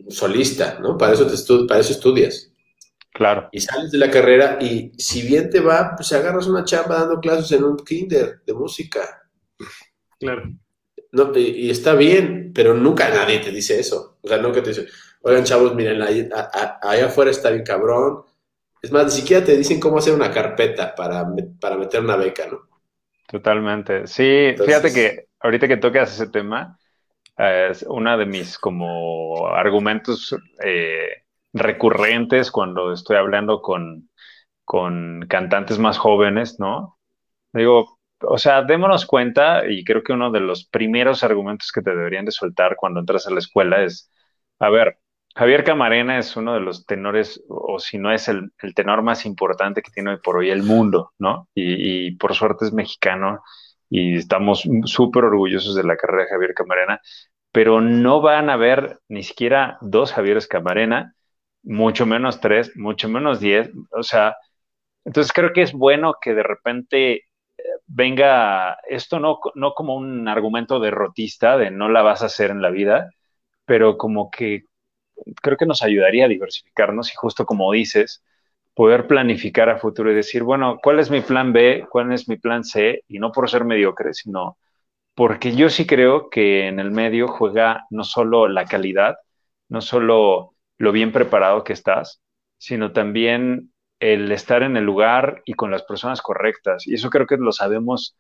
solista, 0.10 0.80
¿no? 0.82 0.98
Para 0.98 1.14
eso, 1.14 1.26
te 1.28 1.34
estu- 1.34 1.68
para 1.68 1.80
eso 1.82 1.94
estudias. 1.94 2.52
Claro, 3.12 3.50
Y 3.52 3.62
sales 3.62 3.92
de 3.92 3.98
la 4.00 4.12
carrera 4.12 4.58
y 4.62 4.92
si 4.98 5.22
bien 5.28 5.50
te 5.50 5.60
va, 5.62 5.94
pues 5.96 6.12
agarras 6.14 6.48
una 6.48 6.66
chamba 6.66 7.00
dando 7.00 7.20
clases 7.22 7.52
en 7.54 7.64
un 7.64 7.78
kinder 7.78 8.42
de 8.46 8.54
música. 8.54 9.02
Claro. 10.20 10.54
No, 11.12 11.32
y, 11.36 11.68
y 11.68 11.70
está 11.70 11.94
bien, 11.96 12.52
pero 12.54 12.74
nunca 12.74 13.10
nadie 13.10 13.40
te 13.40 13.52
dice 13.52 13.80
eso. 13.80 14.18
O 14.22 14.28
sea, 14.28 14.38
nunca 14.38 14.64
te 14.64 14.70
dice, 14.72 14.88
oigan 15.22 15.44
chavos, 15.44 15.76
miren, 15.76 16.02
ahí, 16.02 16.28
a- 16.34 16.80
a- 16.82 16.90
allá 16.92 17.06
afuera 17.08 17.32
está 17.32 17.52
bien 17.52 17.64
cabrón. 17.64 18.24
Es 18.82 18.92
más, 18.92 19.06
ni 19.06 19.12
siquiera 19.22 19.46
te 19.46 19.58
dicen 19.58 19.80
cómo 19.80 20.00
hacer 20.00 20.14
una 20.14 20.32
carpeta 20.32 20.94
para, 20.96 21.26
para 21.60 21.78
meter 21.78 22.02
una 22.02 22.18
beca, 22.18 22.48
¿no? 22.48 22.70
totalmente. 23.28 24.08
Sí, 24.08 24.24
Entonces- 24.52 24.66
fíjate 24.66 24.94
que 24.94 25.28
ahorita 25.40 25.68
que 25.68 25.78
tocas 25.78 26.14
ese 26.14 26.28
tema, 26.28 26.78
es 27.38 27.84
uno 27.88 28.18
de 28.18 28.26
mis 28.26 28.58
como 28.58 29.48
argumentos 29.48 30.36
eh, 30.64 31.24
recurrentes 31.54 32.52
cuando 32.52 32.94
estoy 32.94 33.18
hablando 33.18 33.62
con, 33.62 34.10
con 34.66 35.26
cantantes 35.28 35.80
más 35.80 35.98
jóvenes, 35.98 36.60
¿no? 36.60 37.00
Digo, 37.54 38.00
o 38.22 38.38
sea, 38.38 38.64
démonos 38.64 39.06
cuenta, 39.06 39.68
y 39.70 39.84
creo 39.84 40.04
que 40.04 40.14
uno 40.14 40.32
de 40.32 40.40
los 40.40 40.66
primeros 40.66 41.24
argumentos 41.24 41.72
que 41.72 41.82
te 41.82 41.92
deberían 41.92 42.26
de 42.26 42.32
soltar 42.32 42.76
cuando 42.76 43.00
entras 43.00 43.28
a 43.28 43.32
la 43.32 43.40
escuela 43.40 43.84
es, 43.84 44.12
a 44.60 44.70
ver, 44.70 45.00
Javier 45.36 45.64
Camarena 45.64 46.20
es 46.20 46.36
uno 46.36 46.54
de 46.54 46.60
los 46.60 46.86
tenores, 46.86 47.44
o 47.50 47.80
si 47.80 47.98
no 47.98 48.12
es 48.12 48.28
el, 48.28 48.52
el 48.62 48.74
tenor 48.76 49.02
más 49.02 49.26
importante 49.26 49.82
que 49.82 49.92
tiene 49.92 50.12
hoy 50.12 50.18
por 50.24 50.38
hoy 50.38 50.52
el 50.52 50.64
mundo, 50.64 51.14
¿no? 51.18 51.50
Y 51.56 52.16
por 52.18 52.36
suerte 52.36 52.66
es 52.66 52.74
mexicano 52.74 53.42
y 53.94 54.16
estamos 54.18 54.68
súper 54.86 55.24
orgullosos 55.26 55.76
de 55.76 55.84
la 55.84 55.96
carrera 55.98 56.24
de 56.24 56.30
Javier 56.30 56.56
Camarena, 56.56 57.00
pero 57.52 57.80
no 57.80 58.22
van 58.22 58.50
a 58.50 58.54
haber 58.54 59.00
ni 59.08 59.22
siquiera 59.22 59.78
dos 59.82 60.14
Javieres 60.14 60.48
Camarena, 60.48 61.16
mucho 61.62 62.08
menos 62.08 62.42
tres, 62.42 62.76
mucho 62.76 63.08
menos 63.08 63.40
diez, 63.40 63.70
o 63.92 64.02
sea, 64.02 64.36
entonces 65.06 65.34
creo 65.34 65.54
que 65.54 65.62
es 65.64 65.74
bueno 65.74 66.16
que 66.22 66.34
de 66.34 66.44
repente 66.44 67.14
eh, 67.18 67.24
venga 67.88 68.78
esto 68.90 69.20
no, 69.20 69.40
no 69.56 69.74
como 69.76 69.96
un 69.96 70.28
argumento 70.28 70.80
derrotista 70.80 71.58
de 71.58 71.72
no 71.72 71.90
la 71.90 72.02
vas 72.02 72.24
a 72.24 72.28
hacer 72.28 72.52
en 72.52 72.64
la 72.64 72.72
vida, 72.72 73.12
pero 73.66 73.98
como 73.98 74.32
que 74.32 74.66
creo 75.42 75.58
que 75.58 75.66
nos 75.68 75.84
ayudaría 75.84 76.26
a 76.26 76.30
diversificarnos 76.30 77.12
y 77.12 77.16
justo 77.16 77.46
como 77.46 77.72
dices, 77.72 78.24
poder 78.74 79.08
planificar 79.08 79.70
a 79.70 79.78
futuro 79.78 80.12
y 80.12 80.16
decir, 80.16 80.44
bueno, 80.44 80.80
¿cuál 80.82 81.00
es 81.00 81.12
mi 81.12 81.22
plan 81.22 81.54
B? 81.54 81.86
¿Cuál 81.90 82.12
es 82.14 82.28
mi 82.30 82.38
plan 82.38 82.64
C? 82.64 83.04
Y 83.08 83.20
no 83.20 83.32
por 83.32 83.50
ser 83.50 83.66
mediocre, 83.66 84.14
sino 84.14 84.58
porque 85.16 85.56
yo 85.56 85.70
sí 85.70 85.86
creo 85.88 86.30
que 86.30 86.68
en 86.68 86.80
el 86.80 86.92
medio 86.92 87.28
juega 87.28 87.86
no 87.90 88.04
solo 88.04 88.48
la 88.48 88.66
calidad, 88.66 89.16
no 89.70 89.82
solo 89.82 90.56
lo 90.78 90.92
bien 90.92 91.12
preparado 91.12 91.64
que 91.64 91.74
estás, 91.74 92.22
sino 92.58 92.92
también 92.94 93.72
el 94.00 94.32
estar 94.32 94.64
en 94.64 94.76
el 94.78 94.84
lugar 94.86 95.42
y 95.46 95.54
con 95.54 95.72
las 95.72 95.84
personas 95.84 96.22
correctas. 96.22 96.88
Y 96.88 96.96
eso 96.96 97.10
creo 97.10 97.28
que 97.28 97.38
lo 97.38 97.52
sabemos 97.52 98.16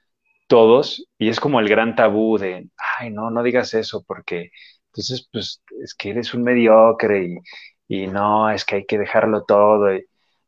todos 0.47 1.07
y 1.17 1.29
es 1.29 1.39
como 1.39 1.59
el 1.59 1.69
gran 1.69 1.95
tabú 1.95 2.37
de, 2.37 2.69
ay, 2.99 3.09
no, 3.11 3.31
no 3.31 3.43
digas 3.43 3.73
eso 3.73 4.03
porque 4.07 4.51
entonces, 4.87 5.27
pues 5.31 5.61
es 5.83 5.95
que 5.95 6.11
eres 6.11 6.33
un 6.35 6.43
mediocre 6.43 7.25
y, 7.25 8.03
y 8.03 8.07
no, 8.07 8.49
es 8.51 8.63
que 8.65 8.75
hay 8.75 8.85
que 8.85 8.99
dejarlo 8.99 9.43
todo. 9.45 9.95
Y, 9.95 10.05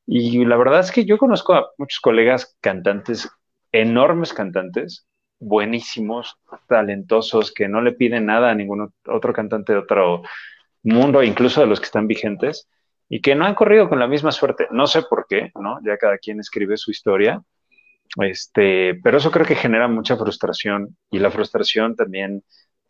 y 0.08 0.46
la 0.46 0.58
verdad 0.58 0.82
es 0.82 0.92
que 0.92 1.06
yo 1.06 1.18
conozco 1.18 1.54
a 1.54 1.68
muchos 1.78 2.00
colegas 2.00 2.56
cantantes, 2.62 3.30
enormes 3.72 4.34
cantantes, 4.34 5.08
buenísimos, 5.40 6.38
talentosos, 6.68 7.54
que 7.54 7.68
no 7.68 7.82
le 7.82 7.94
piden 7.94 8.26
nada 8.26 8.52
a 8.52 8.56
ningún 8.56 8.92
otro 9.08 9.34
cantante 9.34 9.74
de 9.74 9.80
otro 9.80 10.24
mundo, 10.84 11.24
incluso 11.24 11.62
de 11.62 11.68
los 11.68 11.80
que 11.80 11.86
están 11.86 12.08
vigentes, 12.08 12.68
y 13.10 13.22
que 13.22 13.36
no 13.36 13.46
han 13.46 13.56
corrido 13.56 13.90
con 13.90 14.00
la 14.00 14.08
misma 14.08 14.32
suerte. 14.32 14.68
No 14.72 14.88
sé 14.88 15.04
por 15.04 15.26
qué, 15.28 15.52
¿no? 15.56 15.80
Ya 15.84 15.98
cada 15.98 16.18
quien 16.18 16.40
escribe 16.40 16.78
su 16.78 16.92
historia, 16.92 17.42
este, 18.18 18.96
pero 19.04 19.18
eso 19.18 19.32
creo 19.32 19.46
que 19.46 19.56
genera 19.56 19.88
mucha 19.88 20.16
frustración 20.16 20.98
y 21.12 21.20
la 21.20 21.32
frustración 21.32 21.96
también 21.96 22.44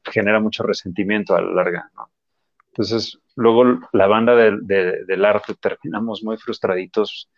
genera 0.03 0.39
mucho 0.39 0.63
resentimiento 0.63 1.36
a 1.36 1.41
la 1.41 1.51
larga, 1.51 1.89
¿no? 1.95 2.09
Entonces, 2.78 3.17
luego 3.36 3.63
la 3.93 4.07
banda 4.07 4.36
del- 4.36 4.67
de- 4.67 5.05
del 5.05 5.23
arte 5.23 5.53
terminamos 5.55 6.21
muy 6.23 6.36
frustraditos 6.36 7.30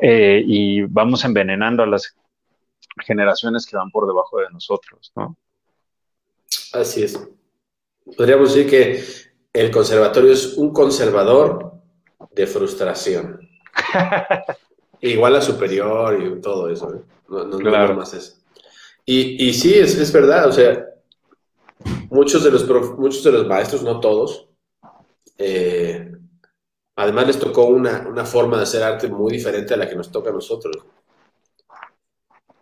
eh, 0.00 0.42
y 0.44 0.82
vamos 0.82 1.24
envenenando 1.24 1.84
a 1.84 1.86
las 1.86 2.16
generaciones 3.06 3.64
que 3.66 3.76
van 3.76 3.90
por 3.92 4.06
debajo 4.08 4.38
de 4.38 4.50
nosotros, 4.50 5.12
¿no? 5.14 5.36
Así 6.72 7.04
es. 7.04 7.20
Podríamos 8.16 8.52
decir 8.54 8.68
que 8.68 9.04
el 9.52 9.70
conservatorio 9.70 10.32
es 10.32 10.54
un 10.56 10.72
conservador 10.72 11.74
de 12.34 12.46
frustración. 12.46 13.48
Igual 15.00 15.36
a 15.36 15.40
superior 15.40 16.20
y 16.20 16.40
todo 16.40 16.68
eso, 16.68 16.92
¿eh? 16.96 17.00
No, 17.28 17.44
no, 17.44 17.58
Claro. 17.58 17.76
nada 17.84 17.94
más 17.94 18.12
eso. 18.14 18.34
Y, 19.04 19.46
y 19.48 19.54
sí, 19.54 19.74
es, 19.74 19.96
es 19.96 20.12
verdad, 20.12 20.48
o 20.48 20.52
sea, 20.52 20.84
muchos 22.10 22.42
de 22.42 22.50
los, 22.50 22.64
prof- 22.64 22.98
muchos 22.98 23.22
de 23.22 23.32
los 23.32 23.46
maestros, 23.46 23.82
no 23.82 24.00
todos, 24.00 24.47
eh, 25.38 26.12
además 26.96 27.26
les 27.28 27.38
tocó 27.38 27.66
una, 27.66 28.06
una 28.08 28.24
forma 28.26 28.58
de 28.58 28.64
hacer 28.64 28.82
arte 28.82 29.08
muy 29.08 29.32
diferente 29.32 29.74
a 29.74 29.78
la 29.78 29.88
que 29.88 29.96
nos 29.96 30.10
toca 30.12 30.30
a 30.30 30.34
nosotros. 30.34 30.76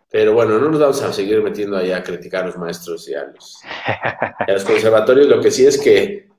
Pero 0.09 0.33
bueno, 0.33 0.57
no 0.59 0.69
nos 0.69 0.79
vamos 0.79 1.01
a 1.01 1.13
seguir 1.13 1.41
metiendo 1.41 1.77
ahí 1.77 1.91
a 1.91 2.03
criticar 2.03 2.43
a 2.43 2.47
los 2.47 2.57
maestros 2.57 3.07
y 3.09 3.13
a 3.13 3.23
los, 3.25 3.57
y 4.47 4.51
a 4.51 4.53
los 4.53 4.63
conservatorios. 4.65 5.27
Lo 5.27 5.41
que 5.41 5.51
sí 5.51 5.65
es 5.65 5.77
que 5.77 6.29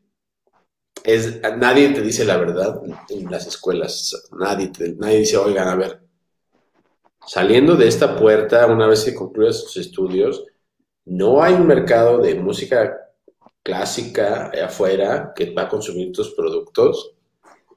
es, 1.04 1.40
nadie 1.58 1.88
te 1.90 2.02
dice 2.02 2.24
la 2.24 2.36
verdad 2.36 2.80
en 3.08 3.30
las 3.30 3.46
escuelas. 3.46 4.28
Nadie, 4.38 4.68
te- 4.68 4.94
nadie 4.94 5.18
dice, 5.20 5.36
oigan, 5.36 5.68
a 5.68 5.74
ver, 5.76 6.00
saliendo 7.26 7.76
de 7.76 7.88
esta 7.88 8.16
puerta, 8.16 8.66
una 8.66 8.86
vez 8.86 9.04
que 9.04 9.14
concluyas 9.14 9.62
tus 9.62 9.76
estudios, 9.76 10.44
no 11.04 11.42
hay 11.42 11.54
un 11.54 11.66
mercado 11.66 12.18
de 12.18 12.34
música 12.34 13.07
clásica 13.68 14.50
afuera 14.64 15.30
que 15.36 15.50
va 15.52 15.62
a 15.62 15.68
consumir 15.68 16.10
tus 16.10 16.34
productos. 16.34 17.12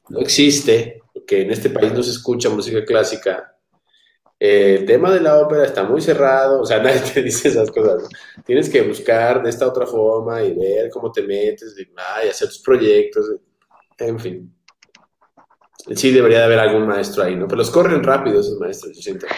No 0.07 0.19
existe, 0.19 1.01
porque 1.13 1.41
en 1.41 1.51
este 1.51 1.69
país 1.69 1.91
no 1.91 2.01
se 2.01 2.11
escucha 2.11 2.49
música 2.49 2.85
clásica. 2.85 3.57
Eh, 4.39 4.77
el 4.79 4.85
tema 4.85 5.11
de 5.11 5.19
la 5.19 5.37
ópera 5.37 5.65
está 5.65 5.83
muy 5.83 5.99
cerrado, 5.99 6.61
o 6.61 6.65
sea, 6.65 6.79
nadie 6.83 7.01
te 7.01 7.21
dice 7.21 7.49
esas 7.49 7.69
cosas. 7.69 8.03
¿no? 8.03 8.43
Tienes 8.45 8.69
que 8.69 8.81
buscar 8.83 9.43
de 9.43 9.49
esta 9.49 9.67
otra 9.67 9.85
forma 9.85 10.41
y 10.41 10.53
ver 10.53 10.89
cómo 10.89 11.11
te 11.11 11.23
metes 11.23 11.75
y, 11.77 11.91
ah, 11.97 12.23
y 12.25 12.29
hacer 12.29 12.47
tus 12.47 12.59
proyectos, 12.59 13.25
en 13.97 14.17
fin. 14.17 14.55
Sí 15.93 16.11
debería 16.11 16.39
de 16.39 16.45
haber 16.45 16.59
algún 16.59 16.87
maestro 16.87 17.23
ahí, 17.23 17.35
¿no? 17.35 17.47
Pero 17.47 17.57
los 17.57 17.71
corren 17.71 18.01
rápido 18.01 18.39
esos 18.39 18.57
maestros, 18.57 18.95
yo 18.95 19.01
siento. 19.01 19.27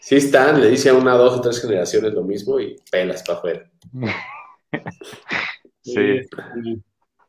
Sí 0.00 0.16
están, 0.16 0.60
le 0.60 0.68
dice 0.68 0.90
a 0.90 0.94
una, 0.94 1.14
dos 1.14 1.38
o 1.38 1.40
tres 1.40 1.62
generaciones 1.62 2.12
lo 2.12 2.22
mismo 2.22 2.60
y 2.60 2.76
pelas 2.90 3.22
para 3.22 3.38
afuera. 3.38 3.70
Sí, 5.86 6.20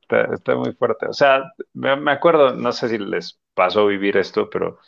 está, 0.02 0.34
está 0.34 0.56
muy 0.56 0.72
fuerte. 0.74 1.08
O 1.08 1.14
sea, 1.14 1.43
me, 1.74 2.12
acuerdo, 2.12 2.56
no 2.56 2.72
sé 2.72 2.88
si 2.88 2.98
les 2.98 3.39
pasó 3.54 3.86
vivir 3.88 4.16
esto, 4.16 4.50
pero 4.50 4.80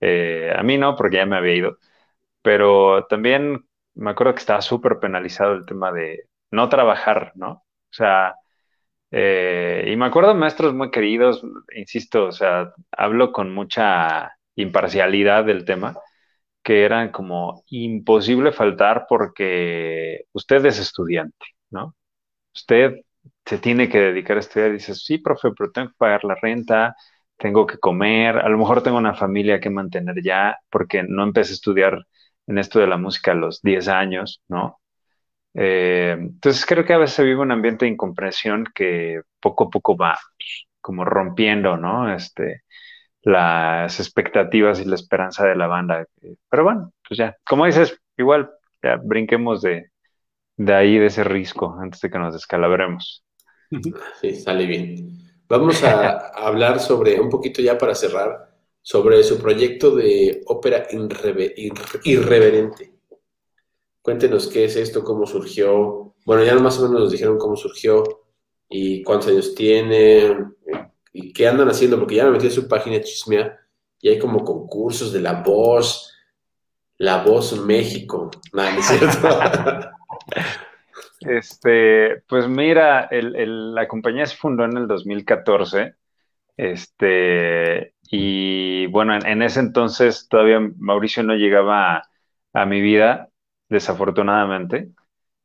eh, 0.00 0.52
a 0.56 0.62
mí 0.64 0.76
no, 0.78 0.96
porque 0.96 1.18
ya 1.18 1.26
me 1.26 1.36
había 1.36 1.54
ido. 1.54 1.78
Pero 2.42 3.06
también 3.06 3.66
me 3.94 4.10
acuerdo 4.10 4.34
que 4.34 4.40
estaba 4.40 4.62
súper 4.62 4.98
penalizado 4.98 5.54
el 5.54 5.66
tema 5.66 5.92
de 5.92 6.24
no 6.50 6.68
trabajar, 6.68 7.32
¿no? 7.36 7.50
O 7.52 7.64
sea, 7.92 8.34
eh, 9.10 9.90
y 9.92 9.96
me 9.96 10.06
acuerdo 10.06 10.34
maestros 10.34 10.74
muy 10.74 10.90
queridos, 10.90 11.44
insisto, 11.76 12.26
o 12.26 12.32
sea, 12.32 12.72
hablo 12.92 13.32
con 13.32 13.54
mucha 13.54 14.32
imparcialidad 14.56 15.44
del 15.44 15.64
tema, 15.64 15.96
que 16.62 16.84
eran 16.84 17.10
como 17.12 17.64
imposible 17.68 18.52
faltar 18.52 19.06
porque 19.08 20.24
usted 20.32 20.64
es 20.66 20.78
estudiante, 20.78 21.46
¿no? 21.70 21.94
Usted 22.54 22.96
se 23.44 23.58
tiene 23.58 23.88
que 23.88 23.98
dedicar 23.98 24.36
a 24.36 24.40
estudiar 24.40 24.70
y 24.70 24.74
dices, 24.74 25.04
sí, 25.04 25.18
profe, 25.18 25.50
pero 25.56 25.70
tengo 25.72 25.88
que 25.88 25.94
pagar 25.98 26.24
la 26.24 26.34
renta, 26.40 26.96
tengo 27.36 27.66
que 27.66 27.78
comer, 27.78 28.38
a 28.38 28.48
lo 28.48 28.58
mejor 28.58 28.82
tengo 28.82 28.98
una 28.98 29.14
familia 29.14 29.60
que 29.60 29.70
mantener 29.70 30.22
ya, 30.22 30.58
porque 30.70 31.02
no 31.02 31.24
empecé 31.24 31.52
a 31.52 31.54
estudiar 31.54 31.98
en 32.46 32.58
esto 32.58 32.78
de 32.80 32.86
la 32.86 32.96
música 32.98 33.32
a 33.32 33.34
los 33.34 33.60
10 33.62 33.88
años, 33.88 34.42
¿no? 34.48 34.78
Eh, 35.54 36.16
entonces 36.18 36.64
creo 36.66 36.84
que 36.84 36.94
a 36.94 36.98
veces 36.98 37.24
vive 37.24 37.40
un 37.40 37.52
ambiente 37.52 37.84
de 37.84 37.92
incomprensión 37.92 38.66
que 38.74 39.20
poco 39.40 39.64
a 39.64 39.70
poco 39.70 39.96
va 39.96 40.18
como 40.80 41.04
rompiendo, 41.04 41.76
¿no? 41.76 42.12
Este, 42.14 42.62
las 43.22 44.00
expectativas 44.00 44.80
y 44.80 44.86
la 44.86 44.96
esperanza 44.96 45.46
de 45.46 45.56
la 45.56 45.68
banda. 45.68 46.06
Pero 46.50 46.64
bueno, 46.64 46.92
pues 47.08 47.18
ya, 47.18 47.36
como 47.46 47.66
dices, 47.66 48.00
igual 48.18 48.50
ya 48.82 48.96
brinquemos 49.02 49.62
de, 49.62 49.91
de 50.56 50.74
ahí, 50.74 50.98
de 50.98 51.06
ese 51.06 51.24
risco, 51.24 51.76
antes 51.80 52.00
de 52.00 52.10
que 52.10 52.18
nos 52.18 52.34
descalabremos. 52.34 53.24
Sí, 54.20 54.34
sale 54.36 54.66
bien. 54.66 55.18
Vamos 55.48 55.82
a 55.84 56.18
hablar 56.46 56.80
sobre, 56.80 57.20
un 57.20 57.28
poquito 57.28 57.60
ya 57.62 57.76
para 57.78 57.94
cerrar, 57.94 58.54
sobre 58.80 59.22
su 59.22 59.38
proyecto 59.38 59.94
de 59.94 60.42
ópera 60.46 60.86
irreve- 60.90 61.54
irre- 61.56 62.00
irreverente. 62.04 62.92
Cuéntenos 64.00 64.48
qué 64.48 64.64
es 64.64 64.76
esto, 64.76 65.04
cómo 65.04 65.26
surgió. 65.26 66.14
Bueno, 66.24 66.44
ya 66.44 66.54
más 66.56 66.78
o 66.78 66.82
menos 66.88 67.00
nos 67.02 67.12
dijeron 67.12 67.38
cómo 67.38 67.56
surgió 67.56 68.02
y 68.68 69.02
cuántos 69.02 69.28
años 69.28 69.54
tiene 69.54 70.36
y 71.12 71.32
qué 71.32 71.46
andan 71.48 71.68
haciendo, 71.68 71.98
porque 71.98 72.16
ya 72.16 72.24
me 72.24 72.32
metí 72.32 72.48
a 72.48 72.50
su 72.50 72.68
página 72.68 73.00
chismea 73.00 73.58
y 74.00 74.08
hay 74.08 74.18
como 74.18 74.44
concursos 74.44 75.12
de 75.12 75.20
La 75.20 75.42
Voz, 75.42 76.12
La 76.98 77.24
Voz 77.24 77.58
México. 77.64 78.30
Nada, 78.52 78.72
no 78.74 78.80
es 78.80 78.86
cierto. 78.86 79.28
Este, 81.20 82.22
pues 82.28 82.48
mira, 82.48 83.08
la 83.10 83.86
compañía 83.88 84.26
se 84.26 84.36
fundó 84.36 84.64
en 84.64 84.76
el 84.76 84.88
2014, 84.88 85.94
este, 86.56 87.94
y 88.10 88.86
bueno, 88.88 89.14
en, 89.14 89.42
ese 89.42 89.60
entonces 89.60 90.28
todavía 90.28 90.60
Mauricio 90.78 91.22
no 91.22 91.34
llegaba 91.34 91.96
a, 91.96 92.02
a 92.52 92.66
mi 92.66 92.80
vida, 92.80 93.30
desafortunadamente. 93.68 94.90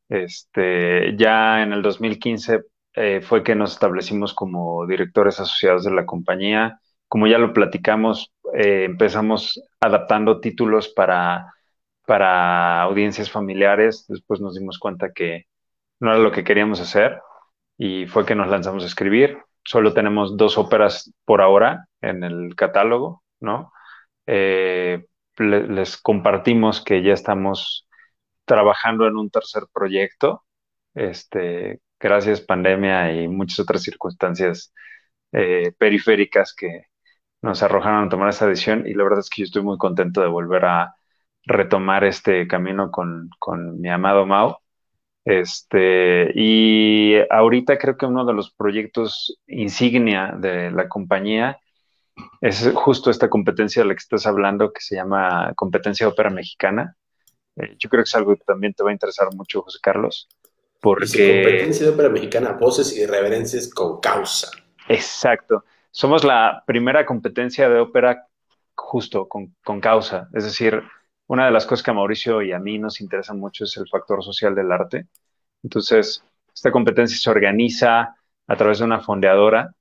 Este, 0.09 1.15
ya 1.17 1.61
en 1.63 1.73
el 1.73 1.81
2015 1.81 2.61
eh, 2.93 3.21
fue 3.21 3.43
que 3.43 3.55
nos 3.55 3.73
establecimos 3.73 4.33
como 4.33 4.85
directores 4.87 5.39
asociados 5.39 5.83
de 5.85 5.91
la 5.91 6.05
compañía. 6.05 6.79
Como 7.07 7.27
ya 7.27 7.37
lo 7.37 7.53
platicamos, 7.53 8.33
eh, 8.55 8.85
empezamos 8.85 9.61
adaptando 9.79 10.39
títulos 10.41 10.89
para, 10.89 11.53
para 12.07 12.83
audiencias 12.83 13.31
familiares. 13.31 14.05
Después 14.09 14.41
nos 14.41 14.55
dimos 14.55 14.79
cuenta 14.79 15.13
que 15.13 15.45
no 15.99 16.11
era 16.11 16.19
lo 16.19 16.31
que 16.33 16.43
queríamos 16.45 16.81
hacer 16.81 17.21
y 17.77 18.07
fue 18.07 18.25
que 18.25 18.35
nos 18.35 18.49
lanzamos 18.49 18.83
a 18.83 18.87
escribir. 18.87 19.39
Solo 19.65 19.93
tenemos 19.93 20.37
dos 20.37 20.57
óperas 20.57 21.13
por 21.25 21.41
ahora 21.41 21.87
en 22.01 22.23
el 22.23 22.55
catálogo, 22.55 23.23
¿no? 23.39 23.71
Eh, 24.27 25.05
le- 25.37 25.67
les 25.67 25.97
compartimos 25.97 26.83
que 26.83 27.03
ya 27.03 27.13
estamos 27.13 27.87
trabajando 28.45 29.07
en 29.07 29.17
un 29.17 29.29
tercer 29.29 29.63
proyecto, 29.73 30.43
este, 30.95 31.81
gracias 31.99 32.41
pandemia 32.41 33.13
y 33.13 33.27
muchas 33.27 33.59
otras 33.59 33.83
circunstancias 33.83 34.73
eh, 35.33 35.73
periféricas 35.79 36.53
que 36.55 36.83
nos 37.43 37.63
arrojaron 37.63 38.05
a 38.07 38.09
tomar 38.09 38.29
esa 38.29 38.47
decisión 38.47 38.87
y 38.87 38.95
la 38.95 39.05
verdad 39.05 39.21
es 39.21 39.29
que 39.31 39.43
yo 39.43 39.45
estoy 39.45 39.63
muy 39.63 39.77
contento 39.79 40.21
de 40.21 40.27
volver 40.29 40.65
a 40.65 40.95
retomar 41.47 42.03
este 42.03 42.47
camino 42.47 42.91
con, 42.91 43.29
con 43.39 43.79
mi 43.79 43.89
amado 43.89 44.25
Mau. 44.25 44.57
Este, 45.25 46.31
y 46.35 47.15
ahorita 47.29 47.77
creo 47.77 47.97
que 47.97 48.05
uno 48.05 48.25
de 48.25 48.33
los 48.33 48.51
proyectos 48.51 49.39
insignia 49.47 50.33
de 50.37 50.71
la 50.71 50.87
compañía 50.87 51.59
es 52.41 52.71
justo 52.73 53.09
esta 53.09 53.29
competencia 53.29 53.81
de 53.81 53.89
la 53.89 53.93
que 53.93 53.99
estás 53.99 54.25
hablando, 54.25 54.71
que 54.71 54.81
se 54.81 54.95
llama 54.95 55.51
Competencia 55.55 56.05
de 56.05 56.13
Ópera 56.13 56.29
Mexicana. 56.29 56.95
Eh, 57.55 57.75
yo 57.77 57.89
creo 57.89 58.03
que 58.03 58.07
es 58.07 58.15
algo 58.15 58.35
que 58.35 58.43
también 58.45 58.73
te 58.73 58.83
va 58.83 58.89
a 58.89 58.93
interesar 58.93 59.27
mucho, 59.35 59.61
José 59.63 59.79
Carlos, 59.81 60.27
porque... 60.79 61.43
competencia 61.43 61.85
de 61.85 61.91
ópera 61.91 62.09
mexicana, 62.09 62.51
voces 62.53 62.95
y 62.95 63.05
reverencias 63.05 63.69
con 63.69 63.99
causa. 63.99 64.49
Exacto. 64.87 65.65
Somos 65.91 66.23
la 66.23 66.63
primera 66.65 67.05
competencia 67.05 67.67
de 67.67 67.79
ópera 67.79 68.27
justo 68.75 69.27
con, 69.27 69.55
con 69.63 69.81
causa. 69.81 70.29
Es 70.33 70.45
decir, 70.45 70.83
una 71.27 71.45
de 71.45 71.51
las 71.51 71.65
cosas 71.65 71.83
que 71.83 71.91
a 71.91 71.93
Mauricio 71.93 72.41
y 72.41 72.51
a 72.53 72.59
mí 72.59 72.79
nos 72.79 73.01
interesa 73.01 73.33
mucho 73.33 73.65
es 73.65 73.77
el 73.77 73.87
factor 73.87 74.23
social 74.23 74.55
del 74.55 74.71
arte. 74.71 75.07
Entonces, 75.63 76.23
esta 76.53 76.71
competencia 76.71 77.17
se 77.17 77.29
organiza 77.29 78.15
a 78.47 78.55
través 78.55 78.79
de 78.79 78.85
una 78.85 79.01
fondeadora 79.01 79.73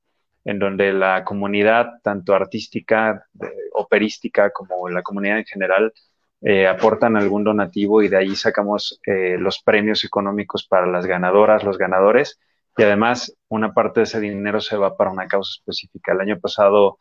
en 0.44 0.58
donde 0.58 0.92
la 0.92 1.24
comunidad, 1.24 2.00
tanto 2.02 2.34
artística, 2.34 3.26
operística, 3.74 4.50
como 4.50 4.88
la 4.88 5.02
comunidad 5.02 5.38
en 5.38 5.44
general, 5.44 5.92
eh, 6.40 6.66
aportan 6.66 7.16
algún 7.16 7.44
donativo 7.44 8.02
y 8.02 8.08
de 8.08 8.18
ahí 8.18 8.36
sacamos 8.36 9.00
eh, 9.06 9.36
los 9.38 9.62
premios 9.62 10.04
económicos 10.04 10.66
para 10.66 10.86
las 10.86 11.06
ganadoras, 11.06 11.64
los 11.64 11.78
ganadores 11.78 12.38
y 12.76 12.82
además 12.82 13.34
una 13.48 13.72
parte 13.72 14.00
de 14.00 14.04
ese 14.04 14.20
dinero 14.20 14.60
se 14.60 14.76
va 14.76 14.96
para 14.96 15.10
una 15.10 15.26
causa 15.26 15.52
específica. 15.58 16.12
El 16.12 16.20
año 16.20 16.38
pasado 16.38 16.98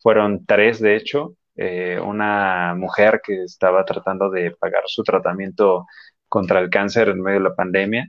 fueron 0.00 0.46
tres, 0.46 0.80
de 0.80 0.96
hecho, 0.96 1.34
eh, 1.58 1.98
una 2.00 2.74
mujer 2.76 3.20
que 3.24 3.42
estaba 3.42 3.84
tratando 3.84 4.30
de 4.30 4.52
pagar 4.52 4.84
su 4.86 5.02
tratamiento 5.02 5.86
contra 6.28 6.60
el 6.60 6.70
cáncer 6.70 7.08
en 7.08 7.20
medio 7.20 7.40
de 7.40 7.48
la 7.48 7.54
pandemia, 7.56 8.08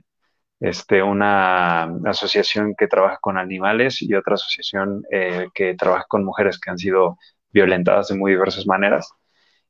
este, 0.60 1.02
una 1.02 1.84
asociación 2.04 2.74
que 2.78 2.86
trabaja 2.86 3.18
con 3.20 3.38
animales 3.38 4.02
y 4.02 4.14
otra 4.14 4.34
asociación 4.34 5.02
eh, 5.10 5.48
que 5.54 5.74
trabaja 5.74 6.04
con 6.08 6.24
mujeres 6.24 6.60
que 6.60 6.70
han 6.70 6.78
sido 6.78 7.18
violentadas 7.52 8.08
de 8.08 8.16
muy 8.16 8.32
diversas 8.32 8.66
maneras. 8.66 9.10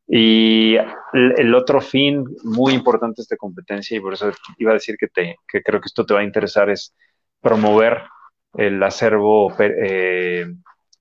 Y 0.06 0.76
el, 1.12 1.54
otro 1.54 1.80
fin 1.80 2.24
muy 2.42 2.74
importante 2.74 3.16
de 3.18 3.22
esta 3.22 3.36
competencia, 3.36 3.96
y 3.96 4.00
por 4.00 4.12
eso 4.12 4.32
iba 4.58 4.72
a 4.72 4.74
decir 4.74 4.96
que, 4.98 5.08
te, 5.08 5.36
que 5.48 5.62
creo 5.62 5.80
que 5.80 5.86
esto 5.86 6.04
te 6.04 6.14
va 6.14 6.20
a 6.20 6.24
interesar, 6.24 6.68
es 6.68 6.94
promover 7.40 8.02
el 8.54 8.82
acervo 8.82 9.54
eh, 9.58 10.46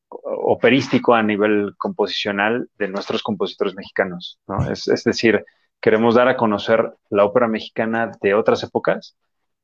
operístico 0.09 1.13
a 1.13 1.23
nivel 1.23 1.75
composicional 1.77 2.69
de 2.77 2.87
nuestros 2.87 3.23
compositores 3.23 3.75
mexicanos. 3.75 4.39
¿no? 4.47 4.69
Es, 4.69 4.87
es 4.87 5.03
decir, 5.03 5.45
queremos 5.79 6.15
dar 6.15 6.27
a 6.27 6.37
conocer 6.37 6.93
la 7.09 7.25
ópera 7.25 7.47
mexicana 7.47 8.11
de 8.21 8.33
otras 8.33 8.63
épocas 8.63 9.15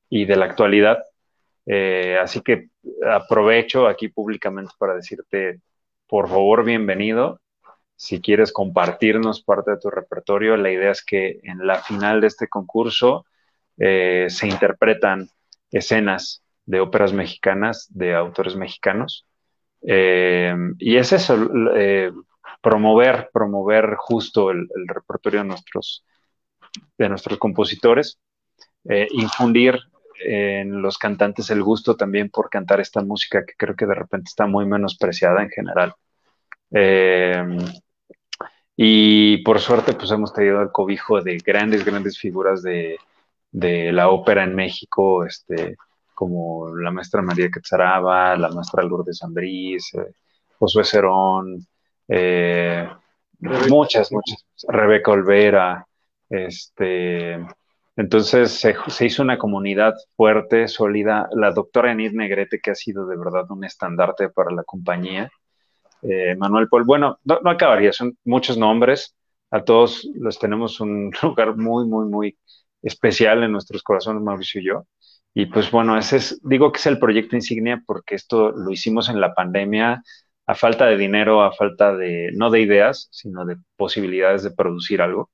y 0.09 0.25
de 0.25 0.35
la 0.35 0.45
actualidad. 0.45 1.03
Eh, 1.65 2.17
así 2.21 2.41
que 2.41 2.69
aprovecho 3.09 3.87
aquí 3.87 4.09
públicamente 4.09 4.73
para 4.77 4.95
decirte, 4.95 5.61
por 6.07 6.29
favor, 6.29 6.63
bienvenido. 6.63 7.41
Si 7.95 8.21
quieres 8.21 8.51
compartirnos 8.51 9.41
parte 9.41 9.71
de 9.71 9.77
tu 9.77 9.89
repertorio, 9.89 10.57
la 10.57 10.71
idea 10.71 10.91
es 10.91 11.03
que 11.03 11.39
en 11.43 11.65
la 11.65 11.81
final 11.81 12.21
de 12.21 12.27
este 12.27 12.47
concurso 12.47 13.25
eh, 13.77 14.27
se 14.29 14.47
interpretan 14.47 15.29
escenas 15.71 16.43
de 16.65 16.81
óperas 16.81 17.13
mexicanas 17.13 17.87
de 17.89 18.15
autores 18.15 18.55
mexicanos. 18.55 19.25
Eh, 19.87 20.55
y 20.79 20.97
es 20.97 21.13
eso, 21.13 21.37
eh, 21.75 22.11
promover, 22.61 23.29
promover 23.31 23.95
justo 23.95 24.49
el, 24.49 24.67
repertorio 24.87 25.41
de 25.41 25.47
nuestros, 25.47 26.03
de 26.97 27.09
nuestros 27.09 27.37
compositores, 27.37 28.19
eh, 28.89 29.07
infundir 29.11 29.79
en 30.19 30.81
los 30.81 30.97
cantantes 30.97 31.49
el 31.51 31.61
gusto 31.61 31.95
también 31.95 32.29
por 32.29 32.49
cantar 32.49 32.79
esta 32.79 33.01
música 33.01 33.45
que 33.45 33.53
creo 33.57 33.75
que 33.75 33.85
de 33.85 33.95
repente 33.95 34.29
está 34.29 34.47
muy 34.47 34.65
menospreciada 34.65 35.43
en 35.43 35.49
general. 35.49 35.93
Eh, 36.71 37.45
y 38.75 39.37
por 39.43 39.59
suerte, 39.59 39.93
pues 39.93 40.11
hemos 40.11 40.33
tenido 40.33 40.61
el 40.61 40.71
cobijo 40.71 41.21
de 41.21 41.37
grandes, 41.37 41.85
grandes 41.85 42.17
figuras 42.19 42.61
de, 42.61 42.97
de 43.51 43.91
la 43.91 44.09
ópera 44.09 44.43
en 44.43 44.55
México, 44.55 45.23
este, 45.25 45.75
como 46.15 46.75
la 46.75 46.91
maestra 46.91 47.21
María 47.21 47.51
Quetzaraba, 47.51 48.35
la 48.35 48.49
maestra 48.49 48.83
Lourdes 48.83 49.21
Ambrís, 49.23 49.93
eh, 49.93 50.13
Josué 50.57 50.83
Cerón, 50.83 51.67
eh, 52.07 52.89
muchas, 53.39 54.11
muchas, 54.11 54.45
Rebeca 54.67 55.11
Olvera, 55.11 55.85
este, 56.29 57.39
entonces 57.95 58.51
se, 58.51 58.75
se, 58.87 59.05
hizo 59.05 59.21
una 59.21 59.37
comunidad 59.37 59.93
fuerte, 60.15 60.67
sólida, 60.67 61.29
la 61.33 61.51
doctora 61.51 61.91
Enid 61.91 62.13
Negrete, 62.13 62.59
que 62.59 62.71
ha 62.71 62.75
sido 62.75 63.05
de 63.05 63.17
verdad 63.17 63.51
un 63.51 63.63
estandarte 63.63 64.29
para 64.29 64.51
la 64.51 64.63
compañía, 64.63 65.29
eh, 66.01 66.35
Manuel 66.35 66.67
Paul, 66.69 66.83
bueno, 66.83 67.19
no, 67.23 67.39
no 67.43 67.49
acabaría, 67.49 67.91
son 67.91 68.17
muchos 68.25 68.57
nombres, 68.57 69.15
a 69.51 69.63
todos 69.63 70.07
los 70.15 70.37
tenemos 70.39 70.79
un 70.79 71.11
lugar 71.23 71.55
muy, 71.57 71.85
muy, 71.85 72.05
muy 72.07 72.37
especial 72.81 73.43
en 73.43 73.51
nuestros 73.51 73.81
corazones, 73.83 74.21
Mauricio 74.21 74.61
y 74.61 74.65
yo. 74.65 74.85
Y 75.37 75.47
pues 75.47 75.69
bueno, 75.69 75.97
ese 75.97 76.15
es, 76.17 76.39
digo 76.43 76.71
que 76.71 76.79
es 76.79 76.85
el 76.85 76.97
proyecto 76.97 77.35
insignia 77.35 77.83
porque 77.85 78.15
esto 78.15 78.51
lo 78.51 78.71
hicimos 78.71 79.09
en 79.09 79.19
la 79.19 79.33
pandemia 79.33 80.01
a 80.47 80.55
falta 80.55 80.85
de 80.85 80.95
dinero, 80.97 81.43
a 81.43 81.51
falta 81.51 81.93
de, 81.93 82.31
no 82.33 82.49
de 82.49 82.61
ideas, 82.61 83.09
sino 83.11 83.43
de 83.45 83.57
posibilidades 83.75 84.43
de 84.43 84.51
producir 84.51 85.01
algo 85.01 85.29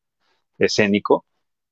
escénico. 0.58 1.26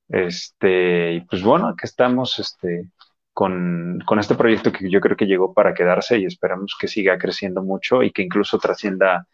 Este, 0.08 1.14
y 1.14 1.20
pues 1.22 1.42
bueno, 1.42 1.68
aquí 1.68 1.80
estamos 1.82 2.38
este, 2.38 2.90
con, 3.32 4.00
con 4.06 4.20
este 4.20 4.36
proyecto 4.36 4.70
que 4.70 4.88
yo 4.88 5.00
creo 5.00 5.16
que 5.16 5.26
llegó 5.26 5.52
para 5.52 5.74
quedarse 5.74 6.18
y 6.20 6.26
esperamos 6.26 6.76
que 6.80 6.86
siga 6.86 7.18
creciendo 7.18 7.64
mucho 7.64 8.00
y 8.04 8.12
que 8.12 8.22
incluso 8.22 8.58
trascienda 8.58 9.26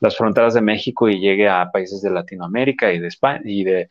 las 0.00 0.16
fronteras 0.16 0.54
de 0.54 0.60
México 0.60 1.08
y 1.08 1.18
llegue 1.18 1.48
a 1.48 1.70
países 1.72 2.00
de 2.00 2.10
Latinoamérica 2.10 2.92
y 2.92 3.00
de 3.00 3.08
España 3.08 3.40
y 3.44 3.64
de, 3.64 3.88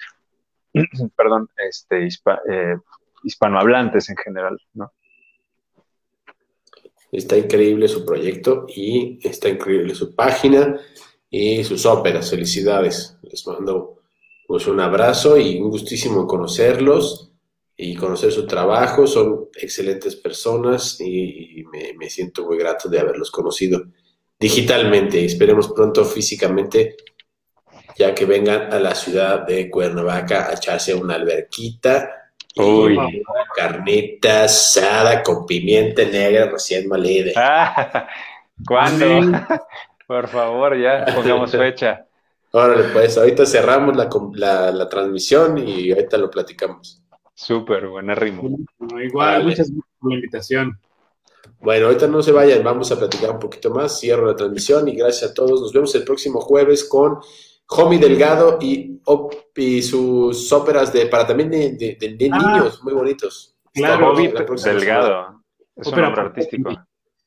perdón, 1.18 1.50
este, 1.58 2.08
eh, 2.08 2.78
hispanohablantes 3.26 4.10
en 4.10 4.18
general, 4.18 4.58
¿no? 4.74 4.94
Está 7.12 7.38
increíble 7.38 7.88
su 7.88 8.06
proyecto 8.06 8.66
y 8.68 9.20
está 9.26 9.50
increíble 9.50 9.96
su 9.96 10.16
página 10.16 10.80
y 11.30 11.64
sus 11.64 11.86
óperas. 11.86 12.30
Felicidades. 12.30 13.18
Les 13.24 13.48
mando 13.48 14.02
pues, 14.48 14.68
un 14.68 14.80
abrazo 14.80 15.38
y 15.38 15.60
un 15.60 15.70
gustísimo 15.70 16.28
conocerlos 16.28 17.32
y 17.78 17.96
conocer 17.96 18.32
su 18.32 18.46
trabajo. 18.46 19.08
Son 19.08 19.48
excelentes 19.56 20.18
personas 20.18 21.00
y, 21.00 21.64
me, 21.72 21.94
me, 21.94 22.10
siento 22.10 22.46
muy 22.46 22.58
grato 22.58 22.90
de 22.90 23.00
haberlos 23.00 23.32
conocido 23.32 23.84
digitalmente. 24.38 25.24
Esperemos 25.24 25.70
pronto 25.70 26.04
físicamente, 26.04 26.98
ya 27.98 28.14
que 28.14 28.26
vengan 28.26 28.74
a 28.74 28.80
la 28.80 28.94
ciudad 28.94 29.48
de 29.48 29.70
Cuernavaca 29.70 30.50
a 30.50 30.54
echarse 30.56 30.94
una 30.94 31.16
alberquita 31.16 32.25
Uy. 32.56 32.98
Carnita 33.56 34.44
asada 34.44 35.22
con 35.24 35.46
pimienta 35.46 36.04
negra 36.06 36.50
recién 36.50 36.88
molida. 36.88 37.32
Ah, 37.36 38.08
¿Cuándo? 38.68 39.06
Sí. 39.06 39.32
Por 40.08 40.28
favor, 40.28 40.80
ya 40.80 41.06
pongamos 41.14 41.52
fecha. 41.52 42.06
Órale, 42.52 42.86
pues 42.94 43.18
ahorita 43.18 43.46
cerramos 43.46 43.98
la, 43.98 44.08
la, 44.34 44.72
la, 44.72 44.88
transmisión 44.88 45.58
y 45.58 45.92
ahorita 45.92 46.18
lo 46.18 46.30
platicamos. 46.30 47.02
Súper, 47.34 47.88
buena 47.88 48.16
ritmo. 48.16 48.58
Bueno, 48.78 49.04
igual, 49.04 49.32
vale. 49.32 49.44
muchas 49.44 49.70
gracias 49.70 49.90
por 50.00 50.10
la 50.10 50.16
invitación. 50.16 50.80
Bueno, 51.60 51.88
ahorita 51.88 52.08
no 52.08 52.22
se 52.22 52.32
vayan, 52.32 52.64
vamos 52.64 52.92
a 52.92 52.98
platicar 52.98 53.32
un 53.32 53.40
poquito 53.40 53.72
más. 53.72 54.00
Cierro 54.00 54.28
la 54.28 54.36
transmisión 54.36 54.88
y 54.88 54.96
gracias 54.96 55.32
a 55.32 55.34
todos. 55.34 55.60
Nos 55.62 55.74
vemos 55.74 55.94
el 55.96 56.06
próximo 56.06 56.40
jueves 56.40 56.86
con 56.86 57.20
Jomi 57.68 57.98
Delgado 57.98 58.58
y, 58.62 59.02
y, 59.56 59.82
sus 59.82 60.52
óperas 60.52 60.94
de 60.94 61.08
para 61.08 61.26
también 61.26 61.50
de, 61.50 61.72
de, 61.72 61.98
de, 62.00 62.16
de 62.16 62.30
ah, 62.32 62.38
niños 62.38 62.84
muy 62.84 62.94
bonitos. 62.94 63.56
Claro, 63.74 64.14
Jomi 64.14 64.28
Delgado. 64.64 65.42
Es 65.76 65.88
ópera 65.88 66.08
un 66.08 66.14
nombre 66.14 66.22
artístico. 66.22 66.70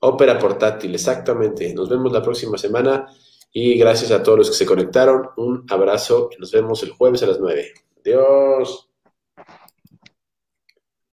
Ópera 0.01 0.39
portátil, 0.39 0.94
exactamente. 0.94 1.74
Nos 1.74 1.89
vemos 1.89 2.12
la 2.12 2.23
próxima 2.23 2.56
semana 2.56 3.06
y 3.52 3.77
gracias 3.78 4.10
a 4.12 4.23
todos 4.23 4.39
los 4.39 4.51
que 4.51 4.56
se 4.56 4.66
conectaron. 4.66 5.28
Un 5.36 5.66
abrazo 5.69 6.31
y 6.36 6.40
nos 6.40 6.52
vemos 6.52 6.82
el 6.82 6.90
jueves 6.90 7.23
a 7.23 7.27
las 7.27 7.40
9. 7.40 7.73
Adiós. 8.01 8.88